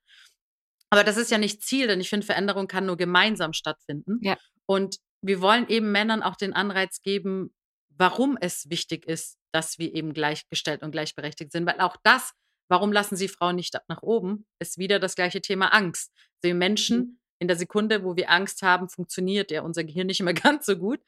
Aber 0.89 1.05
das 1.05 1.15
ist 1.15 1.31
ja 1.31 1.37
nicht 1.37 1.63
Ziel, 1.63 1.87
denn 1.87 2.01
ich 2.01 2.09
finde, 2.09 2.25
Veränderung 2.25 2.67
kann 2.67 2.85
nur 2.85 2.97
gemeinsam 2.97 3.53
stattfinden. 3.53 4.19
Ja. 4.21 4.37
Und 4.65 4.97
wir 5.21 5.41
wollen 5.41 5.67
eben 5.67 5.91
Männern 5.91 6.23
auch 6.23 6.35
den 6.35 6.53
Anreiz 6.53 7.01
geben, 7.01 7.53
warum 7.89 8.37
es 8.39 8.69
wichtig 8.69 9.05
ist, 9.05 9.37
dass 9.51 9.77
wir 9.77 9.93
eben 9.93 10.13
gleichgestellt 10.13 10.81
und 10.81 10.91
gleichberechtigt 10.91 11.51
sind. 11.51 11.65
Weil 11.65 11.79
auch 11.79 11.97
das, 12.03 12.33
warum 12.69 12.91
lassen 12.91 13.15
sie 13.15 13.27
Frauen 13.27 13.55
nicht 13.55 13.77
nach 13.87 14.01
oben, 14.01 14.45
ist 14.59 14.77
wieder 14.77 14.99
das 14.99 15.15
gleiche 15.15 15.41
Thema 15.41 15.67
Angst. 15.67 16.11
Wir 16.41 16.55
Menschen, 16.55 16.97
mhm. 16.97 17.19
in 17.39 17.47
der 17.47 17.57
Sekunde, 17.57 18.03
wo 18.03 18.15
wir 18.15 18.31
Angst 18.31 18.61
haben, 18.63 18.89
funktioniert 18.89 19.51
ja 19.51 19.61
unser 19.61 19.83
Gehirn 19.83 20.07
nicht 20.07 20.19
immer 20.19 20.33
ganz 20.33 20.65
so 20.65 20.77
gut. 20.77 20.99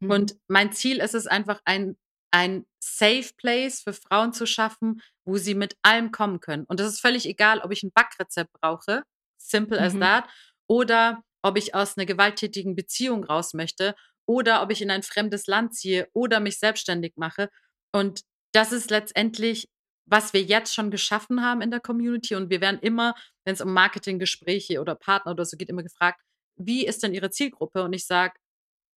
Mhm. 0.00 0.10
Und 0.10 0.36
mein 0.48 0.72
Ziel 0.72 0.98
ist 0.98 1.14
es 1.14 1.26
einfach, 1.26 1.60
ein, 1.64 1.96
ein 2.32 2.66
Safe 2.82 3.30
Place 3.36 3.82
für 3.82 3.92
Frauen 3.92 4.32
zu 4.32 4.46
schaffen, 4.46 5.00
wo 5.24 5.36
sie 5.36 5.54
mit 5.54 5.76
allem 5.82 6.12
kommen 6.12 6.40
können. 6.40 6.64
Und 6.64 6.80
das 6.80 6.88
ist 6.88 7.00
völlig 7.00 7.26
egal, 7.26 7.60
ob 7.60 7.72
ich 7.72 7.82
ein 7.82 7.92
Backrezept 7.92 8.52
brauche, 8.60 9.04
simple 9.38 9.78
mhm. 9.78 9.84
as 9.84 9.98
that, 9.98 10.24
oder 10.66 11.22
ob 11.42 11.58
ich 11.58 11.74
aus 11.74 11.96
einer 11.96 12.06
gewalttätigen 12.06 12.74
Beziehung 12.74 13.24
raus 13.24 13.54
möchte 13.54 13.94
oder 14.26 14.62
ob 14.62 14.70
ich 14.70 14.82
in 14.82 14.90
ein 14.90 15.02
fremdes 15.02 15.46
Land 15.46 15.74
ziehe 15.74 16.08
oder 16.12 16.40
mich 16.40 16.58
selbstständig 16.58 17.14
mache. 17.16 17.48
Und 17.92 18.22
das 18.52 18.72
ist 18.72 18.90
letztendlich, 18.90 19.68
was 20.06 20.32
wir 20.32 20.42
jetzt 20.42 20.74
schon 20.74 20.90
geschaffen 20.90 21.44
haben 21.44 21.60
in 21.60 21.70
der 21.70 21.80
Community. 21.80 22.34
Und 22.34 22.50
wir 22.50 22.60
werden 22.60 22.80
immer, 22.80 23.14
wenn 23.44 23.54
es 23.54 23.60
um 23.60 23.72
Marketinggespräche 23.72 24.80
oder 24.80 24.94
Partner 24.94 25.32
oder 25.32 25.44
so 25.44 25.56
geht, 25.56 25.68
immer 25.68 25.82
gefragt, 25.82 26.20
wie 26.56 26.86
ist 26.86 27.02
denn 27.02 27.14
Ihre 27.14 27.30
Zielgruppe? 27.30 27.82
Und 27.82 27.92
ich 27.92 28.06
sage, 28.06 28.34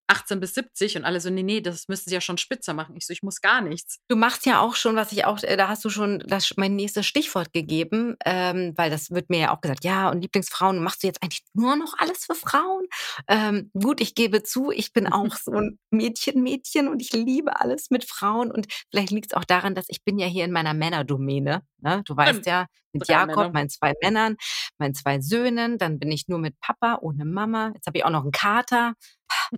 18 0.08 0.40
bis 0.40 0.54
70 0.54 0.98
und 0.98 1.06
alle 1.06 1.20
so, 1.20 1.30
nee, 1.30 1.44
nee, 1.44 1.62
das 1.62 1.88
müssen 1.88 2.10
sie 2.10 2.16
ja 2.16 2.22
schon 2.22 2.38
spitzer 2.38 2.74
machen. 2.74 2.96
Ich 2.96 3.06
so, 3.06 3.14
ich 3.14 3.24
muss 3.24 3.42
gar 3.42 3.62
nichts. 3.62 4.00
Du 4.08 4.16
machst 4.16 4.46
ja 4.46 4.60
auch 4.60 4.76
schon, 4.76 4.96
was 4.96 5.12
ich 5.12 5.26
auch, 5.26 5.42
äh, 5.44 5.58
da 5.58 5.68
hast 5.68 5.84
du 5.84 5.90
schon 5.90 6.20
das, 6.28 6.54
mein 6.58 6.76
nächstes 6.76 7.06
Stichwort 7.06 7.54
gegeben, 7.54 8.16
ähm, 8.26 8.74
weil 8.76 8.90
das 8.90 9.12
wird 9.12 9.30
mir 9.30 9.40
ja 9.40 9.56
auch 9.56 9.62
gesagt, 9.62 9.84
ja, 9.84 10.10
und 10.10 10.22
Lieblingsfrauen, 10.22 10.84
machst 10.84 11.04
du 11.04 11.08
jetzt 11.08 11.24
eigentlich 11.24 11.44
nur 11.54 11.76
noch 11.76 11.96
alles 11.98 12.26
für 12.26 12.36
Frauen? 12.36 12.86
Ähm, 13.28 13.72
gut, 13.74 14.02
ich 14.02 14.16
gebe 14.16 14.44
zu, 14.44 14.72
ich 14.72 14.94
bin 14.94 15.08
auch 15.12 15.36
so 15.36 15.52
ein 15.52 15.80
Mädchen, 15.90 16.44
Mädchen 16.44 16.88
und 16.88 17.02
ich 17.02 17.14
liebe 17.14 17.60
alles 17.60 17.90
mit 17.90 18.06
Frauen 18.06 18.52
und 18.52 18.68
vielleicht 18.92 19.12
liegt 19.12 19.32
es 19.32 19.34
auch 19.34 19.46
daran, 19.46 19.76
dass 19.76 19.86
ich 19.88 20.04
bin 20.04 20.20
ja 20.20 20.28
hier 20.28 20.46
in 20.46 20.52
meiner 20.52 20.74
Männerdomäne. 20.74 21.64
Ne? 21.82 22.02
Du 22.06 22.16
weißt 22.16 22.46
ja, 22.46 22.68
mit 22.96 23.08
Jakob, 23.08 23.54
meinen 23.54 23.70
zwei 23.70 23.94
Männern, 24.02 24.36
meinen 24.78 24.96
zwei 24.96 25.22
Söhnen, 25.22 25.78
dann 25.78 26.00
bin 26.00 26.12
ich 26.12 26.28
nur 26.28 26.40
mit 26.40 26.60
Papa, 26.60 27.00
ohne 27.02 27.26
Mama. 27.26 27.72
Jetzt 27.76 27.88
habe 27.88 27.98
ich 27.98 28.06
auch 28.06 28.10
noch 28.10 28.24
einen 28.24 28.32
Kater. 28.32 28.94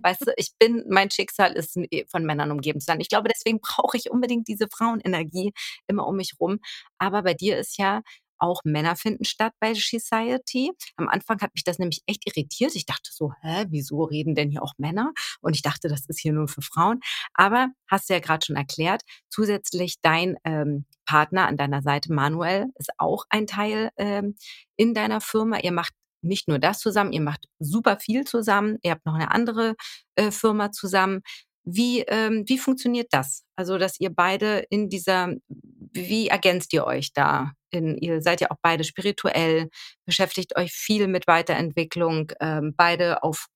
Weißt 0.02 0.22
du, 0.26 0.32
ich 0.36 0.50
bin, 0.58 0.84
mein 0.88 1.10
Schicksal 1.10 1.52
ist 1.52 1.76
äh, 1.76 2.04
von 2.10 2.24
Männern 2.24 2.50
umgeben 2.50 2.80
zu 2.80 2.86
sein. 2.86 3.00
Ich 3.00 3.08
glaube, 3.08 3.28
deswegen 3.28 3.60
brauche 3.60 3.96
ich 3.96 4.10
unbedingt 4.10 4.48
diese 4.48 4.66
Frauenenergie 4.70 5.52
immer 5.86 6.06
um 6.06 6.16
mich 6.16 6.34
rum. 6.40 6.58
Aber 6.98 7.22
bei 7.22 7.34
dir 7.34 7.58
ist 7.58 7.78
ja 7.78 8.02
auch 8.38 8.62
Männer 8.64 8.96
finden 8.96 9.24
statt 9.24 9.52
bei 9.60 9.74
Society. 9.74 10.72
Am 10.96 11.08
Anfang 11.08 11.40
hat 11.40 11.54
mich 11.54 11.64
das 11.64 11.78
nämlich 11.78 12.02
echt 12.06 12.26
irritiert. 12.26 12.74
Ich 12.74 12.86
dachte 12.86 13.10
so, 13.12 13.32
hä, 13.42 13.66
wieso 13.68 14.04
reden 14.04 14.34
denn 14.34 14.50
hier 14.50 14.62
auch 14.62 14.74
Männer? 14.78 15.12
Und 15.40 15.54
ich 15.56 15.62
dachte, 15.62 15.88
das 15.88 16.06
ist 16.06 16.20
hier 16.20 16.32
nur 16.32 16.48
für 16.48 16.62
Frauen. 16.62 17.00
Aber 17.34 17.68
hast 17.88 18.08
du 18.08 18.14
ja 18.14 18.20
gerade 18.20 18.44
schon 18.44 18.56
erklärt, 18.56 19.02
zusätzlich 19.28 19.96
dein 20.02 20.36
ähm, 20.44 20.86
Partner 21.08 21.46
an 21.46 21.56
deiner 21.56 21.80
Seite, 21.80 22.12
Manuel, 22.12 22.66
ist 22.76 22.90
auch 22.98 23.24
ein 23.30 23.46
Teil 23.46 23.90
ähm, 23.96 24.36
in 24.76 24.92
deiner 24.92 25.22
Firma. 25.22 25.58
Ihr 25.60 25.72
macht 25.72 25.94
nicht 26.20 26.48
nur 26.48 26.58
das 26.58 26.80
zusammen, 26.80 27.12
ihr 27.12 27.22
macht 27.22 27.46
super 27.58 27.98
viel 27.98 28.24
zusammen, 28.24 28.76
ihr 28.82 28.90
habt 28.90 29.06
noch 29.06 29.14
eine 29.14 29.30
andere 29.30 29.74
äh, 30.16 30.30
Firma 30.30 30.70
zusammen. 30.70 31.22
Wie, 31.64 32.00
ähm, 32.02 32.44
wie 32.46 32.58
funktioniert 32.58 33.08
das? 33.10 33.44
Also, 33.56 33.78
dass 33.78 33.98
ihr 34.00 34.10
beide 34.10 34.66
in 34.68 34.90
dieser, 34.90 35.32
wie 35.48 36.28
ergänzt 36.28 36.74
ihr 36.74 36.84
euch 36.84 37.12
da? 37.14 37.52
In, 37.70 37.96
ihr 37.96 38.20
seid 38.20 38.42
ja 38.42 38.50
auch 38.50 38.58
beide 38.60 38.84
spirituell, 38.84 39.70
beschäftigt 40.04 40.56
euch 40.56 40.72
viel 40.72 41.06
mit 41.08 41.26
Weiterentwicklung, 41.26 42.32
ähm, 42.40 42.74
beide 42.76 43.22
auf 43.22 43.46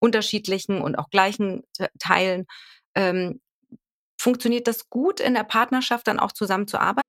unterschiedlichen 0.00 0.80
und 0.80 0.96
auch 0.96 1.10
gleichen 1.10 1.62
Teilen. 1.98 2.46
Ähm, 2.94 3.40
funktioniert 4.22 4.68
das 4.68 4.88
gut 4.88 5.18
in 5.20 5.34
der 5.34 5.42
Partnerschaft 5.42 6.06
dann 6.06 6.20
auch 6.20 6.32
zusammenzuarbeiten? 6.32 7.02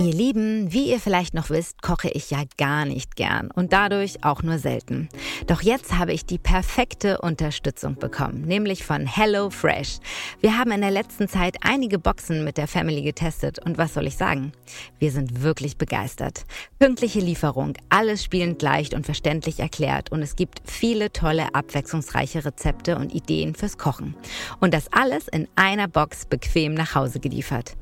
Ihr 0.00 0.14
Lieben, 0.14 0.72
wie 0.72 0.90
ihr 0.90 0.98
vielleicht 0.98 1.34
noch 1.34 1.50
wisst, 1.50 1.82
koche 1.82 2.08
ich 2.08 2.30
ja 2.30 2.44
gar 2.56 2.86
nicht 2.86 3.16
gern 3.16 3.50
und 3.50 3.74
dadurch 3.74 4.24
auch 4.24 4.42
nur 4.42 4.58
selten. 4.58 5.10
Doch 5.46 5.60
jetzt 5.60 5.98
habe 5.98 6.14
ich 6.14 6.24
die 6.24 6.38
perfekte 6.38 7.18
Unterstützung 7.18 7.96
bekommen, 7.96 8.40
nämlich 8.46 8.82
von 8.82 9.04
Hello 9.06 9.50
Fresh. 9.50 9.98
Wir 10.40 10.56
haben 10.56 10.70
in 10.70 10.80
der 10.80 10.90
letzten 10.90 11.28
Zeit 11.28 11.58
einige 11.60 11.98
Boxen 11.98 12.44
mit 12.44 12.56
der 12.56 12.66
Family 12.66 13.02
getestet 13.02 13.58
und 13.58 13.76
was 13.76 13.92
soll 13.92 14.06
ich 14.06 14.16
sagen? 14.16 14.52
Wir 14.98 15.12
sind 15.12 15.42
wirklich 15.42 15.76
begeistert. 15.76 16.46
Pünktliche 16.78 17.20
Lieferung, 17.20 17.74
alles 17.90 18.24
spielend 18.24 18.62
leicht 18.62 18.94
und 18.94 19.04
verständlich 19.04 19.60
erklärt 19.60 20.10
und 20.10 20.22
es 20.22 20.34
gibt 20.34 20.62
viele 20.64 21.12
tolle, 21.12 21.54
abwechslungsreiche 21.54 22.42
Rezepte 22.42 22.96
und 22.96 23.14
Ideen 23.14 23.54
fürs 23.54 23.76
Kochen. 23.76 24.14
Und 24.60 24.72
das 24.72 24.90
alles 24.94 25.28
in 25.28 25.46
einer 25.56 25.88
Box 25.88 26.24
bequem 26.24 26.72
nach 26.72 26.94
Hause 26.94 27.20
geliefert. 27.20 27.76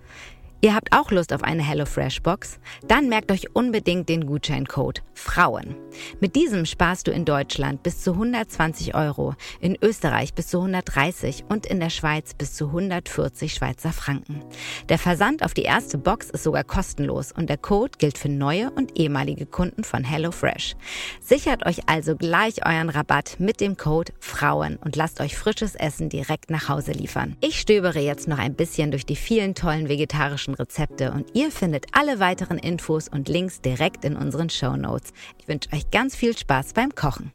Ihr 0.60 0.74
habt 0.74 0.92
auch 0.92 1.12
Lust 1.12 1.32
auf 1.32 1.44
eine 1.44 1.62
HelloFresh 1.62 2.22
Box? 2.22 2.58
Dann 2.88 3.08
merkt 3.08 3.30
euch 3.30 3.54
unbedingt 3.54 4.08
den 4.08 4.26
Gutscheincode 4.26 5.04
Frauen. 5.14 5.76
Mit 6.20 6.34
diesem 6.34 6.66
sparst 6.66 7.06
du 7.06 7.12
in 7.12 7.24
Deutschland 7.24 7.84
bis 7.84 8.02
zu 8.02 8.12
120 8.12 8.96
Euro, 8.96 9.34
in 9.60 9.78
Österreich 9.80 10.34
bis 10.34 10.48
zu 10.48 10.58
130 10.58 11.44
und 11.48 11.64
in 11.64 11.78
der 11.78 11.90
Schweiz 11.90 12.34
bis 12.34 12.54
zu 12.54 12.66
140 12.66 13.54
Schweizer 13.54 13.92
Franken. 13.92 14.42
Der 14.88 14.98
Versand 14.98 15.44
auf 15.44 15.54
die 15.54 15.62
erste 15.62 15.96
Box 15.96 16.28
ist 16.30 16.42
sogar 16.42 16.64
kostenlos 16.64 17.30
und 17.30 17.48
der 17.48 17.58
Code 17.58 17.92
gilt 17.96 18.18
für 18.18 18.28
neue 18.28 18.70
und 18.72 18.98
ehemalige 18.98 19.46
Kunden 19.46 19.84
von 19.84 20.02
HelloFresh. 20.02 20.74
Sichert 21.20 21.66
euch 21.66 21.88
also 21.88 22.16
gleich 22.16 22.66
euren 22.66 22.90
Rabatt 22.90 23.36
mit 23.38 23.60
dem 23.60 23.76
Code 23.76 24.12
Frauen 24.18 24.76
und 24.76 24.96
lasst 24.96 25.20
euch 25.20 25.36
frisches 25.36 25.76
Essen 25.76 26.08
direkt 26.08 26.50
nach 26.50 26.68
Hause 26.68 26.92
liefern. 26.92 27.36
Ich 27.40 27.60
stöbere 27.60 28.00
jetzt 28.00 28.26
noch 28.26 28.38
ein 28.38 28.54
bisschen 28.54 28.90
durch 28.90 29.06
die 29.06 29.14
vielen 29.14 29.54
tollen 29.54 29.88
vegetarischen 29.88 30.47
vegetarischen 30.48 30.54
Rezepte 30.54 31.12
und 31.12 31.34
ihr 31.34 31.50
findet 31.50 31.86
alle 31.92 32.20
weiteren 32.20 32.58
Infos 32.58 33.08
und 33.08 33.28
Links 33.28 33.60
direkt 33.60 34.04
in 34.04 34.16
unseren 34.16 34.50
Show 34.50 34.76
Notes. 34.76 35.12
Ich 35.38 35.48
wünsche 35.48 35.72
euch 35.72 35.90
ganz 35.90 36.16
viel 36.16 36.36
Spaß 36.36 36.72
beim 36.72 36.94
Kochen. 36.94 37.32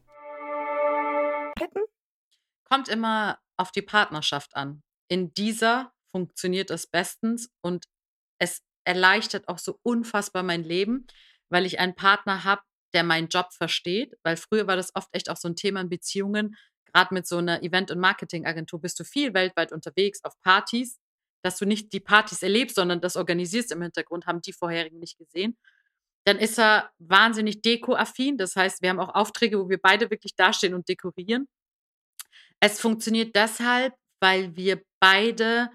Kommt 2.70 2.90
immer 2.90 3.38
auf 3.58 3.72
die 3.72 3.82
Partnerschaft 3.82 4.56
an. 4.56 4.82
In 5.08 5.34
dieser 5.34 5.94
funktioniert 6.12 6.72
es 6.72 6.88
bestens 6.88 7.50
und 7.62 7.86
es 8.40 8.62
erleichtert 8.84 9.48
auch 9.48 9.60
so 9.60 9.80
unfassbar 9.84 10.44
mein 10.44 10.64
Leben, 10.64 11.06
weil 11.50 11.66
ich 11.66 11.80
einen 11.80 11.96
Partner 11.96 12.44
habe, 12.44 12.62
der 12.94 13.04
meinen 13.04 13.28
Job 13.28 13.54
versteht, 13.54 14.16
weil 14.24 14.38
früher 14.38 14.68
war 14.68 14.76
das 14.76 14.96
oft 14.96 15.10
echt 15.14 15.30
auch 15.30 15.38
so 15.38 15.48
ein 15.48 15.56
Thema 15.56 15.82
in 15.82 15.90
Beziehungen. 15.90 16.56
Gerade 16.92 17.14
mit 17.14 17.28
so 17.28 17.38
einer 17.38 17.62
Event- 17.64 17.92
und 17.92 18.00
Marketingagentur 18.00 18.82
bist 18.82 19.00
du 19.00 19.04
viel 19.04 19.34
weltweit 19.34 19.72
unterwegs 19.72 20.24
auf 20.24 20.40
Partys 20.42 21.00
dass 21.44 21.58
du 21.58 21.66
nicht 21.66 21.94
die 21.94 22.00
Partys 22.00 22.42
erlebst, 22.42 22.76
sondern 22.76 23.02
das 23.02 23.16
organisierst 23.16 23.72
im 23.72 23.82
Hintergrund, 23.82 24.26
haben 24.26 24.42
die 24.42 24.54
vorherigen 24.54 25.00
nicht 25.00 25.18
gesehen. 25.18 25.58
Dann 26.26 26.40
ist 26.40 26.58
er 26.58 26.92
wahnsinnig 27.00 27.62
dekoaffin. 27.62 28.38
Das 28.38 28.56
heißt, 28.56 28.82
wir 28.82 28.90
haben 28.90 29.00
auch 29.00 29.14
Aufträge, 29.14 29.60
wo 29.60 29.70
wir 29.70 29.80
beide 29.80 30.10
wirklich 30.10 30.36
dastehen 30.36 30.74
und 30.74 30.88
dekorieren. 30.88 31.48
Es 32.62 32.80
funktioniert 32.80 33.36
deshalb, 33.36 33.94
weil 34.22 34.56
wir 34.56 34.82
beide 35.02 35.70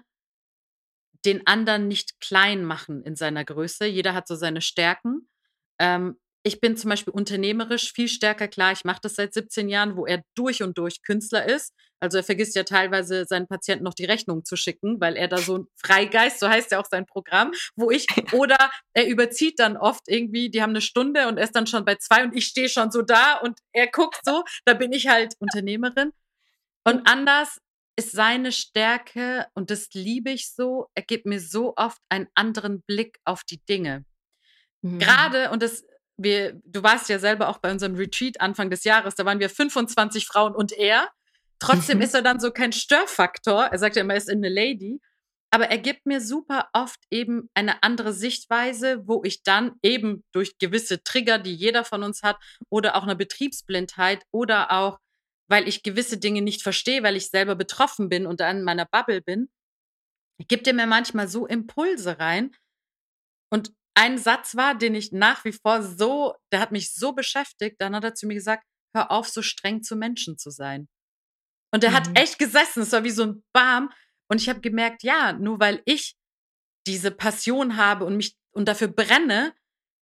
den 1.25 1.45
anderen 1.45 1.87
nicht 1.87 2.19
klein 2.19 2.65
machen 2.65 3.03
in 3.03 3.15
seiner 3.15 3.45
Größe. 3.45 3.85
Jeder 3.85 4.15
hat 4.15 4.27
so 4.27 4.35
seine 4.35 4.61
Stärken. 4.61 5.29
Ähm, 5.79 6.19
ich 6.43 6.61
bin 6.61 6.77
zum 6.77 6.89
Beispiel 6.89 7.13
unternehmerisch 7.13 7.91
viel 7.93 8.07
stärker 8.07 8.47
klar. 8.47 8.71
Ich 8.71 8.85
mache 8.85 9.01
das 9.03 9.15
seit 9.15 9.33
17 9.33 9.69
Jahren, 9.69 9.97
wo 9.97 10.05
er 10.05 10.23
durch 10.35 10.63
und 10.63 10.77
durch 10.77 11.03
Künstler 11.03 11.45
ist. 11.47 11.75
Also 11.99 12.17
er 12.17 12.23
vergisst 12.23 12.55
ja 12.55 12.63
teilweise 12.63 13.25
seinen 13.25 13.47
Patienten 13.47 13.83
noch 13.83 13.93
die 13.93 14.05
Rechnung 14.05 14.45
zu 14.45 14.55
schicken, 14.55 14.99
weil 15.01 15.15
er 15.15 15.27
da 15.27 15.37
so 15.37 15.59
ein 15.59 15.67
Freigeist, 15.75 16.39
so 16.39 16.47
heißt 16.47 16.71
ja 16.71 16.79
auch 16.79 16.87
sein 16.89 17.05
Programm, 17.05 17.51
wo 17.75 17.91
ich, 17.91 18.07
oder 18.33 18.57
er 18.93 19.07
überzieht 19.07 19.59
dann 19.59 19.77
oft 19.77 20.03
irgendwie, 20.07 20.49
die 20.49 20.61
haben 20.61 20.71
eine 20.71 20.81
Stunde 20.81 21.27
und 21.27 21.37
er 21.37 21.43
ist 21.43 21.55
dann 21.55 21.67
schon 21.67 21.85
bei 21.85 21.95
zwei 21.95 22.23
und 22.23 22.35
ich 22.35 22.45
stehe 22.45 22.69
schon 22.69 22.91
so 22.91 23.01
da 23.01 23.35
und 23.37 23.59
er 23.73 23.87
guckt 23.87 24.19
so, 24.23 24.43
da 24.65 24.73
bin 24.73 24.91
ich 24.91 25.07
halt 25.07 25.35
Unternehmerin. 25.39 26.11
Und 26.85 27.07
anders 27.07 27.59
ist 27.97 28.13
seine 28.13 28.51
Stärke 28.51 29.47
und 29.53 29.69
das 29.69 29.89
liebe 29.93 30.31
ich 30.31 30.53
so, 30.53 30.87
er 30.95 31.03
gibt 31.03 31.25
mir 31.25 31.41
so 31.41 31.73
oft 31.75 31.99
einen 32.07 32.27
anderen 32.33 32.81
Blick 32.83 33.19
auf 33.25 33.43
die 33.43 33.59
Dinge. 33.65 34.05
Mhm. 34.81 34.99
Gerade, 34.99 35.51
und 35.51 35.61
das 35.61 35.83
wir, 36.19 36.59
du 36.65 36.83
warst 36.83 37.09
ja 37.09 37.17
selber 37.17 37.47
auch 37.47 37.59
bei 37.59 37.71
unserem 37.71 37.95
Retreat 37.95 38.41
Anfang 38.41 38.69
des 38.69 38.83
Jahres, 38.83 39.15
da 39.15 39.25
waren 39.25 39.39
wir 39.39 39.49
25 39.49 40.27
Frauen 40.27 40.53
und 40.53 40.73
er. 40.73 41.09
Trotzdem 41.59 41.97
mhm. 41.97 42.03
ist 42.03 42.15
er 42.15 42.21
dann 42.21 42.39
so 42.39 42.51
kein 42.51 42.71
Störfaktor. 42.71 43.65
Er 43.65 43.79
sagt 43.79 43.95
ja 43.95 44.01
immer, 44.01 44.13
er 44.13 44.17
ist 44.17 44.29
eine 44.29 44.49
Lady. 44.49 45.01
Aber 45.51 45.69
er 45.69 45.79
gibt 45.79 46.05
mir 46.05 46.21
super 46.21 46.69
oft 46.73 46.99
eben 47.09 47.49
eine 47.55 47.81
andere 47.81 48.13
Sichtweise, 48.13 49.07
wo 49.07 49.23
ich 49.23 49.41
dann 49.43 49.73
eben 49.81 50.23
durch 50.31 50.57
gewisse 50.59 51.03
Trigger, 51.03 51.39
die 51.39 51.55
jeder 51.55 51.83
von 51.83 52.03
uns 52.03 52.21
hat, 52.21 52.37
oder 52.69 52.95
auch 52.95 53.03
eine 53.03 53.15
Betriebsblindheit 53.15 54.23
oder 54.31 54.71
auch, 54.71 54.99
weil 55.49 55.67
ich 55.67 55.81
gewisse 55.81 56.19
Dinge 56.19 56.43
nicht 56.43 56.61
verstehe, 56.61 57.01
weil 57.01 57.15
ich 57.15 57.29
selber 57.29 57.55
betroffen 57.55 58.09
bin 58.09 58.27
und 58.27 58.41
an 58.41 58.63
meiner 58.63 58.85
Bubble 58.85 59.21
bin, 59.21 59.49
gibt 60.47 60.67
er 60.67 60.73
mir 60.73 60.85
manchmal 60.85 61.27
so 61.27 61.47
Impulse 61.47 62.19
rein. 62.19 62.55
Und 63.51 63.73
ein 63.95 64.19
Satz 64.19 64.55
war, 64.55 64.75
den 64.75 64.93
ich 64.93 65.11
nach 65.11 65.43
wie 65.45 65.51
vor 65.51 65.81
so, 65.81 66.35
der 66.53 66.59
hat 66.59 66.71
mich 66.71 66.93
so 66.93 67.13
beschäftigt, 67.13 67.77
dann 67.79 67.95
hat 67.95 68.03
er 68.03 68.13
zu 68.13 68.27
mir 68.27 68.35
gesagt, 68.35 68.63
hör 68.95 69.09
auf, 69.09 69.27
so 69.27 69.41
streng 69.41 69.81
zu 69.81 69.95
Menschen 69.95 70.37
zu 70.37 70.51
sein. 70.51 70.87
Und 71.71 71.83
der 71.83 71.91
mhm. 71.91 71.95
hat 71.95 72.19
echt 72.19 72.39
gesessen, 72.39 72.83
es 72.83 72.91
war 72.91 73.03
wie 73.03 73.11
so 73.11 73.23
ein 73.23 73.43
Bam. 73.53 73.91
Und 74.27 74.41
ich 74.41 74.49
habe 74.49 74.61
gemerkt, 74.61 75.03
ja, 75.03 75.33
nur 75.33 75.59
weil 75.59 75.81
ich 75.85 76.15
diese 76.87 77.11
Passion 77.11 77.77
habe 77.77 78.05
und 78.05 78.17
mich 78.17 78.35
und 78.51 78.67
dafür 78.67 78.87
brenne, 78.87 79.53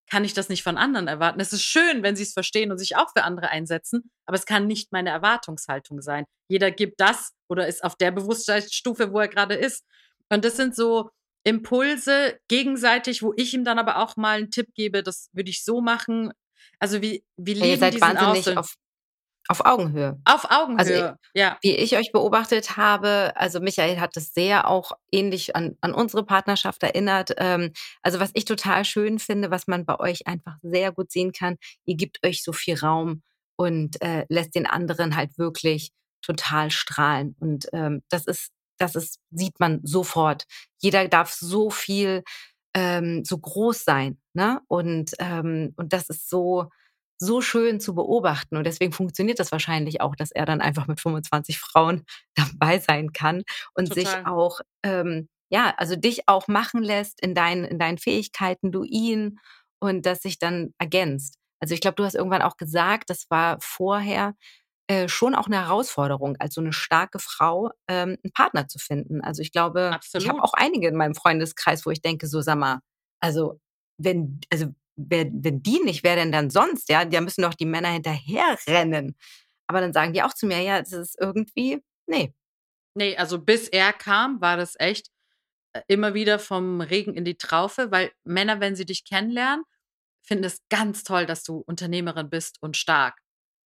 kann 0.09 0.25
ich 0.25 0.35
das 0.35 0.49
nicht 0.49 0.63
von 0.63 0.79
anderen 0.79 1.09
erwarten. 1.09 1.41
Es 1.41 1.53
ist 1.53 1.63
schön, 1.63 2.03
wenn 2.03 2.15
sie 2.15 2.23
es 2.23 2.33
verstehen 2.33 2.71
und 2.71 2.79
sich 2.79 2.97
auch 2.97 3.11
für 3.15 3.25
andere 3.25 3.49
einsetzen, 3.49 4.11
aber 4.25 4.37
es 4.37 4.47
kann 4.47 4.67
nicht 4.67 4.93
meine 4.93 5.11
Erwartungshaltung 5.11 6.01
sein. 6.01 6.27
Jeder 6.49 6.71
gibt 6.71 7.01
das 7.01 7.33
oder 7.49 7.67
ist 7.67 7.83
auf 7.83 7.97
der 7.97 8.13
Bewusstseinsstufe, 8.13 9.13
wo 9.13 9.19
er 9.19 9.29
gerade 9.29 9.55
ist. 9.55 9.85
Und 10.29 10.45
das 10.45 10.57
sind 10.57 10.77
so 10.77 11.11
Impulse 11.45 12.39
gegenseitig, 12.49 13.23
wo 13.23 13.33
ich 13.37 13.55
ihm 13.55 13.65
dann 13.65 13.79
aber 13.79 13.99
auch 13.99 14.17
mal 14.17 14.39
einen 14.39 14.51
Tipp 14.51 14.69
gebe, 14.75 15.03
das 15.03 15.29
würde 15.33 15.51
ich 15.51 15.65
so 15.65 15.81
machen. 15.81 16.33
Also 16.79 17.03
wie, 17.03 17.25
wie 17.37 17.55
leben 17.55 17.67
ja, 17.67 17.73
ihr 17.73 17.79
seid 17.79 18.01
wahnsinnig 18.01 18.57
auf, 18.57 18.75
auf 19.49 19.65
Augenhöhe. 19.65 20.21
Auf 20.25 20.51
Augenhöhe, 20.51 20.79
also, 20.79 21.17
ja. 21.35 21.59
Wie 21.63 21.77
ich 21.77 21.97
euch 21.97 22.13
beobachtet 22.13 22.77
habe, 22.77 23.33
also 23.37 23.61
Michael 23.61 24.01
hat 24.01 24.17
das 24.17 24.35
sehr 24.35 24.69
auch 24.69 24.93
ähnlich 25.13 25.55
an, 25.55 25.77
an 25.81 25.95
unsere 25.95 26.25
Partnerschaft 26.25 26.83
erinnert. 26.83 27.33
Ähm, 27.39 27.73
also 28.03 28.21
was 28.21 28.31
ich 28.35 28.45
total 28.45 28.85
schön 28.85 29.19
finde, 29.19 29.51
was 29.51 29.67
man 29.67 29.85
bei 29.85 29.99
euch 29.99 30.27
einfach 30.27 30.57
sehr 30.63 30.93
gut 30.93 31.11
sehen 31.13 31.33
kann, 31.33 31.57
ihr 31.85 31.97
gebt 31.97 32.25
euch 32.25 32.43
so 32.43 32.53
viel 32.53 32.79
Raum 32.79 33.23
und 33.57 34.03
äh, 34.03 34.27
lässt 34.29 34.55
den 34.55 34.67
anderen 34.67 35.17
halt 35.17 35.39
wirklich 35.39 35.93
total 36.23 36.71
strahlen. 36.71 37.37
Und 37.39 37.67
ähm, 37.73 38.03
das 38.09 38.27
ist 38.27 38.51
das 38.79 38.95
ist, 38.95 39.21
sieht 39.31 39.59
man 39.61 39.81
sofort. 39.85 40.45
Jeder 40.79 41.09
darf 41.09 41.33
so 41.33 41.71
viel, 41.71 42.23
ähm, 42.75 43.25
so 43.25 43.39
groß 43.39 43.85
sein. 43.85 44.19
Ne? 44.35 44.61
Und, 44.69 45.13
ähm, 45.19 45.73
und 45.77 45.93
das 45.93 46.09
ist 46.09 46.29
so, 46.29 46.71
so 47.19 47.41
schön 47.41 47.81
zu 47.81 47.95
beobachten. 47.95 48.57
Und 48.57 48.65
deswegen 48.65 48.93
funktioniert 48.93 49.39
das 49.39 49.53
wahrscheinlich 49.53 50.01
auch, 50.01 50.17
dass 50.17 50.31
er 50.31 50.47
dann 50.47 50.61
einfach 50.61 50.87
mit 50.87 51.01
25 51.01 51.59
Frauen 51.59 52.05
dabei 52.35 52.79
sein 52.79 53.13
kann 53.13 53.43
und 53.75 53.89
Total. 53.89 54.05
sich 54.05 54.27
auch, 54.27 54.61
ähm, 54.83 55.29
ja, 55.51 55.75
also 55.77 55.97
dich 55.97 56.29
auch 56.29 56.49
machen 56.49 56.83
lässt 56.83 57.21
in 57.21 57.35
deinen, 57.35 57.65
in 57.65 57.79
deinen 57.79 57.99
Fähigkeiten, 57.99 58.73
du 58.73 58.83
ihn 58.83 59.39
und 59.81 60.07
das 60.07 60.21
sich 60.21 60.39
dann 60.39 60.75
ergänzt. 60.79 61.39
Also 61.61 61.75
ich 61.75 61.81
glaube, 61.81 61.95
du 61.95 62.05
hast 62.05 62.15
irgendwann 62.15 62.43
auch 62.43 62.57
gesagt, 62.57 63.11
das 63.11 63.27
war 63.31 63.59
vorher, 63.61 64.35
äh, 64.89 65.09
schon 65.09 65.35
auch 65.35 65.47
eine 65.47 65.57
Herausforderung, 65.57 66.37
als 66.39 66.55
so 66.55 66.61
eine 66.61 66.73
starke 66.73 67.19
Frau 67.19 67.71
ähm, 67.89 68.17
einen 68.23 68.33
Partner 68.33 68.69
zu 68.69 68.79
finden. 68.79 69.21
Also 69.21 69.43
ich 69.43 69.51
glaube, 69.51 69.91
Absolut. 69.93 70.23
ich 70.23 70.29
habe 70.29 70.43
auch 70.45 70.53
einige 70.55 70.87
in 70.87 70.95
meinem 70.95 71.17
Freundeskreis, 71.17 71.85
wo 71.87 71.91
ich 71.91 72.03
denke, 72.03 72.29
so 72.29 72.41
sag 72.41 72.57
mal, 72.57 72.81
also 73.21 73.59
wenn, 73.99 74.41
also 74.53 74.67
wer, 74.97 75.27
wenn 75.31 75.63
die 75.63 75.81
nicht, 75.81 76.05
wer 76.05 76.17
denn 76.17 76.33
dann 76.33 76.51
sonst? 76.51 76.89
Ja, 76.89 77.05
da 77.05 77.21
müssen 77.21 77.43
doch 77.43 77.55
die 77.55 77.67
Männer 77.67 77.91
hinterherrennen. 77.91 79.17
Aber 79.67 79.81
dann 79.81 79.93
sagen 79.93 80.13
die 80.13 80.23
auch 80.23 80.35
zu 80.35 80.47
mir, 80.47 80.61
ja, 80.61 80.81
das 80.81 80.93
ist 80.93 81.17
irgendwie, 81.21 81.83
nee. 82.07 82.35
Nee, 82.95 83.17
also 83.17 83.39
bis 83.39 83.69
er 83.69 83.93
kam, 83.93 84.41
war 84.41 84.57
das 84.57 84.75
echt 84.79 85.11
äh, 85.75 85.83
immer 85.89 86.15
wieder 86.15 86.39
vom 86.39 86.81
Regen 86.81 87.15
in 87.15 87.25
die 87.25 87.37
Traufe, 87.37 87.91
weil 87.91 88.13
Männer, 88.25 88.61
wenn 88.61 88.77
sie 88.77 88.87
dich 88.87 89.05
kennenlernen, 89.05 89.65
finden 90.23 90.45
es 90.45 90.61
ganz 90.71 91.05
toll, 91.05 91.27
dass 91.27 91.45
du 91.45 91.59
Unternehmerin 91.67 92.31
bist 92.31 92.59
und 92.63 92.77
stark 92.77 93.21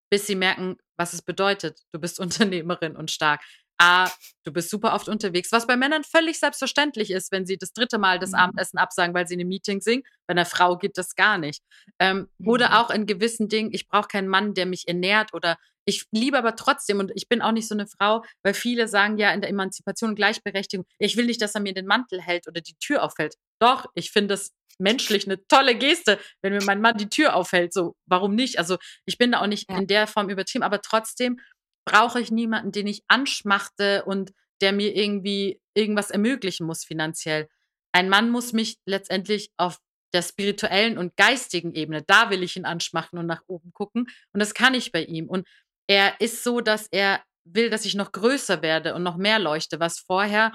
bis 0.10 0.28
sie 0.28 0.36
merken, 0.36 0.78
was 0.98 1.14
es 1.14 1.22
bedeutet. 1.22 1.80
Du 1.92 2.00
bist 2.00 2.20
Unternehmerin 2.20 2.96
und 2.96 3.12
stark. 3.12 3.42
A, 3.80 4.10
du 4.44 4.52
bist 4.52 4.70
super 4.70 4.94
oft 4.94 5.08
unterwegs, 5.08 5.52
was 5.52 5.68
bei 5.68 5.78
Männern 5.78 6.04
völlig 6.04 6.40
selbstverständlich 6.40 7.12
ist, 7.12 7.32
wenn 7.32 7.46
sie 7.46 7.58
das 7.58 7.74
dritte 7.74 8.00
Mal 8.00 8.20
das 8.20 8.32
mhm. 8.32 8.38
Abendessen 8.38 8.78
absagen, 8.78 9.14
weil 9.14 9.28
sie 9.28 9.36
in 9.36 9.42
einem 9.42 9.50
Meeting 9.50 9.82
sind. 9.82 10.06
Bei 10.28 10.32
einer 10.32 10.46
Frau 10.46 10.78
geht 10.78 10.98
das 10.98 11.16
gar 11.16 11.38
nicht. 11.38 11.64
Ähm, 12.00 12.28
mhm. 12.38 12.48
Oder 12.48 12.82
auch 12.82 12.90
in 12.90 13.06
gewissen 13.06 13.50
Dingen, 13.50 13.70
ich 13.74 13.88
brauche 13.88 14.08
keinen 14.08 14.28
Mann, 14.28 14.54
der 14.54 14.66
mich 14.66 14.88
ernährt 14.88 15.34
oder 15.34 15.58
ich 15.86 16.06
liebe 16.12 16.38
aber 16.38 16.56
trotzdem 16.56 17.00
und 17.00 17.12
ich 17.16 17.30
bin 17.30 17.42
auch 17.42 17.54
nicht 17.54 17.68
so 17.68 17.74
eine 17.74 17.88
Frau, 17.88 18.24
weil 18.44 18.54
viele 18.54 18.90
sagen 18.90 19.18
ja 19.18 19.32
in 19.32 19.40
der 19.40 19.50
Emanzipation 19.50 20.10
und 20.12 20.16
Gleichberechtigung, 20.16 20.86
ich 21.00 21.16
will 21.16 21.26
nicht, 21.26 21.42
dass 21.42 21.56
er 21.56 21.62
mir 21.62 21.74
den 21.74 21.86
Mantel 21.86 22.22
hält 22.22 22.46
oder 22.48 22.60
die 22.60 22.76
Tür 22.76 23.04
aufhält. 23.04 23.36
Doch, 23.60 23.86
ich 23.96 24.12
finde 24.12 24.34
es 24.34 24.54
menschlich 24.80 25.26
eine 25.26 25.46
tolle 25.48 25.76
Geste, 25.76 26.20
wenn 26.42 26.54
mir 26.54 26.64
mein 26.64 26.82
Mann 26.82 26.98
die 26.98 27.10
Tür 27.10 27.36
aufhält. 27.36 27.74
So, 27.74 27.96
warum 28.06 28.36
nicht? 28.36 28.60
Also 28.60 28.78
ich 29.06 29.18
bin 29.18 29.32
da 29.32 29.42
auch 29.42 29.48
nicht 29.48 29.72
ja. 29.72 29.78
in 29.78 29.88
der 29.88 30.08
Form 30.08 30.30
übertrieben, 30.30 30.64
aber 30.64 30.82
trotzdem 30.82 31.40
brauche 31.88 32.20
ich 32.20 32.32
niemanden, 32.32 32.72
den 32.72 32.86
ich 32.86 33.04
anschmachte 33.08 34.04
und 34.06 34.34
der 34.62 34.74
mir 34.74 34.96
irgendwie 34.96 35.62
irgendwas 35.74 36.12
ermöglichen 36.12 36.66
muss 36.66 36.84
finanziell. 36.84 37.48
Ein 37.94 38.10
Mann 38.10 38.30
muss 38.30 38.54
mich 38.54 38.78
letztendlich 38.86 39.52
auf 39.58 39.78
der 40.14 40.22
spirituellen 40.22 40.98
und 40.98 41.16
geistigen 41.16 41.74
Ebene, 41.74 42.04
da 42.04 42.30
will 42.30 42.44
ich 42.44 42.56
ihn 42.56 42.66
anschmachten 42.66 43.20
und 43.20 43.26
nach 43.26 43.42
oben 43.48 43.72
gucken. 43.74 44.08
Und 44.34 44.40
das 44.40 44.54
kann 44.54 44.74
ich 44.74 44.92
bei 44.92 45.04
ihm. 45.04 45.28
Und 45.28 45.48
er 45.88 46.20
ist 46.20 46.44
so, 46.44 46.62
dass 46.62 46.88
er 46.92 47.24
will, 47.46 47.70
dass 47.70 47.86
ich 47.86 47.96
noch 47.96 48.12
größer 48.12 48.62
werde 48.62 48.94
und 48.94 49.04
noch 49.04 49.18
mehr 49.18 49.40
leuchte, 49.40 49.80
was 49.80 50.00
vorher, 50.00 50.54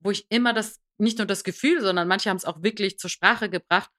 wo 0.00 0.10
ich 0.10 0.26
immer 0.30 0.52
das 0.52 0.80
nicht 0.98 1.18
nur 1.18 1.26
das 1.26 1.44
Gefühl, 1.44 1.80
sondern 1.80 2.08
manche 2.08 2.30
haben 2.30 2.36
es 2.36 2.44
auch 2.44 2.62
wirklich 2.62 2.98
zur 2.98 3.10
Sprache 3.10 3.48
gebracht. 3.48 3.90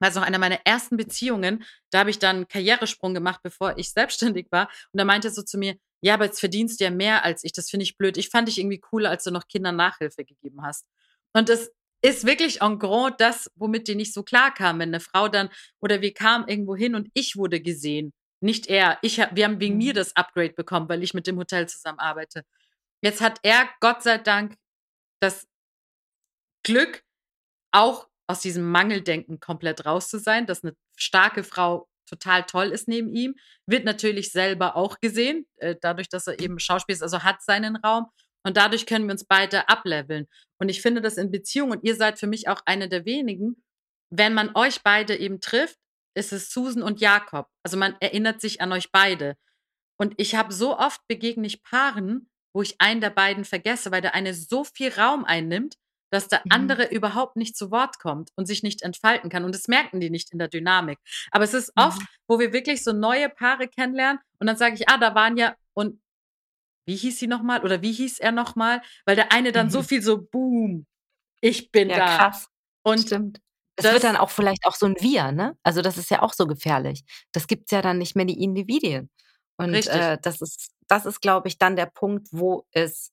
War 0.00 0.10
es 0.10 0.14
noch 0.14 0.22
einer 0.22 0.38
meiner 0.38 0.60
ersten 0.64 0.96
Beziehungen, 0.96 1.64
da 1.90 2.00
habe 2.00 2.10
ich 2.10 2.18
dann 2.18 2.46
Karrieresprung 2.48 3.14
gemacht, 3.14 3.40
bevor 3.42 3.76
ich 3.78 3.92
selbstständig 3.92 4.48
war. 4.50 4.68
Und 4.92 4.98
da 4.98 5.04
meinte 5.04 5.28
er 5.28 5.32
so 5.32 5.42
zu 5.42 5.58
mir, 5.58 5.76
ja, 6.00 6.14
aber 6.14 6.26
jetzt 6.26 6.40
verdienst 6.40 6.80
du 6.80 6.84
ja 6.84 6.90
mehr 6.90 7.24
als 7.24 7.44
ich. 7.44 7.52
Das 7.52 7.70
finde 7.70 7.84
ich 7.84 7.96
blöd. 7.96 8.16
Ich 8.16 8.28
fand 8.28 8.48
dich 8.48 8.58
irgendwie 8.58 8.78
cooler, 8.78 9.10
als 9.10 9.24
du 9.24 9.30
noch 9.30 9.48
Kindern 9.48 9.76
Nachhilfe 9.76 10.24
gegeben 10.24 10.62
hast. 10.62 10.86
Und 11.32 11.48
das 11.48 11.70
ist 12.02 12.26
wirklich 12.26 12.62
en 12.62 12.78
gros 12.78 13.12
das, 13.18 13.50
womit 13.56 13.88
die 13.88 13.96
nicht 13.96 14.14
so 14.14 14.22
klar 14.22 14.54
kam, 14.54 14.78
wenn 14.78 14.90
eine 14.90 15.00
Frau 15.00 15.28
dann, 15.28 15.50
oder 15.80 16.00
wir 16.00 16.14
kamen 16.14 16.46
irgendwo 16.46 16.76
hin 16.76 16.94
und 16.94 17.08
ich 17.14 17.36
wurde 17.36 17.60
gesehen. 17.60 18.12
Nicht 18.40 18.68
er. 18.68 18.98
Ich, 19.02 19.18
wir 19.18 19.44
haben 19.44 19.60
wegen 19.60 19.78
mir 19.78 19.92
mhm. 19.92 19.96
das 19.96 20.14
Upgrade 20.14 20.52
bekommen, 20.52 20.88
weil 20.88 21.02
ich 21.02 21.14
mit 21.14 21.26
dem 21.26 21.38
Hotel 21.38 21.68
zusammenarbeite. 21.68 22.44
Jetzt 23.02 23.20
hat 23.20 23.40
er, 23.42 23.68
Gott 23.80 24.02
sei 24.02 24.18
Dank, 24.18 24.54
das 25.20 25.48
Glück, 26.64 27.02
auch 27.72 28.08
aus 28.28 28.40
diesem 28.40 28.70
Mangeldenken 28.70 29.40
komplett 29.40 29.86
raus 29.86 30.08
zu 30.08 30.18
sein, 30.18 30.46
dass 30.46 30.62
eine 30.62 30.76
starke 30.96 31.42
Frau 31.42 31.87
total 32.08 32.44
toll 32.44 32.68
ist 32.68 32.88
neben 32.88 33.12
ihm, 33.14 33.34
wird 33.66 33.84
natürlich 33.84 34.32
selber 34.32 34.76
auch 34.76 35.00
gesehen, 35.00 35.46
äh, 35.56 35.76
dadurch, 35.80 36.08
dass 36.08 36.26
er 36.26 36.40
eben 36.40 36.58
Schauspiel 36.58 36.94
ist, 36.94 37.02
also 37.02 37.22
hat 37.22 37.42
seinen 37.42 37.76
Raum. 37.76 38.06
Und 38.44 38.56
dadurch 38.56 38.86
können 38.86 39.06
wir 39.06 39.12
uns 39.12 39.24
beide 39.24 39.68
ableveln. 39.68 40.26
Und 40.58 40.68
ich 40.68 40.80
finde 40.80 41.00
das 41.00 41.16
in 41.16 41.30
Beziehung, 41.30 41.70
und 41.70 41.84
ihr 41.84 41.96
seid 41.96 42.18
für 42.18 42.26
mich 42.26 42.48
auch 42.48 42.62
eine 42.66 42.88
der 42.88 43.04
wenigen, 43.04 43.62
wenn 44.10 44.34
man 44.34 44.54
euch 44.54 44.82
beide 44.82 45.16
eben 45.16 45.40
trifft, 45.40 45.78
ist 46.14 46.32
es 46.32 46.50
Susan 46.50 46.82
und 46.82 47.00
Jakob. 47.00 47.48
Also 47.62 47.76
man 47.76 47.96
erinnert 48.00 48.40
sich 48.40 48.60
an 48.60 48.72
euch 48.72 48.90
beide. 48.90 49.36
Und 50.00 50.14
ich 50.16 50.34
habe 50.34 50.52
so 50.52 50.78
oft 50.78 51.00
begegne 51.08 51.46
ich 51.46 51.62
Paaren, 51.62 52.30
wo 52.54 52.62
ich 52.62 52.80
einen 52.80 53.00
der 53.00 53.10
beiden 53.10 53.44
vergesse, 53.44 53.90
weil 53.90 54.00
der 54.00 54.14
eine 54.14 54.34
so 54.34 54.64
viel 54.64 54.92
Raum 54.92 55.24
einnimmt, 55.24 55.76
dass 56.10 56.28
der 56.28 56.40
mhm. 56.44 56.52
andere 56.52 56.84
mhm. 56.86 56.90
überhaupt 56.90 57.36
nicht 57.36 57.56
zu 57.56 57.70
Wort 57.70 57.98
kommt 57.98 58.30
und 58.36 58.46
sich 58.46 58.62
nicht 58.62 58.82
entfalten 58.82 59.30
kann. 59.30 59.44
Und 59.44 59.54
das 59.54 59.68
merken 59.68 60.00
die 60.00 60.10
nicht 60.10 60.32
in 60.32 60.38
der 60.38 60.48
Dynamik. 60.48 60.98
Aber 61.30 61.44
es 61.44 61.54
ist 61.54 61.72
oft, 61.76 62.00
mhm. 62.00 62.06
wo 62.26 62.38
wir 62.38 62.52
wirklich 62.52 62.82
so 62.84 62.92
neue 62.92 63.28
Paare 63.28 63.68
kennenlernen 63.68 64.20
und 64.38 64.46
dann 64.46 64.56
sage 64.56 64.74
ich, 64.74 64.88
ah, 64.88 64.98
da 64.98 65.14
waren 65.14 65.36
ja, 65.36 65.54
und 65.74 66.00
wie 66.86 66.96
hieß 66.96 67.18
sie 67.18 67.26
nochmal 67.26 67.62
oder 67.62 67.82
wie 67.82 67.92
hieß 67.92 68.18
er 68.18 68.32
nochmal? 68.32 68.80
Weil 69.04 69.16
der 69.16 69.32
eine 69.32 69.52
dann 69.52 69.66
mhm. 69.66 69.70
so 69.70 69.82
viel 69.82 70.02
so, 70.02 70.22
boom, 70.22 70.86
ich 71.40 71.70
bin 71.70 71.90
ja, 71.90 71.96
da. 71.98 72.16
Krass. 72.16 72.48
Und 72.82 73.00
Stimmt. 73.00 73.40
Das, 73.76 73.84
das, 73.84 73.92
wird 73.92 74.04
dann 74.04 74.16
auch 74.16 74.30
vielleicht 74.30 74.66
auch 74.66 74.74
so 74.74 74.86
ein 74.86 74.96
Wir, 74.98 75.30
ne? 75.30 75.56
Also 75.62 75.82
das 75.82 75.98
ist 75.98 76.10
ja 76.10 76.22
auch 76.22 76.32
so 76.32 76.46
gefährlich. 76.46 77.04
Das 77.30 77.46
gibt 77.46 77.66
es 77.66 77.70
ja 77.70 77.82
dann 77.82 77.98
nicht 77.98 78.16
mehr 78.16 78.24
die 78.24 78.42
Individuen. 78.42 79.08
Und 79.56 79.74
äh, 79.74 80.18
das 80.20 80.40
ist, 80.40 80.72
das 80.88 81.06
ist, 81.06 81.20
glaube 81.20 81.46
ich, 81.46 81.58
dann 81.58 81.76
der 81.76 81.86
Punkt, 81.86 82.28
wo 82.32 82.66
es 82.72 83.12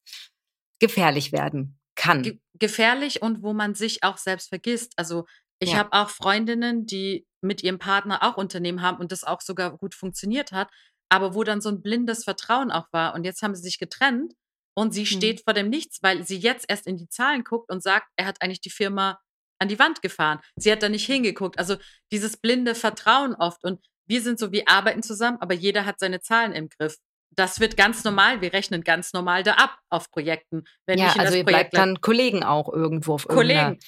gefährlich 0.80 1.32
werden 1.32 1.78
kann. 1.96 2.24
Ge 2.24 2.40
gefährlich 2.58 3.22
und 3.22 3.44
wo 3.44 3.54
man 3.54 3.76
sich 3.76 4.04
auch 4.04 4.18
selbst 4.18 4.48
vergisst. 4.48 4.94
Also 4.96 5.26
ich 5.60 5.72
ja. 5.72 5.78
habe 5.78 5.92
auch 5.92 6.10
Freundinnen, 6.10 6.86
die 6.86 7.26
mit 7.42 7.64
ihrem 7.64 7.80
Partner 7.80 8.24
auch 8.24 8.38
Unternehmen 8.38 8.82
haben 8.82 8.98
und 8.98 9.12
das 9.12 9.26
auch 9.26 9.42
sogar 9.42 9.78
gut 9.78 9.94
funktioniert 9.94 10.54
hat, 10.54 10.70
aber 11.10 11.36
wo 11.36 11.44
dann 11.44 11.60
so 11.60 11.70
ein 11.70 11.82
blindes 11.82 12.24
Vertrauen 12.24 12.72
auch 12.72 12.88
war. 12.92 13.14
Und 13.14 13.26
jetzt 13.26 13.42
haben 13.42 13.56
sie 13.56 13.62
sich 13.62 13.78
getrennt 13.78 14.34
und 14.74 14.94
sie 14.94 15.02
mhm. 15.02 15.06
steht 15.06 15.42
vor 15.44 15.54
dem 15.54 15.70
Nichts, 15.70 16.00
weil 16.02 16.26
sie 16.26 16.38
jetzt 16.38 16.66
erst 16.68 16.88
in 16.88 16.98
die 16.98 17.10
Zahlen 17.10 17.44
guckt 17.44 17.70
und 17.72 17.84
sagt, 17.84 18.08
er 18.16 18.26
hat 18.26 18.42
eigentlich 18.42 18.62
die 18.62 18.70
Firma 18.70 19.20
an 19.60 19.70
die 19.70 19.80
Wand 19.80 20.02
gefahren. 20.02 20.40
Sie 20.56 20.72
hat 20.72 20.84
da 20.84 20.90
nicht 20.90 21.06
hingeguckt. 21.06 21.60
Also 21.60 21.78
dieses 22.12 22.38
blinde 22.38 22.76
Vertrauen 22.76 23.36
oft. 23.36 23.64
Und 23.64 23.86
wir 24.06 24.22
sind 24.22 24.40
so, 24.40 24.52
wir 24.52 24.68
arbeiten 24.68 25.02
zusammen, 25.02 25.38
aber 25.40 25.54
jeder 25.54 25.86
hat 25.86 26.00
seine 26.00 26.20
Zahlen 26.20 26.52
im 26.52 26.70
Griff. 26.70 26.98
Das 27.32 27.60
wird 27.60 27.76
ganz 27.76 28.04
normal. 28.04 28.42
Wir 28.42 28.54
rechnen 28.54 28.84
ganz 28.84 29.14
normal 29.14 29.44
da 29.44 29.54
ab 29.54 29.80
auf 29.90 30.10
Projekten. 30.10 30.64
Wenn 30.86 31.00
ja, 31.00 31.14
also 31.18 31.36
ihr 31.36 31.44
Projekt 31.44 31.72
bleibt 31.72 31.78
dann 31.78 32.02
Kollegen 32.02 32.44
auch 32.44 32.72
irgendwo 32.72 33.16
auf 33.16 33.28
Kollegen, 33.28 33.80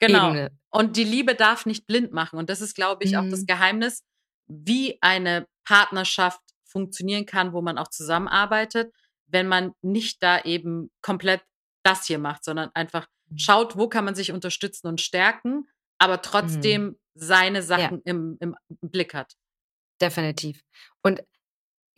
genau. 0.00 0.30
Ebene. 0.30 0.50
Und 0.70 0.96
die 0.96 1.04
Liebe 1.04 1.34
darf 1.34 1.66
nicht 1.66 1.86
blind 1.86 2.12
machen. 2.12 2.38
Und 2.38 2.50
das 2.50 2.60
ist, 2.60 2.74
glaube 2.74 3.04
ich, 3.04 3.12
mhm. 3.12 3.18
auch 3.18 3.30
das 3.30 3.40
mhm. 3.42 3.46
Geheimnis, 3.46 4.02
wie 4.48 4.98
eine 5.00 5.46
Partnerschaft 5.64 6.40
funktionieren 6.64 7.26
kann, 7.26 7.52
wo 7.52 7.62
man 7.62 7.78
auch 7.78 7.88
zusammenarbeitet, 7.88 8.92
wenn 9.26 9.48
man 9.48 9.72
nicht 9.82 10.22
da 10.22 10.40
eben 10.42 10.90
komplett 11.00 11.42
das 11.82 12.06
hier 12.06 12.18
macht, 12.18 12.44
sondern 12.44 12.70
einfach 12.74 13.06
mhm. 13.28 13.38
schaut, 13.38 13.76
wo 13.76 13.88
kann 13.88 14.04
man 14.04 14.14
sich 14.14 14.32
unterstützen 14.32 14.88
und 14.88 15.00
stärken, 15.00 15.68
aber 15.98 16.20
trotzdem 16.22 16.82
mhm. 16.82 16.96
seine 17.14 17.62
Sachen 17.62 18.02
ja. 18.04 18.12
im, 18.12 18.36
im 18.40 18.56
Blick 18.82 19.14
hat. 19.14 19.34
Definitiv. 20.00 20.62
Und 21.02 21.22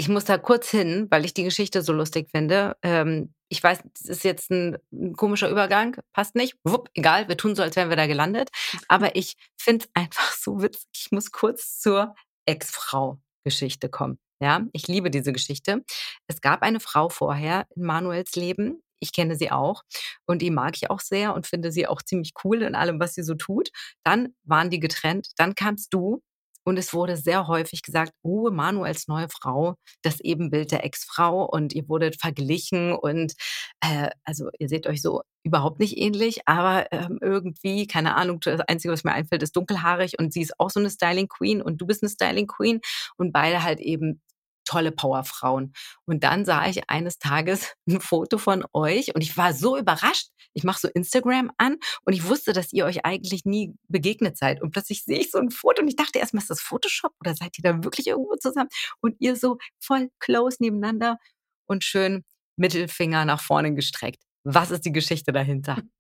ich 0.01 0.09
muss 0.09 0.25
da 0.25 0.39
kurz 0.39 0.71
hin, 0.71 1.09
weil 1.11 1.25
ich 1.25 1.35
die 1.35 1.43
Geschichte 1.43 1.83
so 1.83 1.93
lustig 1.93 2.31
finde. 2.31 2.77
Ähm, 2.83 3.35
ich 3.49 3.61
weiß, 3.63 3.81
das 3.95 4.09
ist 4.09 4.25
jetzt 4.25 4.51
ein, 4.51 4.79
ein, 4.93 5.15
komischer 5.15 5.51
Übergang, 5.51 5.97
passt 6.13 6.37
nicht. 6.37 6.57
Wupp, 6.63 6.89
egal, 6.95 7.29
wir 7.29 7.37
tun 7.37 7.57
so, 7.57 7.63
als 7.63 7.75
wären 7.75 7.89
wir 7.89 7.97
da 7.97 8.07
gelandet. 8.07 8.51
Aber 8.87 9.17
ich 9.17 9.35
finde 9.57 9.85
es 9.85 9.91
einfach 9.95 10.33
so 10.33 10.63
witzig. 10.63 10.87
Ich 10.95 11.11
muss 11.11 11.33
kurz 11.33 11.81
zur 11.81 12.15
Ex-Frau-Geschichte 12.47 13.89
kommen. 13.89 14.19
Ja, 14.41 14.65
ich 14.73 14.87
liebe 14.87 15.11
diese 15.11 15.33
Geschichte. 15.33 15.85
Es 16.29 16.41
gab 16.41 16.63
eine 16.63 16.79
Frau 16.79 17.09
vorher 17.09 17.67
in 17.75 17.83
Manuels 17.83 18.37
Leben. 18.37 18.81
Ich 19.01 19.13
kenne 19.13 19.35
sie 19.35 19.51
auch 19.51 19.83
und 20.27 20.43
die 20.43 20.51
mag 20.51 20.77
ich 20.77 20.91
auch 20.91 21.01
sehr 21.01 21.35
und 21.35 21.49
finde 21.49 21.73
sie 21.73 21.89
auch 21.89 22.03
ziemlich 22.03 22.35
cool 22.45 22.63
in 22.63 22.77
allem, 22.77 23.01
was 23.01 23.15
sie 23.15 23.25
so 23.25 23.35
tut. 23.35 23.71
Dann 24.05 24.35
waren 24.45 24.71
die 24.71 24.81
getrennt. 24.81 25.31
Dann 25.37 25.57
kamst 25.57 25.93
du 25.93 26.23
und 26.69 26.79
es 26.79 26.93
wurde 26.93 27.17
sehr 27.17 27.47
häufig 27.49 27.83
gesagt, 27.83 28.13
oh, 28.23 28.51
Manuels 28.51 29.09
neue 29.09 29.29
Frau, 29.31 29.77
das 30.03 30.21
Ebenbild 30.21 30.71
der 30.71 30.85
Ex-Frau 30.85 31.45
und 31.45 31.73
ihr 31.73 31.89
wurdet 31.89 32.21
verglichen 32.21 32.93
und 32.93 33.33
äh, 33.81 34.11
also 34.25 34.51
ihr 34.59 34.69
seht 34.69 34.87
euch 34.87 35.01
so 35.01 35.23
überhaupt 35.45 35.81
nicht 35.81 35.97
ähnlich, 35.97 36.41
aber 36.47 36.93
ähm, 36.93 37.19
irgendwie, 37.23 37.87
keine 37.87 38.17
Ahnung, 38.17 38.41
das 38.41 38.61
Einzige, 38.61 38.93
was 38.93 39.03
mir 39.03 39.13
einfällt, 39.13 39.43
ist 39.43 39.57
dunkelhaarig 39.57 40.19
und 40.19 40.35
sie 40.35 40.43
ist 40.43 40.61
auch 40.61 40.69
so 40.69 40.79
eine 40.79 40.91
Styling 40.91 41.29
Queen 41.29 41.63
und 41.63 41.81
du 41.81 41.87
bist 41.87 42.03
eine 42.03 42.11
Styling 42.11 42.47
Queen 42.47 42.81
und 43.17 43.33
beide 43.33 43.63
halt 43.63 43.81
eben 43.81 44.21
tolle 44.69 44.93
Powerfrauen. 44.93 45.73
Und 46.05 46.25
dann 46.25 46.45
sah 46.45 46.67
ich 46.67 46.89
eines 46.91 47.19
Tages 47.19 47.75
ein 47.89 48.01
Foto 48.01 48.39
von 48.39 48.65
euch 48.73 49.15
und 49.15 49.23
ich 49.23 49.37
war 49.37 49.55
so 49.55 49.77
überrascht. 49.77 50.29
Ich 50.53 50.65
mache 50.65 50.81
so 50.81 50.89
Instagram 50.89 51.51
an 51.57 51.77
und 52.05 52.13
ich 52.13 52.27
wusste, 52.29 52.53
dass 52.53 52.73
ihr 52.73 52.85
euch 52.85 53.05
eigentlich 53.05 53.45
nie 53.45 53.75
begegnet 53.89 54.37
seid. 54.37 54.61
Und 54.61 54.71
plötzlich 54.73 55.05
sehe 55.05 55.19
ich 55.19 55.31
so 55.31 55.39
ein 55.39 55.51
Foto 55.51 55.83
und 55.83 55.89
ich 55.89 55.97
dachte 55.97 56.19
erstmal, 56.19 56.43
ist 56.43 56.51
das 56.51 56.61
Photoshop 56.61 57.13
oder 57.21 57.35
seid 57.35 57.57
ihr 57.59 57.63
da 57.63 57.83
wirklich 57.83 58.07
irgendwo 58.09 58.35
zusammen? 58.37 58.69
Und 59.01 59.17
ihr 59.21 59.37
so 59.37 59.59
voll 59.79 60.11
close 60.19 60.59
nebeneinander 60.61 61.19
und 61.67 61.85
schön 61.85 62.25
Mittelfinger 62.57 63.25
nach 63.25 63.41
vorne 63.41 63.75
gestreckt. 63.75 64.23
Was 64.45 64.71
ist 64.71 64.85
die 64.85 64.93
Geschichte 64.93 65.33
dahinter? 65.33 65.79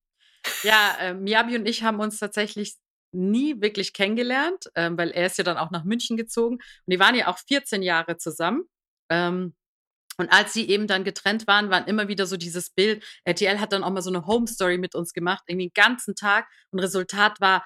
Ja, 0.63 0.97
äh, 1.01 1.15
Miyabi 1.15 1.57
und 1.57 1.67
ich 1.67 1.83
haben 1.83 2.01
uns 2.01 2.21
tatsächlich 2.21 2.77
nie 3.13 3.61
wirklich 3.61 3.93
kennengelernt, 3.93 4.67
ähm, 4.75 4.99
weil 4.99 5.11
er 5.11 5.27
ist 5.27 5.39
ja 5.39 5.45
dann 5.45 5.57
auch 5.57 5.71
nach 5.71 5.85
München 5.85 6.17
gezogen. 6.17 6.57
Und 6.57 6.93
die 6.93 7.01
waren 7.01 7.15
ja 7.15 7.29
auch 7.29 7.39
14 7.39 7.83
Jahre 7.83 8.17
zusammen. 8.19 8.65
Ähm, 9.11 9.55
und 10.21 10.33
als 10.33 10.53
sie 10.53 10.69
eben 10.69 10.89
dann 10.89 11.05
getrennt 11.05 11.47
waren, 11.47 11.71
waren 11.71 11.87
immer 11.87 12.09
wieder 12.09 12.27
so 12.27 12.37
dieses 12.37 12.71
Bild. 12.71 13.05
RTL 13.25 13.61
hat 13.61 13.73
dann 13.73 13.85
auch 13.85 13.91
mal 13.91 14.03
so 14.03 14.11
eine 14.11 14.27
Home 14.27 14.49
Story 14.49 14.77
mit 14.77 14.95
uns 14.95 15.13
gemacht, 15.13 15.45
irgendwie 15.47 15.69
den 15.69 15.75
ganzen 15.75 16.17
Tag. 16.17 16.49
Und 16.71 16.81
Resultat 16.81 17.41
war, 17.41 17.65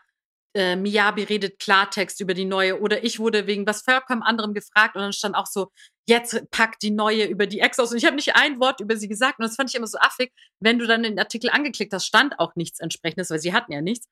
äh, 0.54 0.76
Miyabi 0.76 1.22
redet 1.22 1.58
Klartext 1.58 2.20
über 2.20 2.34
die 2.34 2.44
neue 2.44 2.78
oder 2.80 3.04
ich 3.04 3.18
wurde 3.18 3.46
wegen 3.46 3.66
was 3.66 3.82
vollkommen 3.82 4.22
anderem 4.22 4.52
gefragt 4.52 4.96
und 4.96 5.02
dann 5.02 5.14
stand 5.14 5.34
auch 5.34 5.46
so, 5.46 5.70
jetzt 6.06 6.50
packt 6.50 6.82
die 6.82 6.90
neue 6.90 7.24
über 7.24 7.46
die 7.46 7.60
Ex 7.60 7.78
aus. 7.78 7.90
Und 7.90 7.96
ich 7.96 8.04
habe 8.04 8.16
nicht 8.16 8.36
ein 8.36 8.60
Wort 8.60 8.80
über 8.80 8.96
sie 8.96 9.08
gesagt 9.08 9.38
und 9.38 9.44
das 9.44 9.56
fand 9.56 9.70
ich 9.70 9.76
immer 9.76 9.86
so 9.86 9.98
affig. 9.98 10.30
Wenn 10.60 10.78
du 10.78 10.86
dann 10.86 11.04
den 11.04 11.18
Artikel 11.18 11.48
angeklickt 11.50 11.92
hast, 11.94 12.06
stand 12.06 12.38
auch 12.38 12.54
nichts 12.54 12.80
entsprechendes, 12.80 13.30
weil 13.30 13.38
sie 13.38 13.54
hatten 13.54 13.72
ja 13.72 13.80
nichts. 13.80 14.08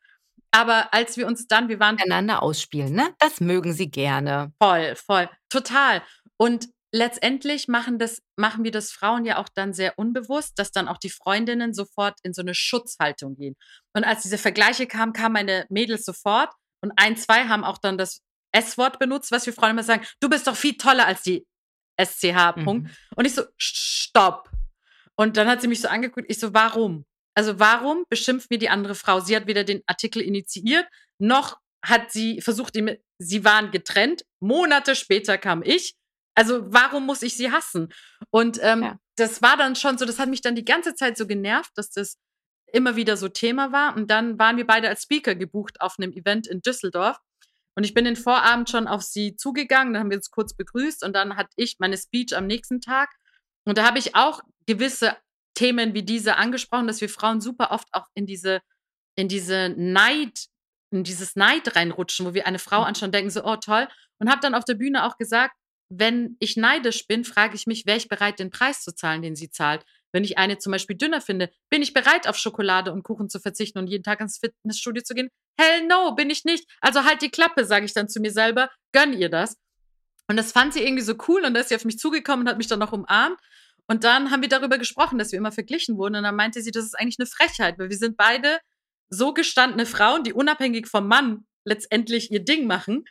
Aber 0.53 0.93
als 0.93 1.17
wir 1.17 1.27
uns 1.27 1.47
dann, 1.47 1.69
wir 1.69 1.81
waren. 1.81 1.99
Einander 1.99 2.43
ausspielen, 2.43 2.93
ne? 2.93 3.15
Das 3.19 3.41
mögen 3.41 3.73
sie 3.73 3.91
gerne. 3.91 4.53
Voll, 4.61 4.97
voll. 4.97 5.29
Total. 5.49 6.03
Und 6.37 6.69
letztendlich 6.93 7.69
machen 7.69 7.99
das, 7.99 8.23
machen 8.37 8.65
wir 8.65 8.71
das 8.73 8.91
Frauen 8.91 9.25
ja 9.25 9.39
auch 9.39 9.49
dann 9.49 9.73
sehr 9.73 9.99
unbewusst, 9.99 10.59
dass 10.59 10.73
dann 10.73 10.89
auch 10.89 10.99
die 10.99 11.11
Freundinnen 11.11 11.73
sofort 11.73 12.19
in 12.23 12.33
so 12.33 12.43
eine 12.43 12.55
Schutzhaltung 12.55 13.37
gehen. 13.37 13.57
Und 13.95 14.05
als 14.05 14.23
diese 14.23 14.39
Vergleiche 14.39 14.87
kamen, 14.87 15.13
kamen 15.13 15.35
meine 15.35 15.67
Mädels 15.69 16.05
sofort 16.05 16.53
und 16.83 16.93
ein, 16.97 17.17
zwei 17.17 17.47
haben 17.47 17.65
auch 17.65 17.79
dann 17.79 17.99
das 17.99 18.23
S-Wort 18.53 18.99
benutzt, 18.99 19.31
was 19.31 19.47
wir 19.47 19.53
Frauen 19.53 19.71
immer 19.71 19.85
sagen, 19.85 20.05
du 20.21 20.29
bist 20.29 20.47
doch 20.47 20.57
viel 20.57 20.77
toller 20.77 21.07
als 21.07 21.23
die 21.23 21.47
SCH. 22.01 22.57
Mhm. 22.57 22.91
Und 23.15 23.25
ich 23.25 23.35
so, 23.35 23.43
stopp. 23.57 24.51
Und 25.15 25.37
dann 25.37 25.47
hat 25.47 25.61
sie 25.61 25.69
mich 25.69 25.81
so 25.81 25.89
angeguckt, 25.89 26.27
ich 26.29 26.39
so, 26.41 26.55
warum? 26.55 27.05
Also 27.41 27.59
warum 27.59 28.05
beschimpft 28.11 28.51
mir 28.51 28.59
die 28.59 28.69
andere 28.69 28.95
Frau? 28.95 29.21
Sie 29.21 29.35
hat 29.35 29.47
weder 29.47 29.65
den 29.65 29.83
Artikel 29.87 30.21
initiiert, 30.21 30.87
noch 31.19 31.57
hat 31.83 32.13
sie 32.13 32.43
versucht, 32.43 32.77
sie 33.17 33.45
waren 33.47 33.71
getrennt. 33.71 34.27
Monate 34.41 34.95
später 34.95 35.39
kam 35.39 35.63
ich. 35.63 35.95
Also 36.35 36.71
warum 36.71 37.07
muss 37.07 37.23
ich 37.23 37.39
sie 37.39 37.51
hassen? 37.51 37.95
Und 38.29 38.59
ähm, 38.61 38.83
ja. 38.83 38.99
das 39.17 39.41
war 39.41 39.57
dann 39.57 39.75
schon 39.75 39.97
so, 39.97 40.05
das 40.05 40.19
hat 40.19 40.29
mich 40.29 40.43
dann 40.43 40.55
die 40.55 40.67
ganze 40.67 40.95
Zeit 40.95 41.17
so 41.17 41.27
genervt, 41.27 41.71
dass 41.77 41.91
das 41.91 42.19
immer 42.75 42.95
wieder 42.97 43.17
so 43.17 43.29
Thema 43.29 43.73
war. 43.73 43.97
Und 43.97 44.11
dann 44.11 44.39
waren 44.39 44.59
wir 44.59 44.67
beide 44.67 44.91
als 44.91 45.05
Speaker 45.05 45.35
gebucht 45.35 45.81
auf 45.81 45.95
einem 45.99 46.13
Event 46.13 46.47
in 46.47 46.61
Düsseldorf. 46.61 47.17
Und 47.75 47.85
ich 47.85 47.95
bin 47.95 48.05
den 48.05 48.17
Vorabend 48.17 48.69
schon 48.69 48.87
auf 48.87 49.01
sie 49.01 49.35
zugegangen, 49.35 49.95
dann 49.95 50.03
haben 50.03 50.11
wir 50.11 50.19
uns 50.19 50.31
kurz 50.31 50.53
begrüßt 50.53 51.03
und 51.05 51.15
dann 51.15 51.37
hatte 51.37 51.53
ich 51.57 51.77
meine 51.79 51.97
Speech 51.97 52.37
am 52.37 52.47
nächsten 52.47 52.83
Tag. 52.83 53.09
Und 53.65 53.79
da 53.79 53.87
habe 53.87 53.99
ich 53.99 54.15
auch 54.15 54.43
gewisse 54.67 55.17
Themen 55.61 55.93
wie 55.93 56.03
diese 56.03 56.37
angesprochen, 56.37 56.87
dass 56.87 57.03
wir 57.03 57.11
Frauen 57.11 57.43
super 57.43 57.71
oft 57.71 57.87
auch 57.93 58.07
in 58.15 58.25
diese, 58.25 58.63
in 59.15 59.29
diese 59.29 59.75
Neid, 59.77 60.47
in 60.91 61.05
dieses 61.05 61.37
Neid 61.37 61.77
reinrutschen, 61.77 62.25
wo 62.25 62.33
wir 62.33 62.47
eine 62.47 62.59
Frau 62.59 62.81
mhm. 62.81 62.87
anschauen, 62.87 63.13
denken 63.13 63.31
so, 63.31 63.45
oh 63.45 63.57
toll. 63.57 63.87
Und 64.19 64.31
habe 64.31 64.41
dann 64.41 64.55
auf 64.55 64.65
der 64.65 64.75
Bühne 64.75 65.05
auch 65.05 65.19
gesagt, 65.19 65.55
wenn 65.91 66.37
ich 66.39 66.57
neidisch 66.57 67.07
bin, 67.07 67.25
frage 67.25 67.57
ich 67.57 67.67
mich, 67.67 67.85
wäre 67.85 67.99
ich 67.99 68.09
bereit, 68.09 68.39
den 68.39 68.49
Preis 68.49 68.83
zu 68.83 68.95
zahlen, 68.95 69.21
den 69.21 69.37
sie 69.37 69.51
zahlt. 69.51 69.85
Wenn 70.13 70.25
ich 70.25 70.39
eine 70.39 70.57
zum 70.57 70.73
Beispiel 70.73 70.97
dünner 70.97 71.21
finde, 71.21 71.51
bin 71.69 71.83
ich 71.83 71.93
bereit, 71.93 72.27
auf 72.27 72.39
Schokolade 72.39 72.91
und 72.91 73.03
Kuchen 73.03 73.29
zu 73.29 73.39
verzichten 73.39 73.79
und 73.79 73.87
jeden 73.87 74.03
Tag 74.03 74.21
ins 74.21 74.39
Fitnessstudio 74.39 75.03
zu 75.03 75.15
gehen? 75.15 75.29
Hell 75.61 75.87
no, 75.89 76.15
bin 76.15 76.31
ich 76.31 76.45
nicht. 76.45 76.65
Also 76.81 77.05
halt 77.05 77.21
die 77.21 77.31
Klappe, 77.31 77.67
sage 77.67 77.85
ich 77.85 77.93
dann 77.93 78.09
zu 78.09 78.21
mir 78.21 78.33
selber, 78.33 78.71
gönn 78.93 79.13
ihr 79.13 79.29
das. 79.29 79.57
Und 80.27 80.37
das 80.37 80.53
fand 80.53 80.73
sie 80.73 80.83
irgendwie 80.83 81.03
so 81.03 81.15
cool 81.29 81.45
und 81.45 81.53
da 81.53 81.61
ist 81.61 81.69
sie 81.69 81.77
auf 81.77 81.85
mich 81.85 81.99
zugekommen 81.99 82.47
und 82.47 82.49
hat 82.49 82.57
mich 82.57 82.69
dann 82.69 82.79
noch 82.79 82.93
umarmt. 82.93 83.39
Und 83.91 84.05
dann 84.05 84.31
haben 84.31 84.41
wir 84.41 84.49
darüber 84.49 84.79
gesprochen, 84.79 85.19
dass 85.19 85.33
wir 85.33 85.39
immer 85.39 85.51
verglichen 85.51 85.97
wurden. 85.97 86.15
Und 86.15 86.23
dann 86.23 86.37
meinte 86.37 86.63
sie, 86.63 86.71
das 86.71 86.85
ist 86.85 86.95
eigentlich 86.95 87.19
eine 87.19 87.27
Frechheit, 87.27 87.77
weil 87.77 87.91
wir 87.91 87.97
sind 87.97 88.17
beide 88.17 88.61
so 89.09 89.35
gestandene 89.35 89.85
Frauen, 89.85 90.23
die 90.23 90.33
unabhängig 90.33 90.87
vom 90.87 91.09
Mann 91.09 91.45
letztendlich 91.65 92.31
ihr 92.31 92.45
Ding 92.45 92.69
machen. 92.69 93.05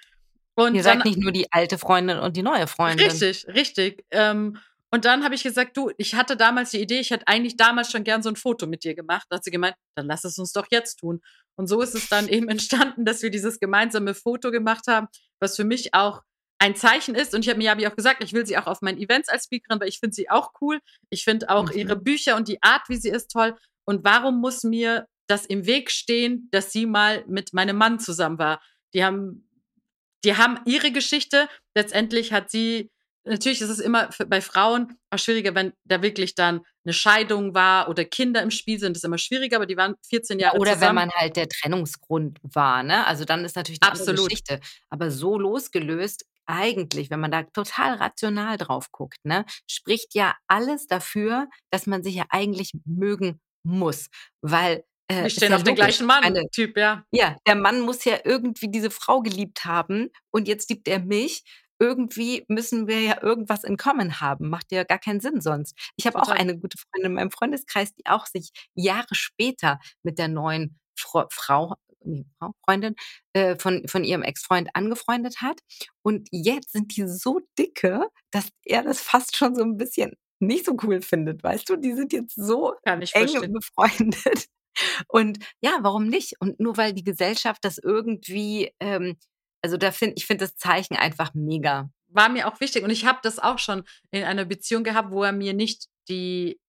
Und 0.56 0.76
Ihr 0.76 0.84
seid 0.84 1.04
nicht 1.04 1.20
nur 1.20 1.34
die 1.34 1.52
alte 1.52 1.78
Freundin 1.78 2.20
und 2.20 2.38
die 2.38 2.44
neue 2.44 2.66
Freundin. 2.66 3.10
Richtig, 3.10 3.46
richtig. 3.50 4.06
Ähm, 4.12 4.58
und 4.90 5.04
dann 5.04 5.26
habe 5.26 5.36
ich 5.36 5.44
gesagt, 5.44 5.76
du, 5.76 5.92
ich 5.98 6.16
hatte 6.16 6.38
damals 6.38 6.72
die 6.72 6.82
Idee, 6.82 7.02
ich 7.02 7.12
hätte 7.12 7.28
eigentlich 7.28 7.58
damals 7.58 7.92
schon 7.92 8.06
gern 8.06 8.24
so 8.24 8.30
ein 8.30 8.38
Foto 8.38 8.66
mit 8.66 8.86
dir 8.86 8.96
gemacht. 8.96 9.28
Da 9.30 9.36
hat 9.36 9.44
sie 9.44 9.52
gemeint, 9.52 9.76
dann 9.96 10.08
lass 10.08 10.24
es 10.24 10.38
uns 10.40 10.54
doch 10.54 10.68
jetzt 10.72 10.96
tun. 10.96 11.20
Und 11.58 11.68
so 11.68 11.82
ist 11.82 11.94
es 11.94 12.08
dann 12.08 12.30
eben 12.30 12.48
entstanden, 12.48 13.04
dass 13.04 13.22
wir 13.22 13.32
dieses 13.32 13.60
gemeinsame 13.60 14.14
Foto 14.14 14.50
gemacht 14.50 14.88
haben, 14.88 15.08
was 15.42 15.58
für 15.58 15.66
mich 15.66 15.94
auch 15.94 16.22
ein 16.60 16.76
Zeichen 16.76 17.16
ist. 17.16 17.34
Und 17.34 17.42
ich 17.42 17.50
habe 17.50 17.58
mir 17.58 17.74
ja 17.76 17.90
auch 17.90 17.96
gesagt, 17.96 18.24
ich 18.24 18.34
will 18.34 18.46
sie 18.46 18.58
auch 18.58 18.68
auf 18.68 18.82
meinen 18.82 19.00
Events 19.00 19.30
als 19.30 19.46
Speakerin, 19.46 19.80
weil 19.80 19.88
ich 19.88 20.00
finde 20.00 20.14
sie 20.14 20.30
auch 20.30 20.52
cool. 20.62 20.80
Ich 21.10 21.24
finde 21.24 21.50
auch 21.50 21.72
mhm. 21.72 21.78
ihre 21.78 21.96
Bücher 21.96 22.36
und 22.36 22.48
die 22.48 22.62
Art, 22.62 22.84
wie 22.90 22.98
sie 22.98 23.10
ist, 23.10 23.32
toll. 23.32 23.56
Und 23.86 24.04
warum 24.04 24.40
muss 24.40 24.64
mir 24.64 25.08
das 25.28 25.46
im 25.46 25.66
Weg 25.66 25.90
stehen, 25.90 26.50
dass 26.52 26.72
sie 26.72 26.86
mal 26.86 27.24
mit 27.28 27.54
meinem 27.54 27.78
Mann 27.78 28.00
zusammen 28.00 28.38
war? 28.38 28.62
Die 28.94 29.04
haben, 29.04 29.50
die 30.24 30.36
haben 30.36 30.60
ihre 30.66 30.92
Geschichte. 30.92 31.48
Letztendlich 31.76 32.34
hat 32.34 32.52
sie 32.52 32.92
natürlich 33.26 33.62
ist 33.62 33.70
es 33.70 33.80
immer 33.80 34.12
für, 34.12 34.26
bei 34.26 34.42
Frauen 34.42 34.98
auch 35.10 35.20
schwieriger, 35.20 35.56
wenn 35.56 35.74
da 35.86 36.02
wirklich 36.02 36.36
dann 36.36 36.62
eine 36.84 36.94
Scheidung 36.94 37.54
war 37.54 37.90
oder 37.90 38.06
Kinder 38.06 38.42
im 38.42 38.52
Spiel 38.52 38.80
sind, 38.80 38.96
ist 38.98 39.06
immer 39.06 39.18
schwieriger, 39.18 39.58
aber 39.58 39.66
die 39.66 39.78
waren 39.78 39.96
14 40.08 40.40
Jahre 40.40 40.56
ja, 40.56 40.60
oder 40.60 40.74
zusammen. 40.74 40.90
wenn 40.90 41.08
man 41.08 41.12
halt 41.12 41.36
der 41.36 41.48
Trennungsgrund 41.48 42.40
war, 42.42 42.84
ne? 42.84 43.06
Also 43.06 43.26
dann 43.26 43.46
ist 43.46 43.56
natürlich 43.56 43.82
eine 43.82 43.92
Absolut. 43.92 44.30
Geschichte. 44.30 44.60
Aber 44.90 45.12
so 45.12 45.38
losgelöst, 45.38 46.26
eigentlich, 46.50 47.10
wenn 47.10 47.20
man 47.20 47.32
da 47.32 47.44
total 47.44 47.96
rational 47.96 48.58
drauf 48.58 48.92
guckt, 48.92 49.18
ne, 49.24 49.46
spricht 49.70 50.16
ja 50.16 50.36
alles 50.48 50.88
dafür, 50.88 51.48
dass 51.70 51.86
man 51.86 52.04
sich 52.04 52.16
ja 52.16 52.26
eigentlich 52.30 52.74
mögen 52.86 53.40
muss. 53.64 54.10
Weil 54.42 54.84
äh, 55.08 55.24
wir 55.24 55.30
stehen 55.30 55.52
ja 55.52 55.58
auf 55.58 55.64
den 55.64 55.76
gleichen 55.76 56.08
Mann-Typ, 56.08 56.76
ja. 56.78 57.04
Ja, 57.12 57.38
der 57.48 57.56
Mann 57.56 57.82
muss 57.82 58.04
ja 58.06 58.18
irgendwie 58.24 58.70
diese 58.70 58.90
Frau 58.90 59.22
geliebt 59.22 59.66
haben 59.66 60.10
und 60.32 60.48
jetzt 60.48 60.70
liebt 60.70 60.88
er 60.88 61.00
mich 61.00 61.44
irgendwie 61.80 62.44
müssen 62.50 62.88
wir 62.88 63.00
ja 63.00 63.24
irgendwas 63.24 63.64
in 63.64 63.78
Common 63.78 64.20
haben. 64.20 64.50
Macht 64.50 64.72
ja 64.72 64.84
gar 64.84 65.00
keinen 65.00 65.22
Sinn 65.22 65.40
sonst. 65.42 65.78
Ich 65.96 66.06
habe 66.06 66.22
auch 66.22 66.28
eine 66.28 66.58
gute 66.60 66.78
Freundin 66.78 67.12
in 67.12 67.16
meinem 67.16 67.32
Freundeskreis, 67.32 67.94
die 67.94 68.06
auch 68.06 68.26
sich 68.26 68.52
Jahre 68.76 69.16
später 69.16 69.80
mit 70.04 70.20
der 70.20 70.28
neuen 70.28 70.78
Frau, 70.98 71.76
nee, 72.10 72.26
Frau, 72.38 72.54
Freundin 72.66 72.96
äh, 73.34 73.56
von, 73.58 73.88
von 73.88 74.04
ihrem 74.04 74.24
Ex-Freund 74.24 74.70
angefreundet 74.74 75.42
hat. 75.42 75.60
Und 76.02 76.28
jetzt 76.32 76.72
sind 76.72 76.96
die 76.96 77.08
so 77.08 77.42
dicke, 77.58 78.08
dass 78.32 78.50
er 78.66 78.84
das 78.84 79.02
fast 79.02 79.38
schon 79.38 79.56
so 79.56 79.64
ein 79.64 79.78
bisschen 79.78 80.14
nicht 80.40 80.66
so 80.66 80.76
cool 80.84 81.02
findet, 81.02 81.44
weißt 81.44 81.70
du? 81.70 81.76
Die 81.76 81.94
sind 81.94 82.14
jetzt 82.14 82.36
so 82.36 82.74
eng 82.84 83.06
verstehen. 83.06 83.54
befreundet. 83.54 84.46
Und 85.08 85.40
ja, 85.62 85.80
warum 85.82 86.08
nicht? 86.08 86.36
Und 86.40 86.60
nur 86.60 86.78
weil 86.78 86.94
die 86.94 87.04
Gesellschaft 87.04 87.66
das 87.66 87.80
irgendwie 87.80 88.72
ähm, 88.80 89.18
also 89.62 89.78
da 89.78 89.92
finde 89.92 90.16
ich 90.18 90.26
finde 90.26 90.46
das 90.46 90.56
Zeichen 90.56 90.96
einfach 90.96 91.34
mega. 91.34 91.90
War 92.08 92.30
mir 92.30 92.48
auch 92.48 92.60
wichtig 92.60 92.84
und 92.84 92.90
ich 92.90 93.06
habe 93.06 93.20
das 93.22 93.40
auch 93.40 93.60
schon 93.60 93.84
in 94.12 94.24
einer 94.24 94.46
Beziehung 94.46 94.84
gehabt, 94.84 95.12
wo 95.12 95.24
er 95.24 95.32
mir 95.32 95.54
nicht 95.54 95.88
die 96.08 96.60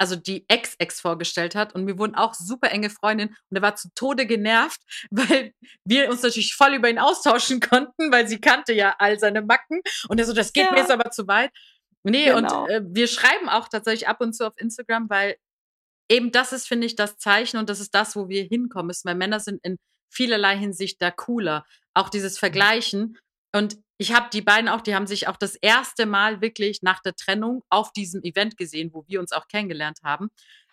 also 0.00 0.16
die 0.16 0.44
Ex-Ex 0.48 1.00
vorgestellt 1.00 1.54
hat 1.54 1.74
und 1.74 1.86
wir 1.86 1.98
wurden 1.98 2.14
auch 2.14 2.34
super 2.34 2.70
enge 2.70 2.90
Freundinnen 2.90 3.36
und 3.50 3.56
er 3.56 3.62
war 3.62 3.76
zu 3.76 3.88
Tode 3.94 4.26
genervt, 4.26 4.80
weil 5.10 5.52
wir 5.84 6.10
uns 6.10 6.22
natürlich 6.22 6.54
voll 6.54 6.74
über 6.74 6.88
ihn 6.88 6.98
austauschen 6.98 7.60
konnten, 7.60 8.12
weil 8.12 8.28
sie 8.28 8.40
kannte 8.40 8.72
ja 8.72 8.94
all 8.98 9.18
seine 9.18 9.42
Macken 9.42 9.80
und 10.08 10.18
er 10.18 10.24
so, 10.24 10.32
das 10.32 10.52
geht 10.52 10.66
ja. 10.66 10.72
mir 10.72 10.78
jetzt 10.78 10.90
aber 10.90 11.10
zu 11.10 11.26
weit. 11.26 11.50
Nee, 12.04 12.24
genau. 12.26 12.64
und 12.64 12.70
äh, 12.70 12.80
wir 12.84 13.06
schreiben 13.06 13.48
auch 13.48 13.68
tatsächlich 13.68 14.08
ab 14.08 14.20
und 14.20 14.32
zu 14.32 14.46
auf 14.46 14.54
Instagram, 14.56 15.08
weil 15.08 15.36
eben 16.10 16.32
das 16.32 16.52
ist, 16.52 16.66
finde 16.66 16.86
ich, 16.86 16.96
das 16.96 17.16
Zeichen 17.16 17.58
und 17.58 17.70
das 17.70 17.80
ist 17.80 17.94
das, 17.94 18.16
wo 18.16 18.28
wir 18.28 18.42
hinkommen 18.42 18.88
müssen, 18.88 19.08
weil 19.08 19.14
Männer 19.14 19.40
sind 19.40 19.60
in 19.64 19.78
vielerlei 20.12 20.56
Hinsicht 20.56 21.00
da 21.00 21.10
cooler. 21.10 21.64
Auch 21.94 22.08
dieses 22.08 22.34
mhm. 22.34 22.38
Vergleichen. 22.40 23.18
Und 23.54 23.76
ich 23.98 24.14
habe 24.14 24.28
die 24.32 24.42
beiden 24.42 24.68
auch, 24.68 24.80
die 24.80 24.94
haben 24.94 25.06
sich 25.06 25.28
auch 25.28 25.36
das 25.36 25.54
erste 25.56 26.06
Mal 26.06 26.40
wirklich 26.40 26.80
nach 26.82 27.00
der 27.00 27.14
Trennung 27.14 27.62
auf 27.68 27.92
diesem 27.92 28.22
Event 28.22 28.56
gesehen, 28.56 28.90
wo 28.92 29.04
wir 29.06 29.20
uns 29.20 29.32
auch 29.32 29.46
kennengelernt 29.48 29.98
haben. 30.02 30.28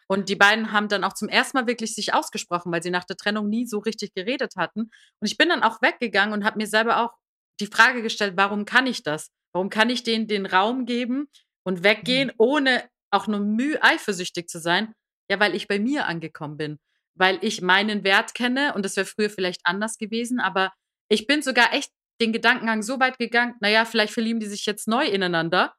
Und 0.07 0.29
die 0.29 0.35
beiden 0.35 0.71
haben 0.71 0.87
dann 0.87 1.03
auch 1.03 1.13
zum 1.13 1.29
ersten 1.29 1.57
Mal 1.57 1.67
wirklich 1.67 1.93
sich 1.93 2.13
ausgesprochen, 2.13 2.71
weil 2.71 2.81
sie 2.81 2.89
nach 2.89 3.03
der 3.03 3.17
Trennung 3.17 3.47
nie 3.47 3.67
so 3.67 3.79
richtig 3.79 4.13
geredet 4.13 4.53
hatten. 4.55 4.89
Und 5.19 5.27
ich 5.27 5.37
bin 5.37 5.49
dann 5.49 5.61
auch 5.61 5.81
weggegangen 5.81 6.33
und 6.33 6.43
habe 6.43 6.57
mir 6.57 6.67
selber 6.67 7.03
auch 7.03 7.11
die 7.59 7.67
Frage 7.67 8.01
gestellt, 8.01 8.33
warum 8.35 8.65
kann 8.65 8.87
ich 8.87 9.03
das? 9.03 9.29
Warum 9.53 9.69
kann 9.69 9.89
ich 9.89 10.03
denen 10.03 10.27
den 10.27 10.45
Raum 10.45 10.85
geben 10.85 11.27
und 11.63 11.83
weggehen, 11.83 12.29
mhm. 12.29 12.35
ohne 12.37 12.89
auch 13.11 13.27
nur 13.27 13.41
mühe 13.41 13.83
eifersüchtig 13.83 14.47
zu 14.47 14.59
sein? 14.59 14.93
Ja, 15.29 15.39
weil 15.39 15.53
ich 15.53 15.67
bei 15.67 15.79
mir 15.79 16.07
angekommen 16.07 16.57
bin 16.57 16.79
weil 17.19 17.37
ich 17.41 17.61
meinen 17.61 18.03
Wert 18.03 18.33
kenne 18.33 18.73
und 18.73 18.83
das 18.83 18.95
wäre 18.95 19.05
früher 19.05 19.29
vielleicht 19.29 19.61
anders 19.65 19.97
gewesen, 19.97 20.39
aber 20.39 20.71
ich 21.09 21.27
bin 21.27 21.41
sogar 21.41 21.73
echt 21.73 21.91
den 22.21 22.33
Gedankengang 22.33 22.81
so 22.81 22.99
weit 22.99 23.17
gegangen, 23.17 23.55
naja, 23.59 23.85
vielleicht 23.85 24.13
verlieben 24.13 24.39
die 24.39 24.47
sich 24.47 24.65
jetzt 24.65 24.87
neu 24.87 25.05
ineinander, 25.05 25.75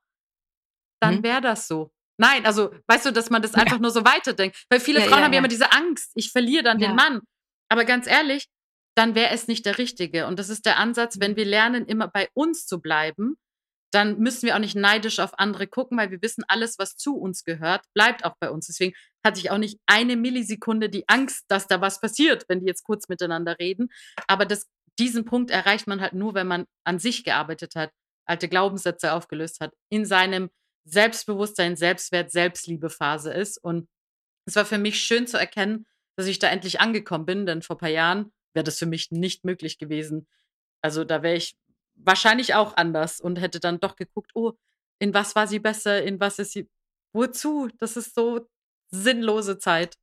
dann 1.00 1.16
mhm. 1.16 1.22
wäre 1.22 1.40
das 1.40 1.68
so. 1.68 1.92
Nein, 2.18 2.44
also 2.44 2.74
weißt 2.86 3.06
du, 3.06 3.12
dass 3.12 3.30
man 3.30 3.40
das 3.40 3.52
ja. 3.52 3.58
einfach 3.62 3.78
nur 3.78 3.90
so 3.90 4.04
weiterdenkt. 4.04 4.64
Weil 4.68 4.80
viele 4.80 5.00
ja, 5.00 5.06
Frauen 5.06 5.20
ja, 5.20 5.24
haben 5.24 5.32
ja 5.32 5.38
immer 5.38 5.48
diese 5.48 5.72
Angst, 5.72 6.12
ich 6.14 6.30
verliere 6.30 6.62
dann 6.62 6.78
den 6.78 6.94
Mann. 6.94 7.20
Aber 7.70 7.84
ganz 7.84 8.06
ehrlich, 8.06 8.46
dann 8.94 9.14
wäre 9.14 9.32
es 9.32 9.48
nicht 9.48 9.64
der 9.64 9.78
Richtige. 9.78 10.26
Und 10.26 10.38
das 10.38 10.50
ist 10.50 10.66
der 10.66 10.78
Ansatz, 10.78 11.20
wenn 11.20 11.32
mhm. 11.32 11.36
wir 11.36 11.44
lernen, 11.46 11.86
immer 11.86 12.08
bei 12.08 12.28
uns 12.34 12.66
zu 12.66 12.80
bleiben, 12.80 13.36
dann 13.92 14.18
müssen 14.18 14.46
wir 14.46 14.54
auch 14.54 14.60
nicht 14.60 14.76
neidisch 14.76 15.18
auf 15.18 15.38
andere 15.38 15.66
gucken, 15.66 15.98
weil 15.98 16.10
wir 16.10 16.22
wissen, 16.22 16.44
alles, 16.46 16.78
was 16.78 16.96
zu 16.96 17.16
uns 17.16 17.44
gehört, 17.44 17.84
bleibt 17.94 18.24
auch 18.24 18.34
bei 18.38 18.50
uns. 18.50 18.66
Deswegen 18.66 18.94
hatte 19.24 19.40
ich 19.40 19.50
auch 19.50 19.58
nicht 19.58 19.78
eine 19.86 20.16
Millisekunde 20.16 20.88
die 20.88 21.08
Angst, 21.08 21.44
dass 21.48 21.66
da 21.66 21.80
was 21.80 22.00
passiert, 22.00 22.44
wenn 22.48 22.60
die 22.60 22.66
jetzt 22.66 22.84
kurz 22.84 23.08
miteinander 23.08 23.58
reden. 23.58 23.88
Aber 24.28 24.46
das, 24.46 24.68
diesen 24.98 25.24
Punkt 25.24 25.50
erreicht 25.50 25.86
man 25.86 26.00
halt 26.00 26.12
nur, 26.12 26.34
wenn 26.34 26.46
man 26.46 26.66
an 26.84 26.98
sich 26.98 27.24
gearbeitet 27.24 27.74
hat, 27.74 27.90
alte 28.26 28.48
Glaubenssätze 28.48 29.12
aufgelöst 29.12 29.60
hat, 29.60 29.72
in 29.88 30.04
seinem 30.04 30.50
Selbstbewusstsein, 30.84 31.76
Selbstwert, 31.76 32.30
Selbstliebephase 32.30 33.32
ist. 33.32 33.58
Und 33.58 33.88
es 34.46 34.56
war 34.56 34.64
für 34.64 34.78
mich 34.78 35.02
schön 35.02 35.26
zu 35.26 35.38
erkennen, 35.38 35.86
dass 36.16 36.26
ich 36.26 36.38
da 36.38 36.48
endlich 36.48 36.80
angekommen 36.80 37.26
bin, 37.26 37.46
denn 37.46 37.62
vor 37.62 37.76
ein 37.76 37.80
paar 37.80 37.88
Jahren 37.88 38.32
wäre 38.54 38.64
das 38.64 38.78
für 38.78 38.86
mich 38.86 39.10
nicht 39.10 39.44
möglich 39.44 39.78
gewesen. 39.78 40.26
Also 40.82 41.04
da 41.04 41.22
wäre 41.22 41.36
ich 41.36 41.56
wahrscheinlich 41.94 42.54
auch 42.54 42.76
anders 42.76 43.20
und 43.20 43.40
hätte 43.40 43.60
dann 43.60 43.80
doch 43.80 43.96
geguckt, 43.96 44.30
oh, 44.34 44.52
in 44.98 45.14
was 45.14 45.34
war 45.34 45.46
sie 45.46 45.58
besser, 45.58 46.02
in 46.02 46.20
was 46.20 46.38
ist 46.38 46.52
sie, 46.52 46.68
wozu? 47.12 47.68
Das 47.78 47.96
ist 47.96 48.14
so 48.14 48.46
sinnlose 48.90 49.58
Zeit. 49.58 49.96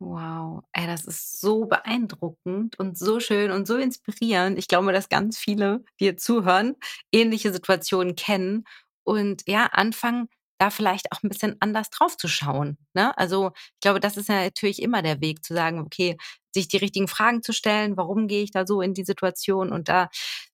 Wow, 0.00 0.62
ey, 0.74 0.86
das 0.86 1.04
ist 1.06 1.40
so 1.40 1.64
beeindruckend 1.64 2.78
und 2.78 2.98
so 2.98 3.18
schön 3.18 3.50
und 3.50 3.66
so 3.66 3.76
inspirierend. 3.76 4.58
Ich 4.58 4.68
glaube, 4.68 4.92
dass 4.92 5.08
ganz 5.08 5.38
viele, 5.38 5.78
die 5.98 6.04
hier 6.04 6.16
zuhören, 6.18 6.74
ähnliche 7.12 7.50
Situationen 7.50 8.14
kennen 8.14 8.64
und 9.04 9.42
ja, 9.46 9.66
anfangen, 9.72 10.28
da 10.58 10.70
vielleicht 10.70 11.12
auch 11.12 11.22
ein 11.22 11.28
bisschen 11.30 11.56
anders 11.60 11.88
drauf 11.90 12.16
zu 12.18 12.28
schauen. 12.28 12.76
Ne? 12.94 13.16
Also 13.16 13.52
ich 13.56 13.80
glaube, 13.80 14.00
das 14.00 14.16
ist 14.18 14.28
ja 14.28 14.42
natürlich 14.44 14.82
immer 14.82 15.00
der 15.02 15.20
Weg 15.22 15.42
zu 15.44 15.54
sagen, 15.54 15.80
okay, 15.80 16.16
sich 16.54 16.68
die 16.68 16.78
richtigen 16.78 17.08
Fragen 17.08 17.42
zu 17.42 17.52
stellen, 17.52 17.96
warum 17.96 18.26
gehe 18.28 18.42
ich 18.42 18.50
da 18.50 18.66
so 18.66 18.80
in 18.82 18.94
die 18.94 19.04
Situation? 19.04 19.70
Und 19.72 19.88
da 19.88 20.08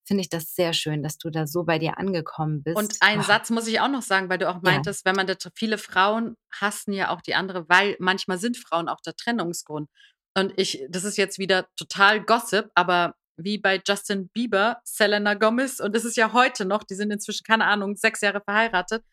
finde 0.06 0.22
ich 0.22 0.28
das 0.28 0.54
sehr 0.54 0.72
schön, 0.72 1.02
dass 1.02 1.18
du 1.18 1.30
da 1.30 1.46
so 1.46 1.64
bei 1.64 1.78
dir 1.78 1.98
angekommen 1.98 2.62
bist. 2.62 2.76
Und 2.76 2.96
einen 3.00 3.20
oh. 3.20 3.24
Satz 3.24 3.50
muss 3.50 3.66
ich 3.66 3.80
auch 3.80 3.88
noch 3.88 4.02
sagen, 4.02 4.28
weil 4.28 4.38
du 4.38 4.48
auch 4.48 4.62
meintest, 4.62 5.04
ja. 5.04 5.10
wenn 5.10 5.16
man 5.16 5.26
da 5.26 5.34
viele 5.54 5.78
Frauen 5.78 6.36
hassen 6.52 6.92
ja 6.92 7.10
auch 7.10 7.20
die 7.20 7.34
andere, 7.34 7.68
weil 7.68 7.96
manchmal 7.98 8.38
sind 8.38 8.56
Frauen 8.56 8.88
auch 8.88 9.00
der 9.00 9.14
Trennungsgrund. 9.14 9.88
Und 10.36 10.52
ich, 10.56 10.84
das 10.88 11.04
ist 11.04 11.18
jetzt 11.18 11.38
wieder 11.38 11.66
total 11.76 12.22
Gossip, 12.22 12.70
aber 12.74 13.14
wie 13.36 13.58
bei 13.58 13.80
Justin 13.86 14.28
Bieber, 14.28 14.80
Selena 14.84 15.34
Gomez, 15.34 15.80
und 15.80 15.94
das 15.94 16.04
ist 16.04 16.16
ja 16.16 16.32
heute 16.32 16.64
noch, 16.64 16.84
die 16.84 16.94
sind 16.94 17.10
inzwischen, 17.10 17.44
keine 17.44 17.64
Ahnung, 17.64 17.96
sechs 17.96 18.20
Jahre 18.20 18.40
verheiratet, 18.40 19.04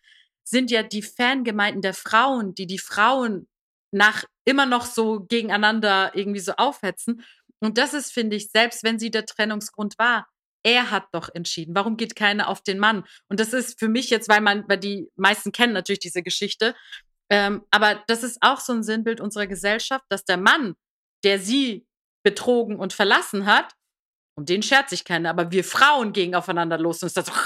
sind 0.44 0.72
ja 0.72 0.84
die 0.84 1.02
Fangemeinden 1.02 1.82
der 1.82 1.94
Frauen, 1.94 2.56
die 2.56 2.68
die 2.68 2.80
Frauen 2.80 3.48
nach 3.92 4.24
immer 4.46 4.66
noch 4.66 4.86
so 4.86 5.22
gegeneinander 5.22 6.12
irgendwie 6.16 6.40
so 6.40 6.54
aufhetzen. 6.54 7.24
Und 7.60 7.78
das 7.78 7.94
ist, 7.94 8.12
finde 8.12 8.36
ich, 8.36 8.50
selbst 8.50 8.84
wenn 8.84 9.00
sie 9.00 9.12
der 9.12 9.26
Trennungsgrund 9.26 9.98
war, 9.98 10.28
er 10.64 10.92
hat 10.92 11.08
doch 11.12 11.30
entschieden. 11.34 11.76
Warum 11.76 11.98
geht 11.98 12.16
keiner 12.16 12.48
auf 12.50 12.62
den 12.62 12.80
Mann? 12.80 13.06
Und 13.28 13.40
das 13.40 13.54
ist 13.54 13.80
für 13.80 13.88
mich 13.88 14.10
jetzt, 14.10 14.30
weil 14.30 14.42
man, 14.42 14.66
weil 14.68 14.78
die 14.78 15.10
meisten 15.16 15.52
kennen 15.52 15.74
natürlich 15.74 16.00
diese 16.00 16.24
Geschichte. 16.24 16.76
Ähm, 17.30 17.64
aber 17.72 18.04
das 18.08 18.24
ist 18.24 18.40
auch 18.42 18.60
so 18.60 18.74
ein 18.74 18.84
Sinnbild 18.84 19.22
unserer 19.22 19.48
Gesellschaft, 19.48 20.06
dass 20.10 20.26
der 20.26 20.38
Mann, 20.38 20.76
der 21.24 21.40
sie 21.40 21.86
betrogen 22.24 22.78
und 22.78 22.94
verlassen 22.94 23.46
hat, 23.46 23.74
um 24.36 24.46
den 24.46 24.64
schert 24.64 24.90
sich 24.90 25.04
keiner, 25.04 25.30
aber 25.30 25.52
wir 25.52 25.64
Frauen 25.64 26.14
gehen 26.14 26.34
aufeinander 26.34 26.78
los 26.78 27.02
und 27.04 27.08
ist 27.08 27.18
das 27.18 27.28
so. 27.28 27.34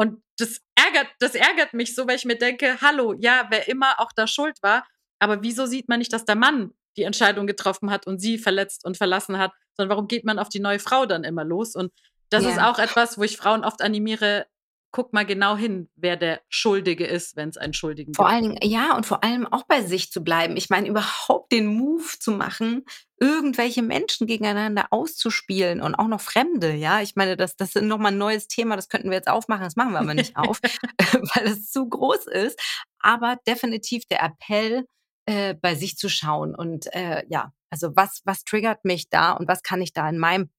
Und 0.00 0.22
das 0.36 0.60
ärgert, 0.76 1.08
das 1.18 1.34
ärgert 1.34 1.74
mich 1.74 1.96
so, 1.96 2.06
weil 2.06 2.14
ich 2.14 2.24
mir 2.24 2.38
denke, 2.38 2.80
hallo, 2.80 3.14
ja, 3.18 3.48
wer 3.50 3.66
immer 3.66 3.98
auch 3.98 4.12
da 4.14 4.28
schuld 4.28 4.56
war, 4.62 4.86
aber 5.18 5.42
wieso 5.42 5.66
sieht 5.66 5.88
man 5.88 5.98
nicht, 5.98 6.12
dass 6.12 6.24
der 6.24 6.36
Mann 6.36 6.72
die 6.96 7.02
Entscheidung 7.02 7.48
getroffen 7.48 7.90
hat 7.90 8.06
und 8.06 8.20
sie 8.20 8.38
verletzt 8.38 8.84
und 8.84 8.96
verlassen 8.96 9.38
hat, 9.38 9.50
sondern 9.78 9.90
warum 9.90 10.08
geht 10.08 10.24
man 10.24 10.38
auf 10.38 10.48
die 10.48 10.60
neue 10.60 10.78
Frau 10.78 11.06
dann 11.06 11.24
immer 11.24 11.44
los? 11.44 11.74
Und 11.74 11.92
das 12.30 12.44
ja. 12.44 12.50
ist 12.50 12.60
auch 12.60 12.78
etwas, 12.78 13.16
wo 13.16 13.22
ich 13.22 13.36
Frauen 13.36 13.64
oft 13.64 13.80
animiere, 13.80 14.46
guck 14.90 15.12
mal 15.12 15.26
genau 15.26 15.56
hin, 15.56 15.88
wer 15.96 16.16
der 16.16 16.40
Schuldige 16.48 17.06
ist, 17.06 17.36
wenn 17.36 17.50
es 17.50 17.58
einen 17.58 17.74
Schuldigen 17.74 18.14
vor 18.14 18.24
gibt. 18.24 18.30
Vor 18.30 18.34
allen 18.34 18.58
Dingen, 18.60 18.70
ja, 18.70 18.96
und 18.96 19.04
vor 19.04 19.22
allem 19.22 19.46
auch 19.46 19.64
bei 19.64 19.82
sich 19.82 20.10
zu 20.10 20.24
bleiben. 20.24 20.56
Ich 20.56 20.70
meine, 20.70 20.88
überhaupt 20.88 21.52
den 21.52 21.66
Move 21.66 22.18
zu 22.18 22.32
machen, 22.32 22.84
irgendwelche 23.20 23.82
Menschen 23.82 24.26
gegeneinander 24.26 24.86
auszuspielen 24.90 25.82
und 25.82 25.94
auch 25.94 26.08
noch 26.08 26.20
Fremde, 26.20 26.72
ja. 26.72 27.02
Ich 27.02 27.16
meine, 27.16 27.36
das, 27.36 27.56
das 27.56 27.76
ist 27.76 27.82
nochmal 27.82 28.12
ein 28.12 28.18
neues 28.18 28.48
Thema, 28.48 28.76
das 28.76 28.88
könnten 28.88 29.10
wir 29.10 29.16
jetzt 29.16 29.28
aufmachen, 29.28 29.64
das 29.64 29.76
machen 29.76 29.92
wir 29.92 30.00
aber 30.00 30.14
nicht 30.14 30.36
auf, 30.36 30.58
weil 31.34 31.46
es 31.46 31.70
zu 31.70 31.86
groß 31.88 32.26
ist. 32.26 32.58
Aber 32.98 33.36
definitiv 33.46 34.06
der 34.06 34.22
Appell, 34.22 34.86
äh, 35.26 35.54
bei 35.54 35.74
sich 35.74 35.98
zu 35.98 36.08
schauen 36.08 36.54
und 36.54 36.86
äh, 36.94 37.24
ja, 37.28 37.52
also 37.70 37.94
was, 37.94 38.20
was 38.24 38.44
triggert 38.44 38.84
mich 38.84 39.08
da 39.08 39.32
und 39.32 39.48
was 39.48 39.62
kann 39.62 39.82
ich 39.82 39.92
da 39.92 40.08
in 40.08 40.18
meinem 40.18 40.50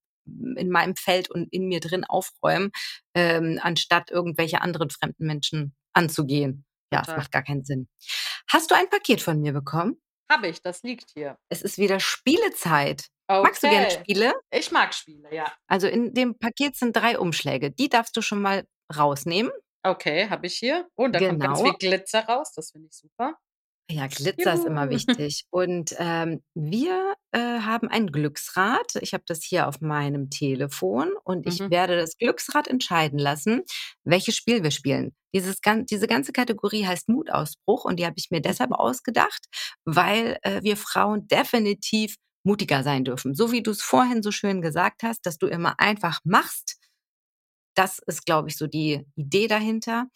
in 0.57 0.69
meinem 0.69 0.95
Feld 0.95 1.31
und 1.31 1.51
in 1.51 1.67
mir 1.67 1.79
drin 1.79 2.03
aufräumen, 2.03 2.69
ähm, 3.15 3.59
anstatt 3.63 4.11
irgendwelche 4.11 4.61
anderen 4.61 4.91
fremden 4.91 5.25
Menschen 5.25 5.75
anzugehen. 5.93 6.65
Ja, 6.93 6.99
Total. 6.99 7.15
das 7.15 7.23
macht 7.23 7.31
gar 7.31 7.43
keinen 7.43 7.63
Sinn. 7.63 7.87
Hast 8.47 8.69
du 8.69 8.75
ein 8.75 8.89
Paket 8.89 9.21
von 9.21 9.39
mir 9.39 9.53
bekommen? 9.53 9.99
Habe 10.31 10.47
ich, 10.47 10.61
das 10.61 10.83
liegt 10.83 11.09
hier. 11.15 11.37
Es 11.49 11.63
ist 11.63 11.77
wieder 11.79 11.99
Spielezeit. 11.99 13.07
Okay. 13.27 13.43
Magst 13.43 13.63
du 13.63 13.69
gerne 13.69 13.91
Spiele? 13.91 14.33
Ich 14.51 14.71
mag 14.71 14.93
Spiele, 14.93 15.33
ja. 15.33 15.51
Also 15.67 15.87
in 15.87 16.13
dem 16.13 16.37
Paket 16.37 16.75
sind 16.75 16.95
drei 16.95 17.17
Umschläge. 17.17 17.71
Die 17.71 17.89
darfst 17.89 18.15
du 18.15 18.21
schon 18.21 18.41
mal 18.41 18.65
rausnehmen. 18.95 19.51
Okay, 19.83 20.29
habe 20.29 20.47
ich 20.47 20.55
hier. 20.55 20.87
Oh, 20.95 21.05
und 21.05 21.13
da 21.13 21.19
kommt 21.19 21.39
ganz 21.39 21.61
viel 21.61 21.71
Genau. 21.71 21.77
Glitzer 21.77 22.25
raus. 22.25 22.51
Das 22.55 22.71
finde 22.71 22.87
ich 22.87 22.97
super. 22.97 23.35
Ja, 23.91 24.05
Glitzer 24.07 24.53
ist 24.53 24.65
immer 24.65 24.83
Juhu. 24.85 24.91
wichtig. 24.91 25.45
Und 25.49 25.95
ähm, 25.97 26.43
wir 26.53 27.15
äh, 27.31 27.39
haben 27.61 27.87
ein 27.87 28.07
Glücksrad. 28.11 28.95
Ich 29.01 29.13
habe 29.13 29.23
das 29.27 29.43
hier 29.43 29.67
auf 29.67 29.81
meinem 29.81 30.29
Telefon 30.29 31.11
und 31.23 31.47
ich 31.47 31.59
Mhm. 31.59 31.71
werde 31.71 31.97
das 31.97 32.15
Glücksrad 32.17 32.67
entscheiden 32.67 33.17
lassen, 33.17 33.63
welches 34.03 34.35
Spiel 34.35 34.61
wir 34.63 34.71
spielen. 34.71 35.15
Dieses, 35.33 35.61
gan- 35.61 35.85
diese 35.87 36.07
ganze 36.07 36.31
Kategorie 36.33 36.85
heißt 36.85 37.09
Mutausbruch 37.09 37.85
und 37.85 37.97
die 37.99 38.05
habe 38.05 38.15
ich 38.17 38.29
mir 38.29 38.41
deshalb 38.41 38.69
Mhm. 38.71 38.75
ausgedacht, 38.75 39.45
weil 39.85 40.37
äh, 40.43 40.61
wir 40.61 40.77
Frauen 40.77 41.27
definitiv 41.27 42.15
mutiger 42.43 42.83
sein 42.83 43.03
dürfen. 43.03 43.33
So 43.33 43.51
wie 43.51 43.63
du 43.63 43.71
es 43.71 43.81
vorhin 43.81 44.21
so 44.21 44.31
schön 44.31 44.61
gesagt 44.61 45.01
hast, 45.03 45.25
dass 45.25 45.37
du 45.39 45.47
immer 45.47 45.79
einfach 45.79 46.19
machst. 46.23 46.77
Das 47.75 47.99
ist, 48.05 48.25
glaube 48.25 48.49
ich, 48.49 48.57
so 48.57 48.67
die 48.67 49.05
Idee 49.15 49.47
dahinter 49.47 50.07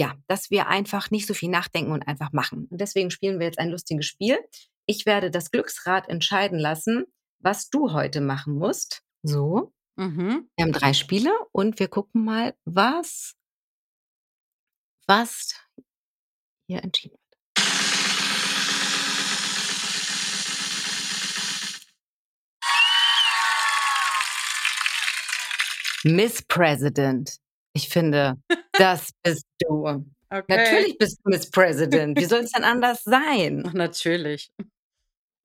ja, 0.00 0.14
dass 0.28 0.50
wir 0.50 0.66
einfach 0.68 1.10
nicht 1.10 1.26
so 1.26 1.34
viel 1.34 1.50
nachdenken 1.50 1.92
und 1.92 2.08
einfach 2.08 2.32
machen. 2.32 2.66
Und 2.70 2.80
deswegen 2.80 3.10
spielen 3.10 3.38
wir 3.38 3.44
jetzt 3.44 3.58
ein 3.58 3.68
lustiges 3.68 4.06
Spiel. 4.06 4.38
Ich 4.86 5.04
werde 5.04 5.30
das 5.30 5.50
Glücksrad 5.50 6.08
entscheiden 6.08 6.58
lassen, 6.58 7.04
was 7.38 7.68
du 7.68 7.92
heute 7.92 8.22
machen 8.22 8.54
musst. 8.54 9.02
So, 9.22 9.74
Mhm. 9.96 10.48
wir 10.56 10.64
haben 10.64 10.72
drei 10.72 10.94
Spiele 10.94 11.30
und 11.52 11.78
wir 11.78 11.88
gucken 11.88 12.24
mal, 12.24 12.54
was, 12.64 13.34
was 15.06 15.54
hier 16.66 16.82
entschieden 16.82 17.18
wird. 17.18 17.20
Miss 26.04 26.42
President. 26.42 27.36
Ich 27.74 27.88
finde, 27.88 28.36
das 28.80 29.10
bist 29.22 29.46
du. 29.60 29.86
Okay. 30.32 30.44
Natürlich 30.48 30.98
bist 30.98 31.18
du 31.24 31.30
Miss 31.30 31.50
President. 31.50 32.18
Wie 32.18 32.24
soll 32.24 32.40
es 32.40 32.52
denn 32.52 32.64
anders 32.64 33.02
sein? 33.04 33.64
Ach, 33.66 33.72
natürlich. 33.72 34.50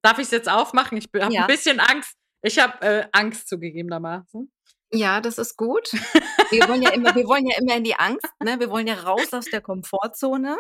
Darf 0.03 0.19
ich 0.19 0.25
es 0.25 0.31
jetzt 0.31 0.49
aufmachen? 0.49 0.97
Ich 0.97 1.07
habe 1.19 1.33
Ja. 1.33 1.41
ein 1.41 1.47
bisschen 1.47 1.79
Angst. 1.79 2.13
Ich 2.43 2.59
habe 2.59 2.85
äh, 2.85 3.07
Angst 3.11 3.47
zugegebenermaßen. 3.49 4.51
Ja, 4.93 5.19
das 5.21 5.39
ist 5.39 5.57
gut. 5.57 5.91
Wir 6.51 6.67
wollen 6.69 6.83
ja 6.83 6.91
immer, 6.91 7.15
wir 7.15 7.25
wollen 7.25 7.47
ja 7.47 7.57
immer 7.59 7.75
in 7.75 7.83
die 7.83 7.95
Angst, 7.95 8.27
ne? 8.43 8.59
Wir 8.59 8.69
wollen 8.69 8.85
ja 8.85 8.93
raus 8.93 9.33
aus 9.33 9.45
der 9.45 9.61
Komfortzone. 9.61 10.57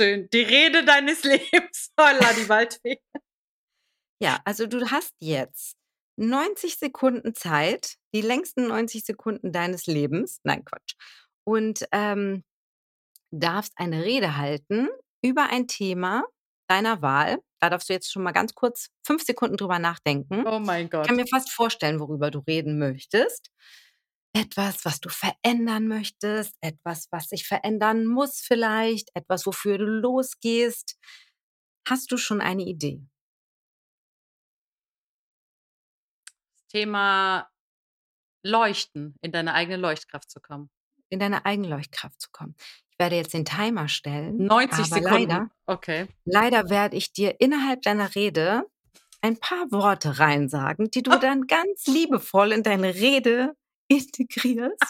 Schön. 0.00 0.28
Die 0.32 0.40
Rede 0.40 0.82
deines 0.86 1.22
Lebens. 1.24 1.90
Holla, 2.00 2.32
die 2.32 2.48
Waldfee. 2.48 2.98
Ja, 4.18 4.40
also 4.46 4.66
du 4.66 4.90
hast 4.90 5.12
jetzt 5.20 5.76
90 6.16 6.78
Sekunden 6.78 7.34
Zeit, 7.34 7.96
die 8.14 8.22
längsten 8.22 8.66
90 8.66 9.04
Sekunden 9.04 9.52
deines 9.52 9.86
Lebens. 9.86 10.40
Nein, 10.42 10.64
Quatsch. 10.64 10.94
Und 11.46 11.86
ähm, 11.92 12.44
darfst 13.32 13.72
eine 13.76 14.04
Rede 14.04 14.36
halten 14.36 14.88
über 15.22 15.48
ein 15.50 15.66
Thema 15.68 16.24
deiner 16.68 17.02
Wahl. 17.02 17.38
Da 17.60 17.70
darfst 17.70 17.88
du 17.88 17.92
jetzt 17.92 18.12
schon 18.12 18.22
mal 18.22 18.32
ganz 18.32 18.54
kurz 18.54 18.88
fünf 19.06 19.22
Sekunden 19.22 19.56
drüber 19.56 19.78
nachdenken. 19.78 20.46
Oh 20.46 20.58
mein 20.58 20.86
Ich 20.86 20.90
Gott. 20.90 21.06
kann 21.06 21.16
mir 21.16 21.26
fast 21.26 21.50
vorstellen, 21.52 22.00
worüber 22.00 22.30
du 22.30 22.40
reden 22.40 22.78
möchtest. 22.78 23.50
Etwas, 24.34 24.84
was 24.84 25.00
du 25.00 25.08
verändern 25.08 25.88
möchtest, 25.88 26.54
etwas, 26.60 27.08
was 27.10 27.28
sich 27.28 27.46
verändern 27.46 28.04
muss 28.06 28.40
vielleicht, 28.40 29.10
etwas, 29.14 29.46
wofür 29.46 29.78
du 29.78 29.86
losgehst. 29.86 30.96
Hast 31.88 32.12
du 32.12 32.18
schon 32.18 32.40
eine 32.40 32.64
Idee? 32.64 33.00
Thema 36.68 37.48
Leuchten, 38.44 39.16
in 39.22 39.32
deine 39.32 39.54
eigene 39.54 39.76
Leuchtkraft 39.76 40.30
zu 40.30 40.40
kommen. 40.40 40.70
In 41.08 41.18
deine 41.18 41.44
eigene 41.46 41.68
Leuchtkraft 41.68 42.20
zu 42.20 42.28
kommen. 42.32 42.54
Ich 42.90 42.98
werde 42.98 43.16
jetzt 43.16 43.34
den 43.34 43.44
Timer 43.44 43.88
stellen. 43.88 44.36
90 44.38 44.78
aber 44.78 44.86
Sekunden. 45.02 45.28
Leider, 45.28 45.50
Okay. 45.66 46.06
leider 46.24 46.70
werde 46.70 46.96
ich 46.96 47.12
dir 47.12 47.40
innerhalb 47.40 47.82
deiner 47.82 48.14
Rede 48.14 48.64
ein 49.22 49.36
paar 49.38 49.70
Worte 49.70 50.18
reinsagen, 50.18 50.90
die 50.90 51.02
du 51.02 51.12
Oh. 51.14 51.18
dann 51.18 51.46
ganz 51.46 51.86
liebevoll 51.86 52.52
in 52.52 52.62
deine 52.62 52.94
Rede 52.94 53.52
integrierst, 53.88 54.82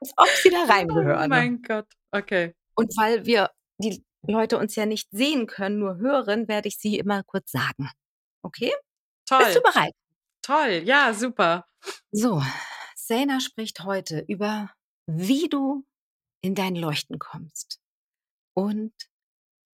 als 0.00 0.12
ob 0.16 0.28
sie 0.28 0.50
da 0.50 0.64
Oh 0.64 0.70
reingehören. 0.70 1.28
mein 1.28 1.62
Gott. 1.62 1.86
Okay. 2.12 2.54
Und 2.74 2.92
weil 2.96 3.26
wir 3.26 3.50
die 3.78 4.04
Leute 4.26 4.58
uns 4.58 4.74
ja 4.76 4.86
nicht 4.86 5.08
sehen 5.10 5.46
können, 5.46 5.78
nur 5.78 5.96
hören, 5.98 6.48
werde 6.48 6.68
ich 6.68 6.78
sie 6.78 6.98
immer 6.98 7.22
kurz 7.24 7.50
sagen. 7.50 7.90
Okay? 8.42 8.72
Bist 9.28 9.56
du 9.56 9.60
Toll. 9.60 9.72
bereit? 9.72 9.92
Toll. 10.42 10.82
Ja, 10.84 11.12
super. 11.14 11.66
So, 12.12 12.42
Sena 12.94 13.40
spricht 13.40 13.82
heute 13.84 14.24
über, 14.28 14.70
wie 15.06 15.48
du 15.48 15.86
in 16.40 16.54
dein 16.54 16.76
Leuchten 16.76 17.18
kommst. 17.18 17.80
Und 18.54 18.92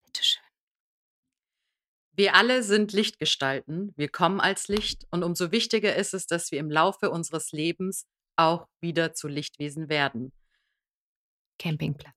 bitteschön. 0.04 0.42
Wir 2.12 2.34
alle 2.34 2.62
sind 2.62 2.92
Lichtgestalten. 2.92 3.92
Wir 3.96 4.08
kommen 4.08 4.40
als 4.40 4.68
Licht. 4.68 5.06
Und 5.10 5.22
umso 5.22 5.52
wichtiger 5.52 5.96
ist 5.96 6.14
es, 6.14 6.26
dass 6.26 6.50
wir 6.50 6.58
im 6.58 6.70
Laufe 6.70 7.10
unseres 7.10 7.52
Lebens 7.52 8.06
auch 8.36 8.68
wieder 8.80 9.14
zu 9.14 9.28
Lichtwesen 9.28 9.88
werden. 9.88 10.32
Campingplatz. 11.58 12.14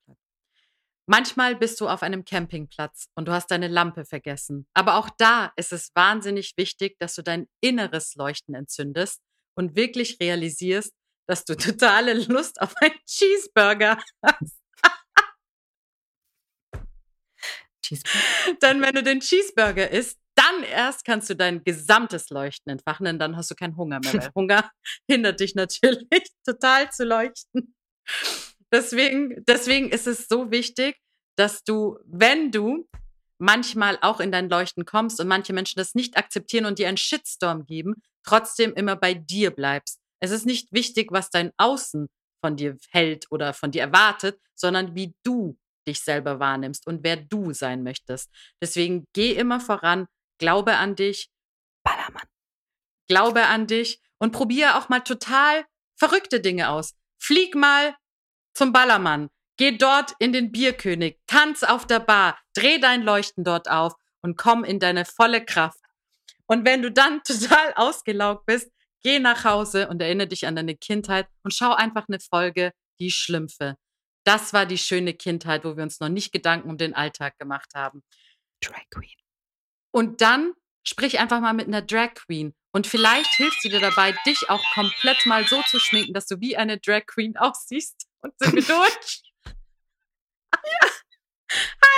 Manchmal 1.05 1.57
bist 1.57 1.81
du 1.81 1.89
auf 1.89 2.01
einem 2.01 2.23
Campingplatz 2.23 3.09
und 3.15 3.27
du 3.27 3.33
hast 3.33 3.51
deine 3.51 3.67
Lampe 3.67 4.05
vergessen. 4.05 4.67
Aber 4.73 4.97
auch 4.97 5.09
da 5.17 5.51
ist 5.57 5.73
es 5.73 5.91
wahnsinnig 5.95 6.53
wichtig, 6.55 6.97
dass 6.99 7.15
du 7.15 7.23
dein 7.23 7.47
inneres 7.59 8.15
Leuchten 8.15 8.55
entzündest 8.55 9.21
und 9.55 9.75
wirklich 9.75 10.17
realisierst, 10.21 10.93
dass 11.27 11.45
du 11.45 11.55
totale 11.55 12.13
Lust 12.13 12.61
auf 12.61 12.73
einen 12.77 12.95
Cheeseburger 13.05 13.97
hast. 14.21 14.57
Cheeseburger. 17.83 18.57
Denn 18.61 18.81
wenn 18.81 18.95
du 18.95 19.03
den 19.03 19.19
Cheeseburger 19.19 19.89
isst, 19.89 20.19
dann 20.35 20.63
erst 20.63 21.05
kannst 21.05 21.29
du 21.29 21.35
dein 21.35 21.63
gesamtes 21.63 22.29
Leuchten 22.29 22.71
entfachen, 22.71 23.05
denn 23.05 23.19
dann 23.19 23.37
hast 23.37 23.51
du 23.51 23.55
keinen 23.55 23.77
Hunger 23.77 23.99
mehr, 23.99 24.13
weil 24.13 24.31
Hunger 24.35 24.71
hindert 25.07 25.39
dich 25.39 25.55
natürlich 25.55 26.07
total 26.45 26.91
zu 26.91 27.05
leuchten. 27.05 27.75
Deswegen, 28.71 29.43
deswegen 29.45 29.89
ist 29.89 30.07
es 30.07 30.27
so 30.27 30.49
wichtig, 30.49 30.97
dass 31.35 31.63
du, 31.63 31.99
wenn 32.05 32.51
du 32.51 32.87
manchmal 33.37 33.99
auch 34.01 34.19
in 34.19 34.31
dein 34.31 34.49
Leuchten 34.49 34.85
kommst 34.85 35.19
und 35.19 35.27
manche 35.27 35.53
Menschen 35.53 35.77
das 35.77 35.95
nicht 35.95 36.17
akzeptieren 36.17 36.65
und 36.65 36.79
dir 36.79 36.87
einen 36.87 36.97
Shitstorm 36.97 37.65
geben, 37.65 38.01
trotzdem 38.23 38.73
immer 38.73 38.95
bei 38.95 39.13
dir 39.13 39.51
bleibst. 39.51 39.99
Es 40.23 40.31
ist 40.31 40.45
nicht 40.45 40.71
wichtig, 40.71 41.11
was 41.11 41.29
dein 41.31 41.51
Außen 41.57 42.07
von 42.39 42.55
dir 42.55 42.77
hält 42.91 43.29
oder 43.29 43.53
von 43.53 43.71
dir 43.71 43.81
erwartet, 43.81 44.39
sondern 44.55 44.95
wie 44.95 45.13
du 45.23 45.59
dich 45.85 45.99
selber 45.99 46.39
wahrnimmst 46.39 46.87
und 46.87 47.03
wer 47.03 47.17
du 47.17 47.51
sein 47.51 47.83
möchtest. 47.83 48.29
Deswegen 48.61 49.05
geh 49.11 49.33
immer 49.33 49.59
voran, 49.59 50.07
glaube 50.37 50.77
an 50.77 50.95
dich, 50.95 51.29
Ballermann. 51.83 52.29
glaube 53.09 53.47
an 53.47 53.67
dich 53.67 54.01
und 54.17 54.31
probiere 54.31 54.77
auch 54.77 54.87
mal 54.87 55.01
total 55.01 55.65
verrückte 55.97 56.39
Dinge 56.39 56.69
aus. 56.69 56.95
Flieg 57.17 57.53
mal 57.53 57.93
zum 58.53 58.71
Ballermann, 58.71 59.29
geh 59.57 59.75
dort 59.77 60.13
in 60.19 60.31
den 60.31 60.53
Bierkönig, 60.53 61.19
tanz 61.27 61.63
auf 61.63 61.85
der 61.85 61.99
Bar, 61.99 62.39
dreh 62.53 62.79
dein 62.79 63.01
Leuchten 63.01 63.43
dort 63.43 63.69
auf 63.69 63.93
und 64.21 64.37
komm 64.37 64.63
in 64.63 64.79
deine 64.79 65.03
volle 65.03 65.43
Kraft. 65.43 65.79
Und 66.45 66.65
wenn 66.65 66.81
du 66.81 66.93
dann 66.93 67.21
total 67.27 67.73
ausgelaugt 67.75 68.45
bist, 68.45 68.71
geh 69.03 69.19
nach 69.19 69.43
Hause 69.43 69.87
und 69.89 70.01
erinnere 70.01 70.27
dich 70.27 70.47
an 70.47 70.55
deine 70.55 70.75
Kindheit 70.75 71.27
und 71.43 71.53
schau 71.53 71.73
einfach 71.73 72.07
eine 72.07 72.19
Folge 72.19 72.73
Die 72.99 73.11
Schlümpfe. 73.11 73.77
Das 74.23 74.53
war 74.53 74.65
die 74.65 74.77
schöne 74.77 75.13
Kindheit, 75.13 75.65
wo 75.65 75.75
wir 75.75 75.83
uns 75.83 75.99
noch 75.99 76.09
nicht 76.09 76.31
Gedanken 76.31 76.69
um 76.69 76.77
den 76.77 76.93
Alltag 76.93 77.37
gemacht 77.37 77.71
haben. 77.75 78.03
Drag 78.61 78.89
Queen. 78.89 79.17
Und 79.91 80.21
dann 80.21 80.53
sprich 80.83 81.19
einfach 81.19 81.41
mal 81.41 81.53
mit 81.53 81.67
einer 81.67 81.81
Drag 81.81 82.13
Queen. 82.13 82.53
Und 82.71 82.87
vielleicht 82.87 83.33
hilft 83.35 83.61
sie 83.61 83.69
dir 83.69 83.81
dabei, 83.81 84.15
dich 84.25 84.49
auch 84.49 84.63
komplett 84.73 85.25
mal 85.25 85.45
so 85.47 85.61
zu 85.69 85.79
schminken, 85.79 86.13
dass 86.13 86.25
du 86.25 86.39
wie 86.39 86.57
eine 86.57 86.79
Drag 86.79 87.05
Queen 87.05 87.37
aussiehst. 87.37 88.07
Und 88.21 88.33
sind 88.39 88.55
wir 88.55 88.63
durch? 88.63 89.23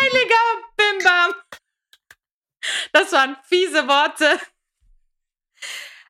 Heiliger 0.01 0.69
Bimbam! 0.75 1.33
Das 2.91 3.11
waren 3.11 3.37
fiese 3.43 3.87
Worte. 3.87 4.39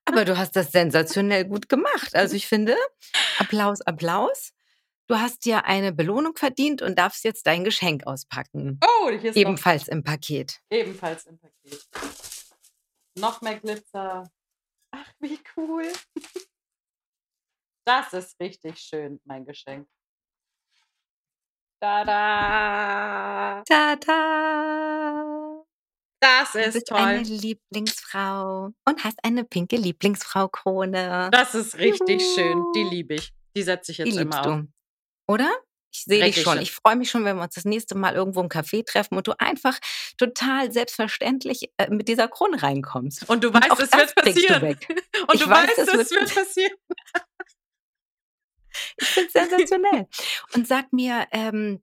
Aber 0.06 0.24
du 0.24 0.38
hast 0.38 0.56
das 0.56 0.72
sensationell 0.72 1.46
gut 1.46 1.68
gemacht. 1.68 2.16
Also 2.16 2.36
ich 2.36 2.48
finde, 2.48 2.76
Applaus, 3.40 3.82
Applaus. 3.82 4.52
Du 5.08 5.18
hast 5.20 5.46
dir 5.46 5.66
eine 5.66 5.92
Belohnung 5.94 6.36
verdient 6.36 6.82
und 6.82 6.98
darfst 6.98 7.24
jetzt 7.24 7.46
dein 7.46 7.64
Geschenk 7.64 8.08
auspacken. 8.08 8.80
Oh, 8.84 9.10
hier 9.10 9.30
ist 9.32 9.36
Ebenfalls 9.36 9.88
im 9.88 10.04
Paket. 10.04 10.60
noch, 10.72 10.78
ebenfalls 10.78 11.26
im 11.28 11.38
Paket. 11.38 11.88
Noch 13.18 13.42
mehr 13.42 13.60
Glitzer. 13.60 14.32
Ach, 14.92 15.14
wie 15.20 15.40
cool. 15.58 15.92
Das 17.86 18.14
ist 18.14 18.40
richtig 18.40 18.80
schön, 18.80 19.20
mein 19.26 19.46
Geschenk. 19.46 19.88
Tada! 21.80 23.62
Tada! 23.68 25.45
Das 26.26 26.52
Du 26.54 26.60
ist 26.60 26.74
bist 26.74 26.88
toll. 26.88 26.98
eine 26.98 27.22
Lieblingsfrau 27.22 28.72
und 28.86 29.04
hast 29.04 29.18
eine 29.24 29.44
pinke 29.44 29.76
Lieblingsfrau-Krone. 29.76 31.30
Das 31.32 31.54
ist 31.54 31.78
richtig 31.78 32.22
schön. 32.34 32.64
Die 32.76 32.80
Juhu. 32.82 32.90
liebe 32.90 33.14
ich. 33.16 33.32
Die 33.56 33.62
setze 33.62 33.92
ich 33.92 33.98
Die 33.98 34.04
jetzt 34.06 34.16
immer 34.18 34.24
liebst 34.24 34.40
auf. 34.40 34.46
du. 34.62 34.68
Oder? 35.34 35.52
Ich 35.94 36.04
sehe 36.04 36.24
dich 36.26 36.42
schon. 36.42 36.60
Ich 36.62 36.72
freue 36.72 36.96
mich 36.96 37.10
schon, 37.12 37.24
wenn 37.26 37.38
wir 37.38 37.44
uns 37.44 37.54
das 37.56 37.64
nächste 37.64 37.96
Mal 37.96 38.16
irgendwo 38.16 38.42
im 38.42 38.50
Café 38.50 38.84
treffen 38.86 39.16
und 39.16 39.28
du 39.28 39.34
einfach 39.40 39.78
total 40.18 40.72
selbstverständlich 40.72 41.70
äh, 41.78 41.90
mit 41.90 42.08
dieser 42.08 42.28
Krone 42.28 42.62
reinkommst. 42.62 43.30
Und 43.30 43.44
du 43.44 43.54
weißt, 43.54 43.70
und 43.72 43.80
es 43.80 43.92
wird 43.94 44.16
passieren. 44.16 44.64
Und 45.28 45.36
ich 45.36 45.42
du 45.44 45.50
weiß, 45.50 45.70
weißt, 45.70 45.78
es 45.78 45.94
wird, 45.94 46.12
wird 46.12 46.36
passieren. 46.36 46.74
ich 48.98 49.08
finde 49.08 49.28
es 49.28 49.34
sensationell. 49.50 50.08
Und 50.54 50.68
sag 50.68 50.92
mir, 50.92 51.28
ähm, 51.32 51.82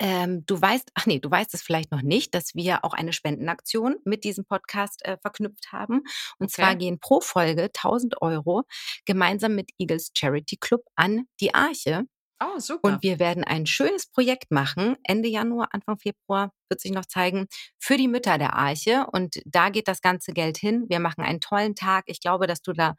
ähm, 0.00 0.44
du 0.46 0.60
weißt, 0.60 0.90
ach 0.94 1.04
nee, 1.06 1.18
du 1.18 1.30
weißt 1.30 1.52
es 1.52 1.62
vielleicht 1.62 1.92
noch 1.92 2.00
nicht, 2.00 2.34
dass 2.34 2.54
wir 2.54 2.84
auch 2.84 2.94
eine 2.94 3.12
Spendenaktion 3.12 3.96
mit 4.04 4.24
diesem 4.24 4.46
Podcast 4.46 5.04
äh, 5.04 5.18
verknüpft 5.20 5.72
haben. 5.72 6.00
Und 6.38 6.46
okay. 6.46 6.62
zwar 6.62 6.74
gehen 6.74 6.98
pro 6.98 7.20
Folge 7.20 7.64
1000 7.64 8.22
Euro 8.22 8.62
gemeinsam 9.04 9.54
mit 9.54 9.70
Eagles 9.78 10.10
Charity 10.16 10.56
Club 10.56 10.82
an 10.96 11.26
die 11.40 11.54
Arche. 11.54 12.06
Oh, 12.42 12.58
super. 12.58 12.88
Und 12.88 13.02
wir 13.02 13.18
werden 13.18 13.44
ein 13.44 13.66
schönes 13.66 14.06
Projekt 14.06 14.50
machen. 14.50 14.96
Ende 15.04 15.28
Januar, 15.28 15.68
Anfang 15.72 15.98
Februar 15.98 16.50
wird 16.70 16.80
sich 16.80 16.92
noch 16.92 17.04
zeigen 17.04 17.46
für 17.78 17.98
die 17.98 18.08
Mütter 18.08 18.38
der 18.38 18.54
Arche. 18.54 19.06
Und 19.12 19.42
da 19.44 19.68
geht 19.68 19.86
das 19.86 20.00
ganze 20.00 20.32
Geld 20.32 20.56
hin. 20.56 20.86
Wir 20.88 21.00
machen 21.00 21.22
einen 21.22 21.40
tollen 21.40 21.74
Tag. 21.74 22.04
Ich 22.06 22.20
glaube, 22.20 22.46
dass 22.46 22.62
du 22.62 22.72
da 22.72 22.94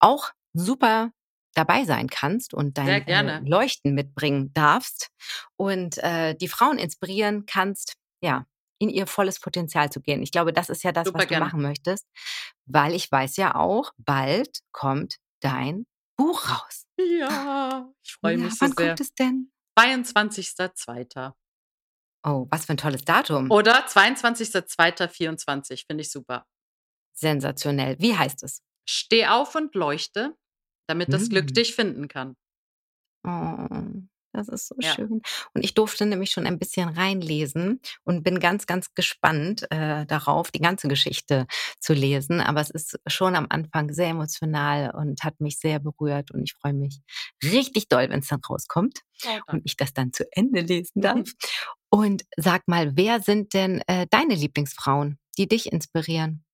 auch 0.00 0.30
super 0.54 1.10
dabei 1.58 1.84
sein 1.84 2.08
kannst 2.08 2.54
und 2.54 2.78
dein 2.78 3.06
äh, 3.06 3.40
Leuchten 3.40 3.94
mitbringen 3.94 4.52
darfst 4.54 5.10
und 5.56 5.98
äh, 5.98 6.34
die 6.36 6.48
Frauen 6.48 6.78
inspirieren 6.78 7.44
kannst, 7.46 7.96
ja, 8.22 8.46
in 8.78 8.88
ihr 8.88 9.08
volles 9.08 9.40
Potenzial 9.40 9.90
zu 9.90 10.00
gehen. 10.00 10.22
Ich 10.22 10.30
glaube, 10.30 10.52
das 10.52 10.70
ist 10.70 10.84
ja 10.84 10.92
das, 10.92 11.06
Super 11.06 11.20
was 11.20 11.26
gerne. 11.26 11.44
du 11.44 11.50
machen 11.50 11.62
möchtest, 11.62 12.06
weil 12.66 12.94
ich 12.94 13.10
weiß 13.10 13.36
ja 13.36 13.56
auch, 13.56 13.92
bald 13.98 14.60
kommt 14.72 15.16
dein 15.40 15.86
Buch 16.16 16.48
raus. 16.48 16.84
Ja, 16.96 17.90
ich 18.04 18.12
freue 18.12 18.36
ja, 18.36 18.44
mich 18.44 18.54
so 18.54 18.60
wann 18.60 18.72
sehr. 18.72 18.76
Wann 18.76 18.86
kommt 18.88 19.00
es 19.00 19.14
denn? 19.14 19.50
22.02. 19.78 21.32
Oh, 22.24 22.46
was 22.50 22.66
für 22.66 22.74
ein 22.74 22.78
tolles 22.78 23.04
Datum. 23.04 23.50
Oder 23.50 23.86
22.02.24, 23.86 25.86
finde 25.86 26.02
ich 26.02 26.10
super. 26.10 26.46
Sensationell. 27.14 27.96
Wie 27.98 28.16
heißt 28.16 28.44
es? 28.44 28.62
Steh 28.88 29.26
auf 29.26 29.54
und 29.54 29.74
leuchte 29.74 30.36
damit 30.88 31.12
das 31.12 31.28
Glück 31.28 31.46
mhm. 31.50 31.54
dich 31.54 31.74
finden 31.74 32.08
kann. 32.08 32.34
Oh, 33.24 33.68
das 34.32 34.48
ist 34.48 34.68
so 34.68 34.76
ja. 34.78 34.94
schön. 34.94 35.22
Und 35.54 35.64
ich 35.64 35.74
durfte 35.74 36.06
nämlich 36.06 36.30
schon 36.30 36.46
ein 36.46 36.58
bisschen 36.58 36.88
reinlesen 36.88 37.80
und 38.04 38.22
bin 38.22 38.40
ganz, 38.40 38.66
ganz 38.66 38.94
gespannt 38.94 39.66
äh, 39.70 40.06
darauf, 40.06 40.50
die 40.50 40.60
ganze 40.60 40.86
Geschichte 40.88 41.46
zu 41.80 41.92
lesen. 41.92 42.40
Aber 42.40 42.60
es 42.60 42.70
ist 42.70 43.00
schon 43.06 43.34
am 43.34 43.46
Anfang 43.48 43.92
sehr 43.92 44.08
emotional 44.08 44.92
und 44.94 45.24
hat 45.24 45.40
mich 45.40 45.58
sehr 45.58 45.80
berührt. 45.80 46.30
Und 46.30 46.44
ich 46.44 46.54
freue 46.54 46.74
mich 46.74 47.00
richtig 47.42 47.88
doll, 47.88 48.08
wenn 48.10 48.20
es 48.20 48.28
dann 48.28 48.40
rauskommt 48.48 49.00
oh, 49.26 49.52
und 49.52 49.62
ich 49.64 49.76
das 49.76 49.92
dann 49.92 50.12
zu 50.12 50.24
Ende 50.30 50.60
lesen 50.60 51.00
darf. 51.00 51.28
und 51.90 52.24
sag 52.36 52.68
mal, 52.68 52.96
wer 52.96 53.20
sind 53.20 53.54
denn 53.54 53.82
äh, 53.86 54.06
deine 54.10 54.34
Lieblingsfrauen, 54.34 55.18
die 55.38 55.48
dich 55.48 55.72
inspirieren? 55.72 56.44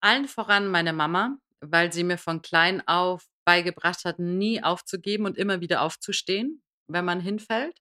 Allen 0.00 0.28
voran 0.28 0.68
meine 0.68 0.92
Mama, 0.92 1.38
weil 1.60 1.92
sie 1.92 2.04
mir 2.04 2.18
von 2.18 2.42
klein 2.42 2.86
auf 2.86 3.26
beigebracht 3.46 4.04
hat, 4.04 4.18
nie 4.18 4.62
aufzugeben 4.62 5.24
und 5.24 5.38
immer 5.38 5.60
wieder 5.60 5.82
aufzustehen, 5.82 6.62
wenn 6.88 7.04
man 7.04 7.20
hinfällt. 7.20 7.78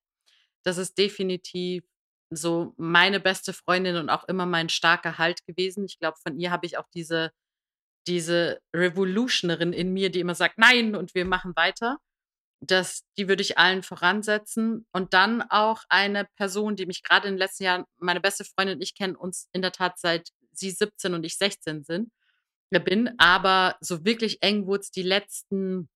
Das 0.64 0.78
ist 0.78 0.98
definitiv 0.98 1.84
so 2.30 2.74
meine 2.78 3.20
beste 3.20 3.54
Freundin 3.54 3.98
und 3.98 4.10
auch 4.10 4.26
immer 4.26 4.46
mein 4.46 4.70
starker 4.70 5.18
Halt 5.18 5.46
gewesen. 5.46 5.86
Ich 5.86 6.00
glaube, 6.00 6.18
von 6.22 6.40
ihr 6.40 6.52
habe 6.52 6.66
ich 6.66 6.78
auch 6.78 6.88
diese, 6.94 7.32
diese 8.08 8.60
Revolutionerin 8.76 9.74
in 9.74 9.94
mir, 9.94 10.12
die 10.12 10.20
immer 10.20 10.36
sagt, 10.36 10.58
nein, 10.58 10.96
und 10.96 11.16
wir 11.16 11.26
machen 11.26 11.56
weiter. 11.56 11.98
Das, 12.62 13.04
die 13.18 13.28
würde 13.28 13.42
ich 13.42 13.58
allen 13.58 13.84
voransetzen. 13.84 14.88
Und 14.92 15.14
dann 15.14 15.44
auch 15.44 15.84
eine 15.90 16.26
Person, 16.38 16.76
die 16.76 16.86
mich 16.86 17.04
gerade 17.04 17.28
in 17.28 17.36
den 17.36 17.40
letzten 17.40 17.64
Jahren, 17.64 17.86
meine 17.98 18.22
beste 18.22 18.46
Freundin 18.46 18.78
und 18.78 18.82
ich 18.82 18.96
kennen 18.96 19.16
uns 19.16 19.50
in 19.52 19.62
der 19.62 19.72
Tat 19.72 20.00
seit 20.00 20.30
sie 20.52 20.72
17 20.72 21.14
und 21.14 21.24
ich 21.26 21.38
16 21.38 21.84
sind 21.84 22.12
bin, 22.72 23.14
aber 23.18 23.78
so 23.80 24.06
wirklich 24.06 24.42
eng 24.42 24.66
wurde 24.66 24.82
es 24.82 24.92
die 24.92 25.04
letzten, 25.04 25.90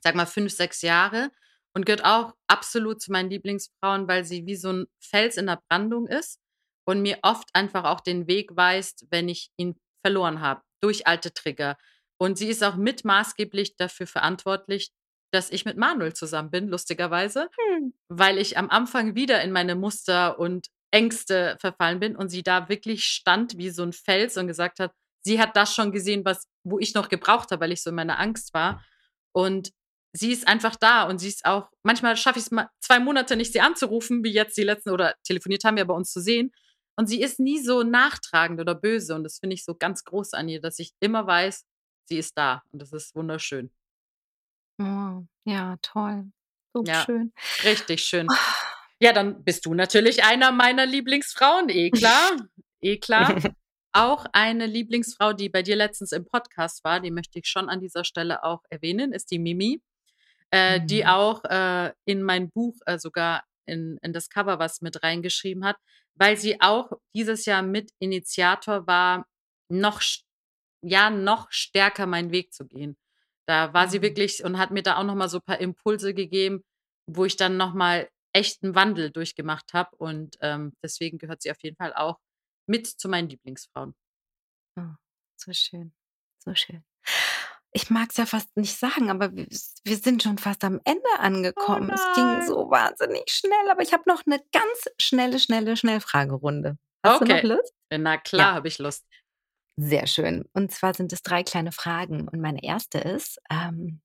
sag 0.00 0.14
mal, 0.14 0.26
fünf, 0.26 0.52
sechs 0.52 0.82
Jahre 0.82 1.30
und 1.74 1.86
gehört 1.86 2.04
auch 2.04 2.34
absolut 2.48 3.00
zu 3.00 3.12
meinen 3.12 3.30
Lieblingsfrauen, 3.30 4.08
weil 4.08 4.24
sie 4.24 4.46
wie 4.46 4.56
so 4.56 4.72
ein 4.72 4.86
Fels 5.00 5.36
in 5.36 5.46
der 5.46 5.60
Brandung 5.68 6.06
ist 6.06 6.40
und 6.86 7.02
mir 7.02 7.18
oft 7.22 7.48
einfach 7.52 7.84
auch 7.84 8.00
den 8.00 8.26
Weg 8.26 8.56
weist, 8.56 9.06
wenn 9.10 9.28
ich 9.28 9.50
ihn 9.56 9.78
verloren 10.04 10.40
habe, 10.40 10.62
durch 10.80 11.06
alte 11.06 11.32
Trigger. 11.32 11.76
Und 12.18 12.38
sie 12.38 12.48
ist 12.48 12.64
auch 12.64 12.76
mit 12.76 13.04
maßgeblich 13.04 13.76
dafür 13.76 14.06
verantwortlich, 14.06 14.90
dass 15.30 15.50
ich 15.50 15.64
mit 15.64 15.76
Manuel 15.76 16.14
zusammen 16.14 16.50
bin, 16.50 16.68
lustigerweise, 16.68 17.50
hm. 17.70 17.92
weil 18.08 18.38
ich 18.38 18.56
am 18.56 18.70
Anfang 18.70 19.14
wieder 19.14 19.42
in 19.42 19.52
meine 19.52 19.74
Muster 19.74 20.38
und 20.38 20.68
Ängste 20.90 21.56
verfallen 21.60 22.00
bin 22.00 22.16
und 22.16 22.30
sie 22.30 22.42
da 22.42 22.68
wirklich 22.68 23.04
stand 23.04 23.58
wie 23.58 23.70
so 23.70 23.82
ein 23.82 23.92
Fels 23.92 24.38
und 24.38 24.46
gesagt 24.46 24.80
hat, 24.80 24.92
sie 25.28 25.38
hat 25.38 25.56
das 25.56 25.74
schon 25.74 25.92
gesehen, 25.92 26.24
was, 26.24 26.48
wo 26.64 26.78
ich 26.78 26.94
noch 26.94 27.10
gebraucht 27.10 27.50
habe, 27.50 27.60
weil 27.60 27.72
ich 27.72 27.82
so 27.82 27.90
in 27.90 27.96
meiner 27.96 28.18
Angst 28.18 28.54
war. 28.54 28.82
Und 29.32 29.72
sie 30.12 30.32
ist 30.32 30.48
einfach 30.48 30.74
da 30.74 31.02
und 31.02 31.18
sie 31.18 31.28
ist 31.28 31.44
auch, 31.44 31.70
manchmal 31.82 32.16
schaffe 32.16 32.38
ich 32.38 32.46
es 32.46 32.50
mal 32.50 32.70
zwei 32.80 32.98
Monate 32.98 33.36
nicht, 33.36 33.52
sie 33.52 33.60
anzurufen, 33.60 34.24
wie 34.24 34.32
jetzt 34.32 34.56
die 34.56 34.64
letzten 34.64 34.90
oder 34.90 35.14
telefoniert 35.22 35.64
haben 35.64 35.76
wir 35.76 35.84
bei 35.84 35.94
uns 35.94 36.10
zu 36.10 36.20
sehen. 36.20 36.50
Und 36.96 37.08
sie 37.08 37.20
ist 37.20 37.38
nie 37.38 37.60
so 37.60 37.82
nachtragend 37.82 38.58
oder 38.58 38.74
böse. 38.74 39.14
Und 39.14 39.22
das 39.22 39.38
finde 39.38 39.54
ich 39.54 39.64
so 39.64 39.74
ganz 39.74 40.02
groß 40.02 40.32
an 40.32 40.48
ihr, 40.48 40.60
dass 40.60 40.78
ich 40.78 40.94
immer 40.98 41.26
weiß, 41.26 41.64
sie 42.06 42.16
ist 42.16 42.36
da. 42.36 42.62
Und 42.72 42.80
das 42.80 42.92
ist 42.92 43.14
wunderschön. 43.14 43.70
Oh, 44.80 45.24
ja, 45.44 45.76
toll. 45.82 46.24
So 46.72 46.84
ja, 46.84 47.04
schön. 47.04 47.32
Richtig 47.64 48.02
schön. 48.02 48.28
Ja, 48.98 49.12
dann 49.12 49.44
bist 49.44 49.66
du 49.66 49.74
natürlich 49.74 50.24
einer 50.24 50.52
meiner 50.52 50.86
Lieblingsfrauen, 50.86 51.68
eh 51.68 51.90
klar. 51.90 52.32
eh 52.80 52.96
klar. 52.96 53.36
Auch 53.98 54.26
eine 54.32 54.66
Lieblingsfrau, 54.66 55.32
die 55.32 55.48
bei 55.48 55.62
dir 55.62 55.74
letztens 55.74 56.12
im 56.12 56.24
Podcast 56.24 56.84
war, 56.84 57.00
die 57.00 57.10
möchte 57.10 57.40
ich 57.40 57.48
schon 57.48 57.68
an 57.68 57.80
dieser 57.80 58.04
Stelle 58.04 58.44
auch 58.44 58.62
erwähnen, 58.70 59.12
ist 59.12 59.32
die 59.32 59.40
Mimi, 59.40 59.82
äh, 60.52 60.78
mhm. 60.78 60.86
die 60.86 61.04
auch 61.04 61.42
äh, 61.42 61.92
in 62.04 62.22
mein 62.22 62.48
Buch 62.48 62.76
äh, 62.86 62.96
sogar 63.00 63.42
in, 63.66 63.98
in 64.00 64.12
das 64.12 64.28
Cover 64.28 64.60
was 64.60 64.82
mit 64.82 65.02
reingeschrieben 65.02 65.64
hat, 65.64 65.78
weil 66.14 66.36
sie 66.36 66.60
auch 66.60 66.92
dieses 67.12 67.44
Jahr 67.44 67.62
mit 67.62 67.90
Initiator 67.98 68.86
war, 68.86 69.26
noch, 69.68 70.00
ja, 70.80 71.10
noch 71.10 71.48
stärker 71.50 72.06
meinen 72.06 72.30
Weg 72.30 72.52
zu 72.52 72.68
gehen. 72.68 72.96
Da 73.46 73.74
war 73.74 73.86
mhm. 73.86 73.90
sie 73.90 74.02
wirklich 74.02 74.44
und 74.44 74.58
hat 74.58 74.70
mir 74.70 74.84
da 74.84 74.98
auch 74.98 75.04
nochmal 75.04 75.28
so 75.28 75.38
ein 75.38 75.44
paar 75.44 75.60
Impulse 75.60 76.14
gegeben, 76.14 76.62
wo 77.08 77.24
ich 77.24 77.36
dann 77.36 77.56
nochmal 77.56 78.08
echten 78.32 78.76
Wandel 78.76 79.10
durchgemacht 79.10 79.72
habe. 79.72 79.96
Und 79.96 80.36
ähm, 80.40 80.72
deswegen 80.84 81.18
gehört 81.18 81.42
sie 81.42 81.50
auf 81.50 81.60
jeden 81.64 81.76
Fall 81.76 81.92
auch 81.94 82.20
mit 82.68 82.86
zu 82.86 83.08
meinen 83.08 83.28
Lieblingsfrauen. 83.28 83.94
Oh, 84.76 84.94
so 85.36 85.52
schön, 85.52 85.92
so 86.38 86.54
schön. 86.54 86.84
Ich 87.72 87.90
mag 87.90 88.08
es 88.10 88.16
ja 88.16 88.26
fast 88.26 88.56
nicht 88.56 88.76
sagen, 88.78 89.10
aber 89.10 89.34
wir, 89.34 89.46
wir, 89.46 89.96
sind 89.96 90.22
schon 90.22 90.38
fast 90.38 90.64
am 90.64 90.80
Ende 90.84 91.02
oh 91.16 91.18
angekommen. 91.18 91.90
Oh 91.90 91.94
es 91.94 92.14
ging 92.14 92.46
so 92.46 92.70
wahnsinnig 92.70 93.24
schnell, 93.28 93.70
aber 93.70 93.82
ich 93.82 93.92
habe 93.92 94.04
noch 94.06 94.24
eine 94.26 94.40
ganz 94.52 94.84
schnelle, 94.98 95.38
schnelle 95.38 95.76
Schnellfragerunde. 95.76 96.78
Hast 97.04 97.22
okay. 97.22 97.42
du 97.42 97.48
noch 97.48 97.56
Lust? 97.56 97.74
Na 97.90 98.16
klar, 98.16 98.50
ja. 98.50 98.54
habe 98.54 98.68
ich 98.68 98.78
Lust. 98.78 99.04
Sehr 99.76 100.06
schön. 100.06 100.44
Und 100.54 100.72
zwar 100.72 100.94
sind 100.94 101.12
es 101.12 101.22
drei 101.22 101.42
kleine 101.44 101.70
Fragen. 101.70 102.26
Und 102.26 102.40
meine 102.40 102.62
erste 102.64 102.98
ist, 102.98 103.38
ähm, 103.50 104.00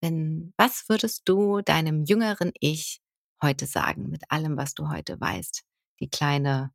wenn, 0.00 0.54
was 0.56 0.88
würdest 0.88 1.28
du 1.28 1.60
deinem 1.60 2.04
jüngeren 2.04 2.52
Ich 2.60 3.02
heute 3.42 3.66
sagen, 3.66 4.08
mit 4.08 4.22
allem, 4.30 4.56
was 4.56 4.74
du 4.74 4.88
heute 4.88 5.20
weißt? 5.20 5.64
Die 6.00 6.08
kleine 6.08 6.72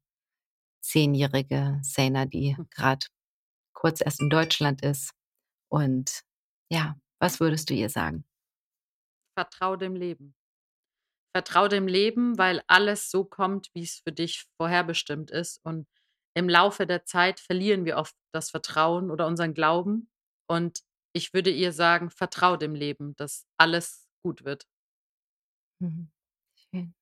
zehnjährige 0.84 1.79
Sena, 1.81 2.25
die 2.25 2.55
hm. 2.55 2.67
gerade 2.69 3.07
kurz 3.73 4.01
erst 4.01 4.21
in 4.21 4.29
Deutschland 4.29 4.84
ist. 4.84 5.11
Und 5.69 6.21
ja, 6.69 6.95
was 7.19 7.39
würdest 7.39 7.69
du 7.69 7.73
ihr 7.73 7.89
sagen? 7.89 8.25
Vertrau 9.38 9.75
dem 9.75 9.95
Leben. 9.95 10.36
Vertrau 11.36 11.67
dem 11.67 11.88
Leben, 11.88 12.38
weil 12.38 12.61
alles 12.67 13.09
so 13.09 13.25
kommt, 13.25 13.69
wie 13.73 13.84
es 13.84 14.01
für 14.05 14.11
dich 14.11 14.45
vorherbestimmt 14.57 15.31
ist. 15.31 15.59
Und 15.63 15.88
im 16.36 16.47
Laufe 16.47 16.86
der 16.86 17.05
Zeit 17.05 17.39
verlieren 17.39 17.86
wir 17.86 17.97
oft 17.97 18.15
das 18.34 18.51
Vertrauen 18.51 19.09
oder 19.09 19.25
unseren 19.25 19.53
Glauben. 19.53 20.09
Und 20.47 20.81
ich 21.13 21.34
würde 21.34 21.49
ihr 21.49 21.71
sagen, 21.71 22.09
vertrau 22.09 22.57
dem 22.57 22.75
Leben, 22.75 23.15
dass 23.15 23.45
alles 23.57 24.07
gut 24.23 24.43
wird. 24.45 24.67
Mhm. 25.79 26.11
Schön. 26.55 26.93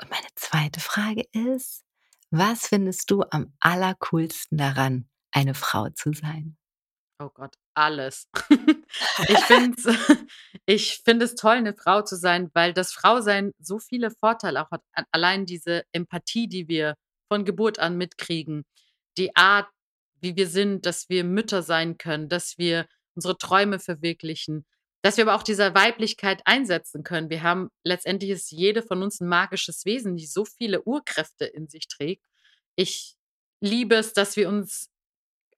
Und 0.00 0.10
meine 0.10 0.28
zweite 0.34 0.80
Frage 0.80 1.24
ist, 1.32 1.85
was 2.30 2.66
findest 2.66 3.10
du 3.10 3.22
am 3.30 3.52
allercoolsten 3.60 4.58
daran, 4.58 5.08
eine 5.32 5.54
Frau 5.54 5.88
zu 5.90 6.12
sein? 6.12 6.56
Oh 7.18 7.30
Gott, 7.32 7.54
alles. 7.74 8.28
ich 9.28 9.38
finde 9.44 9.76
ich 10.66 11.02
find 11.04 11.22
es 11.22 11.34
toll, 11.34 11.56
eine 11.56 11.74
Frau 11.74 12.02
zu 12.02 12.16
sein, 12.16 12.50
weil 12.52 12.74
das 12.74 12.92
Frausein 12.92 13.52
so 13.58 13.78
viele 13.78 14.10
Vorteile 14.10 14.62
auch 14.62 14.70
hat. 14.70 14.82
Allein 15.12 15.46
diese 15.46 15.84
Empathie, 15.92 16.46
die 16.46 16.68
wir 16.68 16.94
von 17.28 17.44
Geburt 17.44 17.78
an 17.78 17.96
mitkriegen, 17.96 18.64
die 19.16 19.34
Art, 19.34 19.68
wie 20.20 20.36
wir 20.36 20.48
sind, 20.48 20.84
dass 20.84 21.08
wir 21.08 21.24
Mütter 21.24 21.62
sein 21.62 21.96
können, 21.96 22.28
dass 22.28 22.58
wir 22.58 22.86
unsere 23.14 23.38
Träume 23.38 23.78
verwirklichen, 23.78 24.66
dass 25.06 25.18
wir 25.18 25.22
aber 25.22 25.36
auch 25.36 25.44
diese 25.44 25.72
Weiblichkeit 25.72 26.42
einsetzen 26.46 27.04
können. 27.04 27.30
Wir 27.30 27.44
haben 27.44 27.70
letztendlich 27.84 28.32
ist 28.32 28.50
jede 28.50 28.82
von 28.82 29.04
uns 29.04 29.20
ein 29.20 29.28
magisches 29.28 29.84
Wesen, 29.84 30.16
die 30.16 30.26
so 30.26 30.44
viele 30.44 30.82
Urkräfte 30.82 31.44
in 31.44 31.68
sich 31.68 31.86
trägt. 31.86 32.24
Ich 32.74 33.14
liebe 33.60 33.94
es, 33.94 34.14
dass 34.14 34.34
wir 34.34 34.48
uns 34.48 34.90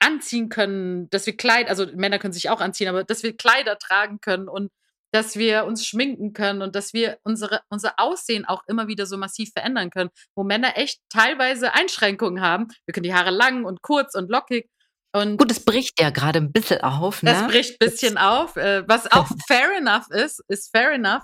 anziehen 0.01 0.51
können, 0.51 1.09
dass 1.09 1.25
wir 1.25 1.35
Kleider, 1.35 1.71
also 1.71 1.87
Männer 1.95 2.19
können 2.19 2.35
sich 2.35 2.51
auch 2.51 2.61
anziehen, 2.61 2.89
aber 2.89 3.05
dass 3.05 3.23
wir 3.23 3.39
Kleider 3.39 3.79
tragen 3.79 4.21
können 4.21 4.49
und 4.51 4.71
dass 5.13 5.37
wir 5.37 5.65
uns 5.65 5.87
schminken 5.87 6.35
können 6.35 6.61
und 6.61 6.77
dass 6.77 6.93
wir 6.93 7.19
unsere, 7.23 7.63
unser 7.71 7.95
Aussehen 7.97 8.45
auch 8.45 8.65
immer 8.67 8.87
wieder 8.87 9.07
so 9.07 9.17
massiv 9.17 9.53
verändern 9.55 9.89
können, 9.89 10.11
wo 10.35 10.45
Männer 10.45 10.77
echt 10.77 11.01
teilweise 11.09 11.73
Einschränkungen 11.73 12.43
haben. 12.43 12.69
Wir 12.85 12.93
können 12.93 13.05
die 13.05 13.15
Haare 13.15 13.31
lang 13.31 13.65
und 13.65 13.81
kurz 13.81 14.15
und 14.15 14.29
lockig 14.31 14.69
und 15.19 15.37
Gut, 15.37 15.51
es 15.51 15.65
bricht 15.65 16.01
ja 16.01 16.11
gerade 16.11 16.39
ein 16.39 16.53
bisschen 16.53 16.81
auf. 16.81 17.23
Ne? 17.23 17.33
Das 17.33 17.47
bricht 17.47 17.73
ein 17.81 17.91
bisschen 17.91 18.19
auf. 18.19 18.57
Äh, 18.57 18.87
was 18.89 19.11
auch 19.11 19.29
fair 19.49 19.77
enough 19.77 20.09
ist, 20.11 20.43
ist 20.49 20.71
fair 20.75 20.93
enough. 20.93 21.23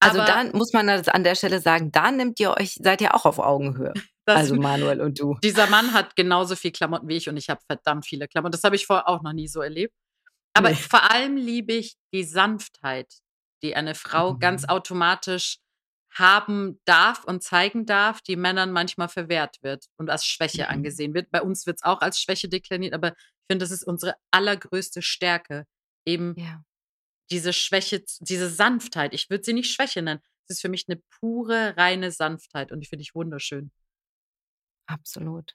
Also 0.00 0.18
da 0.18 0.44
muss 0.52 0.72
man 0.72 0.86
das 0.86 1.08
an 1.08 1.24
der 1.24 1.34
Stelle 1.34 1.60
sagen, 1.60 1.90
da 1.90 2.10
nimmt 2.12 2.38
ihr 2.38 2.56
euch, 2.56 2.78
seid 2.80 3.00
ihr 3.00 3.14
auch 3.14 3.24
auf 3.24 3.38
Augenhöhe. 3.38 3.92
also 4.26 4.54
Manuel 4.54 5.00
und 5.00 5.18
du. 5.18 5.36
Dieser 5.42 5.66
Mann 5.66 5.92
hat 5.92 6.14
genauso 6.14 6.54
viel 6.54 6.70
Klamotten 6.70 7.08
wie 7.08 7.16
ich 7.16 7.28
und 7.28 7.36
ich 7.36 7.48
habe 7.48 7.60
verdammt 7.66 8.06
viele 8.06 8.28
Klamotten. 8.28 8.52
Das 8.52 8.62
habe 8.62 8.76
ich 8.76 8.86
vorher 8.86 9.08
auch 9.08 9.22
noch 9.22 9.32
nie 9.32 9.48
so 9.48 9.60
erlebt. 9.60 9.94
Aber 10.54 10.70
nee. 10.70 10.76
vor 10.76 11.10
allem 11.10 11.36
liebe 11.36 11.72
ich 11.72 11.96
die 12.12 12.24
Sanftheit, 12.24 13.12
die 13.62 13.74
eine 13.74 13.94
Frau 13.94 14.34
mhm. 14.34 14.38
ganz 14.38 14.68
automatisch 14.68 15.58
haben 16.10 16.80
darf 16.84 17.24
und 17.24 17.42
zeigen 17.42 17.86
darf, 17.86 18.20
die 18.22 18.36
Männern 18.36 18.72
manchmal 18.72 19.08
verwehrt 19.08 19.58
wird 19.62 19.86
und 19.96 20.10
als 20.10 20.24
Schwäche 20.24 20.64
mhm. 20.64 20.70
angesehen 20.70 21.14
wird. 21.14 21.30
Bei 21.30 21.42
uns 21.42 21.66
wird 21.66 21.78
es 21.78 21.82
auch 21.82 22.00
als 22.00 22.20
Schwäche 22.20 22.48
deklariert, 22.48 22.94
aber 22.94 23.08
ich 23.08 23.46
finde, 23.50 23.64
das 23.64 23.70
ist 23.70 23.84
unsere 23.84 24.14
allergrößte 24.30 25.02
Stärke. 25.02 25.66
Eben 26.06 26.34
ja. 26.38 26.62
diese 27.30 27.52
Schwäche, 27.52 28.04
diese 28.20 28.48
Sanftheit. 28.48 29.12
Ich 29.12 29.28
würde 29.30 29.44
sie 29.44 29.52
nicht 29.52 29.70
Schwäche 29.70 30.02
nennen. 30.02 30.20
Es 30.44 30.56
ist 30.56 30.62
für 30.62 30.70
mich 30.70 30.86
eine 30.88 31.00
pure, 31.20 31.76
reine 31.76 32.10
Sanftheit 32.10 32.72
und 32.72 32.80
die 32.80 32.86
finde 32.86 33.02
ich 33.02 33.14
wunderschön. 33.14 33.70
Absolut. 34.86 35.54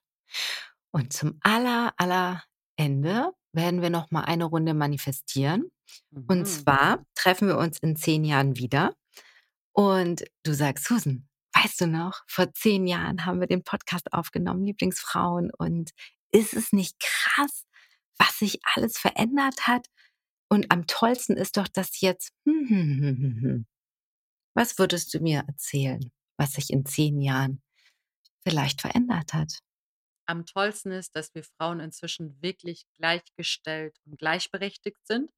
Und 0.91 1.11
zum 1.11 1.39
aller, 1.41 1.93
aller 1.97 2.43
Ende 2.75 3.31
werden 3.51 3.81
wir 3.81 3.89
noch 3.89 4.11
mal 4.11 4.21
eine 4.21 4.45
Runde 4.45 4.75
manifestieren. 4.75 5.71
Mhm. 6.11 6.25
Und 6.27 6.45
zwar 6.45 7.03
treffen 7.15 7.47
wir 7.47 7.57
uns 7.57 7.79
in 7.79 7.95
zehn 7.95 8.23
Jahren 8.23 8.57
wieder 8.57 8.95
und 9.73 10.23
du 10.43 10.53
sagst, 10.53 10.85
Susan, 10.85 11.27
weißt 11.55 11.81
du 11.81 11.87
noch, 11.87 12.21
vor 12.27 12.51
zehn 12.53 12.87
Jahren 12.87 13.25
haben 13.25 13.39
wir 13.39 13.47
den 13.47 13.63
Podcast 13.63 14.13
aufgenommen, 14.13 14.65
Lieblingsfrauen. 14.65 15.51
Und 15.57 15.91
ist 16.31 16.53
es 16.53 16.71
nicht 16.71 16.99
krass, 16.99 17.65
was 18.17 18.37
sich 18.37 18.59
alles 18.63 18.97
verändert 18.97 19.67
hat? 19.67 19.87
Und 20.49 20.71
am 20.71 20.85
tollsten 20.87 21.35
ist 21.35 21.57
doch 21.57 21.67
das 21.67 21.99
jetzt. 22.01 22.31
Was 24.55 24.77
würdest 24.77 25.11
du 25.15 25.19
mir 25.19 25.45
erzählen, 25.47 26.11
was 26.37 26.53
sich 26.53 26.69
in 26.69 26.85
zehn 26.85 27.19
Jahren 27.19 27.63
vielleicht 28.43 28.81
verändert 28.81 29.33
hat? 29.33 29.57
Am 30.27 30.45
tollsten 30.45 30.91
ist, 30.91 31.15
dass 31.15 31.33
wir 31.33 31.43
Frauen 31.43 31.79
inzwischen 31.79 32.39
wirklich 32.39 32.85
gleichgestellt 32.95 33.97
und 34.05 34.19
gleichberechtigt 34.19 35.07
sind, 35.07 35.31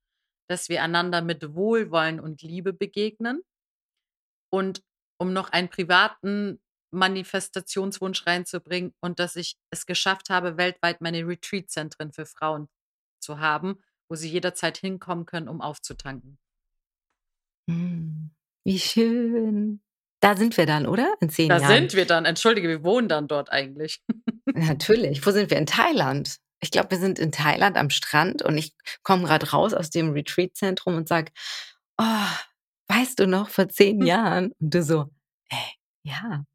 dass 0.49 0.67
wir 0.67 0.83
einander 0.83 1.21
mit 1.21 1.55
Wohlwollen 1.55 2.19
und 2.19 2.41
Liebe 2.41 2.73
begegnen 2.73 3.41
und 4.55 4.81
um 5.17 5.33
noch 5.33 5.49
einen 5.49 5.69
privaten 5.69 6.61
Manifestationswunsch 6.91 8.25
reinzubringen 8.25 8.93
und 9.01 9.19
dass 9.19 9.35
ich 9.35 9.57
es 9.69 9.85
geschafft 9.85 10.29
habe, 10.29 10.57
weltweit 10.57 11.01
meine 11.01 11.27
Retreat-Zentren 11.27 12.13
für 12.13 12.25
Frauen 12.25 12.69
zu 13.19 13.39
haben, 13.39 13.79
wo 14.07 14.15
sie 14.15 14.29
jederzeit 14.29 14.77
hinkommen 14.77 15.25
können, 15.25 15.49
um 15.49 15.61
aufzutanken. 15.61 16.37
Hm, 17.69 18.31
wie 18.63 18.79
schön. 18.79 19.81
Da 20.21 20.37
sind 20.37 20.55
wir 20.55 20.65
dann, 20.65 20.87
oder? 20.87 21.13
In 21.19 21.29
zehn 21.29 21.49
da 21.49 21.57
Jahren. 21.57 21.69
Da 21.69 21.75
sind 21.75 21.93
wir 21.93 22.05
dann. 22.05 22.23
Entschuldige, 22.23 22.69
wir 22.69 22.83
wohnen 22.83 23.09
dann 23.09 23.27
dort 23.27 23.51
eigentlich. 23.51 24.01
Natürlich. 24.53 25.25
Wo 25.25 25.31
sind 25.31 25.49
wir? 25.49 25.57
In 25.57 25.65
Thailand. 25.65 26.37
Ich 26.61 26.71
glaube, 26.71 26.91
wir 26.91 26.99
sind 26.99 27.19
in 27.19 27.33
Thailand 27.33 27.75
am 27.75 27.89
Strand 27.89 28.41
und 28.41 28.57
ich 28.57 28.73
komme 29.03 29.25
gerade 29.25 29.51
raus 29.51 29.73
aus 29.73 29.89
dem 29.89 30.11
Retreat-Zentrum 30.11 30.95
und 30.95 31.09
sage, 31.09 31.31
oh, 31.97 32.27
weißt 32.87 33.19
du 33.19 33.27
noch, 33.27 33.49
vor 33.49 33.69
zehn 33.69 33.99
hm. 33.99 34.05
Jahren? 34.05 34.51
Und 34.59 34.73
du 34.73 34.83
so, 34.83 35.05
ey, 35.49 35.73
ja. 36.03 36.45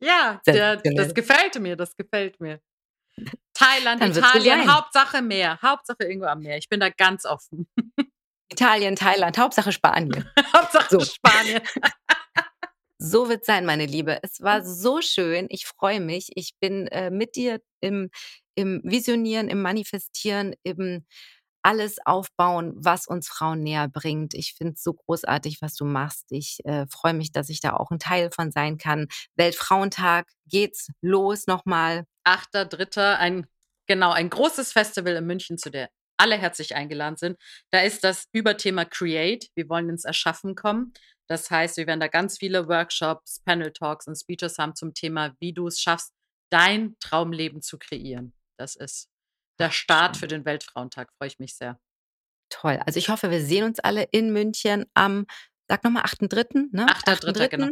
Ja, 0.00 0.40
der, 0.46 0.76
das 0.76 1.14
gefällt 1.14 1.58
mir, 1.58 1.76
das 1.76 1.96
gefällt 1.96 2.38
mir. 2.40 2.60
Thailand, 3.54 4.04
Italien, 4.04 4.72
Hauptsache 4.72 5.22
Meer, 5.22 5.58
Hauptsache 5.62 6.04
irgendwo 6.04 6.26
am 6.26 6.40
Meer. 6.40 6.58
Ich 6.58 6.68
bin 6.68 6.80
da 6.80 6.90
ganz 6.90 7.24
offen. 7.24 7.66
Italien, 8.52 8.96
Thailand, 8.96 9.38
Hauptsache 9.38 9.72
Spanien. 9.72 10.28
Hauptsache 10.54 10.88
so. 10.90 11.00
Spanien. 11.00 11.62
so 12.98 13.28
wird 13.28 13.44
sein, 13.44 13.64
meine 13.64 13.86
Liebe. 13.86 14.18
Es 14.22 14.42
war 14.42 14.62
so 14.64 15.00
schön. 15.00 15.46
Ich 15.48 15.66
freue 15.66 16.00
mich. 16.00 16.30
Ich 16.34 16.54
bin 16.60 16.86
äh, 16.88 17.10
mit 17.10 17.36
dir 17.36 17.60
im, 17.80 18.10
im 18.54 18.82
Visionieren, 18.84 19.48
im 19.48 19.62
Manifestieren, 19.62 20.54
im 20.62 21.06
alles 21.66 21.96
aufbauen, 22.06 22.74
was 22.76 23.08
uns 23.08 23.26
Frauen 23.26 23.64
näher 23.64 23.88
bringt. 23.88 24.34
Ich 24.34 24.54
finde 24.54 24.74
es 24.74 24.84
so 24.84 24.94
großartig, 24.94 25.60
was 25.60 25.74
du 25.74 25.84
machst. 25.84 26.26
Ich 26.30 26.60
äh, 26.64 26.86
freue 26.86 27.12
mich, 27.12 27.32
dass 27.32 27.48
ich 27.48 27.60
da 27.60 27.72
auch 27.72 27.90
ein 27.90 27.98
Teil 27.98 28.30
von 28.30 28.52
sein 28.52 28.78
kann. 28.78 29.08
Weltfrauentag 29.34 30.28
geht's 30.46 30.92
los 31.00 31.48
nochmal. 31.48 32.04
8.3. 32.24 33.16
ein 33.16 33.46
genau 33.88 34.12
ein 34.12 34.30
großes 34.30 34.70
Festival 34.70 35.16
in 35.16 35.26
München, 35.26 35.58
zu 35.58 35.72
der 35.72 35.90
alle 36.16 36.36
herzlich 36.38 36.76
eingeladen 36.76 37.16
sind. 37.16 37.36
Da 37.72 37.80
ist 37.80 38.04
das 38.04 38.26
Überthema 38.30 38.84
Create. 38.84 39.48
Wir 39.56 39.68
wollen 39.68 39.88
ins 39.88 40.04
Erschaffen 40.04 40.54
kommen. 40.54 40.92
Das 41.26 41.50
heißt, 41.50 41.78
wir 41.78 41.88
werden 41.88 41.98
da 41.98 42.06
ganz 42.06 42.38
viele 42.38 42.68
Workshops, 42.68 43.40
Panel 43.44 43.72
Talks 43.72 44.06
und 44.06 44.14
Speeches 44.14 44.58
haben 44.58 44.76
zum 44.76 44.94
Thema, 44.94 45.34
wie 45.40 45.52
du 45.52 45.66
es 45.66 45.80
schaffst, 45.80 46.12
dein 46.48 46.94
Traumleben 47.00 47.60
zu 47.60 47.76
kreieren. 47.76 48.34
Das 48.56 48.76
ist 48.76 49.08
der 49.58 49.70
Start 49.70 50.16
für 50.16 50.26
den 50.26 50.44
Weltfrauentag. 50.44 51.10
Freue 51.18 51.28
ich 51.28 51.38
mich 51.38 51.54
sehr. 51.54 51.78
Toll. 52.48 52.80
Also 52.84 52.98
ich 52.98 53.08
hoffe, 53.08 53.30
wir 53.30 53.42
sehen 53.42 53.64
uns 53.64 53.80
alle 53.80 54.04
in 54.12 54.32
München 54.32 54.86
am, 54.94 55.26
sag 55.68 55.82
nochmal, 55.84 56.04
8.3., 56.04 56.68
ne? 56.72 56.86
8.3., 56.86 57.48
genau. 57.48 57.68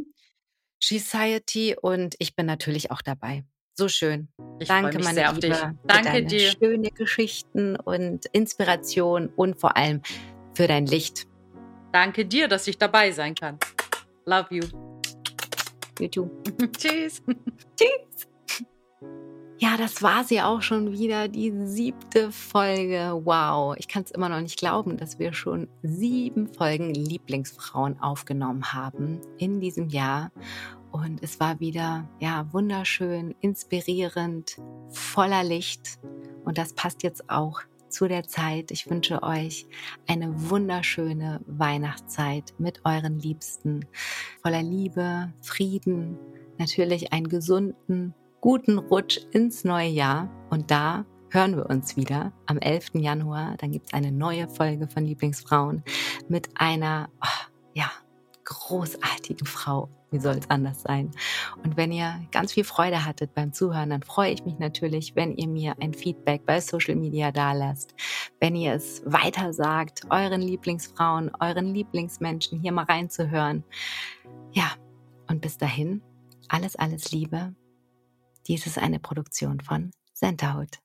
Society 0.83 1.77
und 1.81 2.15
ich 2.19 2.37
bin 2.37 2.47
natürlich 2.47 2.91
auch 2.91 3.01
dabei. 3.01 3.45
So 3.77 3.89
schön. 3.89 4.29
Ich 4.61 4.69
Danke, 4.69 4.97
mich 4.97 5.05
meine 5.05 5.15
sehr 5.15 5.33
Liebe. 5.33 5.55
Auf 5.55 5.61
dich. 5.61 5.79
Danke 5.87 6.25
dir. 6.25 6.53
Schöne 6.53 6.91
Geschichten 6.91 7.77
und 7.77 8.27
Inspiration 8.27 9.29
und 9.35 9.59
vor 9.59 9.77
allem 9.77 10.03
für 10.55 10.69
dein 10.69 10.87
Licht. 10.87 11.27
Danke 11.93 12.25
dir, 12.27 12.47
dass 12.49 12.67
ich 12.69 12.79
dabei 12.79 13.11
sein 13.11 13.35
kann. 13.35 13.59
Love 14.27 14.55
you. 14.55 14.63
You 15.99 16.09
too. 16.09 16.31
Tschüss. 16.79 17.23
Tschüss. 17.77 18.34
Ja, 19.59 19.77
das 19.77 20.03
war 20.03 20.25
sie 20.25 20.43
auch 20.43 20.63
schon 20.63 20.93
wieder, 20.93 21.29
die 21.29 21.53
siebte 21.65 22.33
Folge. 22.33 23.21
Wow, 23.23 23.77
ich 23.79 23.87
kann 23.87 24.03
es 24.03 24.11
immer 24.11 24.29
noch 24.29 24.41
nicht 24.41 24.59
glauben, 24.59 24.97
dass 24.97 25.21
wir 25.21 25.33
schon 25.33 25.69
sieben 25.83 26.53
Folgen 26.53 26.93
Lieblingsfrauen 26.93 28.01
aufgenommen 28.01 28.73
haben 28.73 29.21
in 29.39 29.61
diesem 29.61 29.89
Jahr. 29.89 30.33
Und 30.91 31.23
es 31.23 31.39
war 31.39 31.61
wieder, 31.61 32.09
ja, 32.19 32.53
wunderschön, 32.53 33.35
inspirierend, 33.41 34.61
voller 34.91 35.45
Licht. 35.45 36.01
Und 36.45 36.59
das 36.59 36.73
passt 36.73 37.05
jetzt 37.05 37.31
auch 37.31 37.61
zu 37.89 38.09
der 38.09 38.25
Zeit. 38.25 38.73
Ich 38.73 38.91
wünsche 38.91 39.23
euch 39.23 39.67
eine 40.09 40.51
wunderschöne 40.51 41.41
Weihnachtszeit 41.47 42.55
mit 42.59 42.81
euren 42.85 43.21
Liebsten, 43.21 43.87
voller 44.43 44.63
Liebe, 44.63 45.33
Frieden, 45.43 46.19
natürlich 46.59 47.13
einen 47.13 47.29
gesunden, 47.29 48.15
guten 48.45 48.77
Rutsch 48.77 49.21
ins 49.31 49.65
neue 49.65 49.89
Jahr 49.89 50.29
und 50.51 50.71
da 50.71 51.07
hören 51.31 51.57
wir 51.57 51.65
uns 51.71 51.97
wieder 51.97 52.31
am 52.45 52.59
11. 52.59 52.91
Januar. 52.93 53.57
Dann 53.57 53.73
gibt 53.73 53.87
es 53.87 53.95
eine 53.95 54.13
neue 54.13 54.51
Folge 54.51 54.87
von 54.87 55.07
Lieblingsfrauen 55.07 55.83
mit 56.29 56.51
einer, 56.55 57.09
oh, 57.23 57.49
ja, 57.73 57.91
großartigen 58.45 59.47
Frau. 59.47 59.89
Wie 60.11 60.19
soll 60.19 60.35
es 60.35 60.51
anders 60.51 60.83
sein? 60.83 61.11
Und 61.65 61.79
wenn 61.79 61.91
ihr 61.91 62.21
ganz 62.33 62.53
viel 62.53 62.65
Freude 62.65 63.07
hattet 63.07 63.33
beim 63.33 63.55
Zuhören, 63.55 63.89
dann 63.89 64.03
freue 64.03 64.35
ich 64.35 64.45
mich 64.45 64.59
natürlich, 64.59 65.17
wenn 65.17 65.35
ihr 65.39 65.49
mir 65.49 65.75
ein 65.81 65.95
Feedback 65.95 66.45
bei 66.45 66.61
Social 66.61 66.97
Media 66.97 67.33
dalasst, 67.33 67.95
wenn 68.41 68.55
ihr 68.57 68.75
es 68.75 69.01
weiter 69.07 69.55
sagt, 69.55 70.03
euren 70.11 70.43
Lieblingsfrauen, 70.43 71.31
euren 71.41 71.73
Lieblingsmenschen 71.73 72.61
hier 72.61 72.73
mal 72.73 72.85
reinzuhören. 72.85 73.65
Ja, 74.53 74.73
und 75.29 75.41
bis 75.41 75.57
dahin, 75.57 76.03
alles, 76.51 76.77
alles 76.77 77.11
Liebe 77.11 77.55
dies 78.47 78.67
ist 78.67 78.79
eine 78.79 78.99
Produktion 78.99 79.61
von 79.61 79.91
Centerhood. 80.15 80.79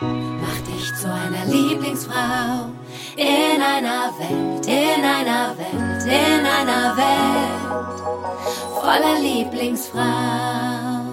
Mach 0.00 0.58
dich 0.66 0.94
zu 1.00 1.12
einer 1.12 1.46
Lieblingsfrau 1.46 2.70
in 3.16 3.62
einer 3.62 4.12
Welt, 4.18 4.66
in 4.66 5.04
einer 5.04 5.56
Welt, 5.56 6.02
in 6.04 6.46
einer 6.46 6.96
Welt 6.96 8.02
voller 8.80 9.20
Lieblingsfrau. 9.20 11.11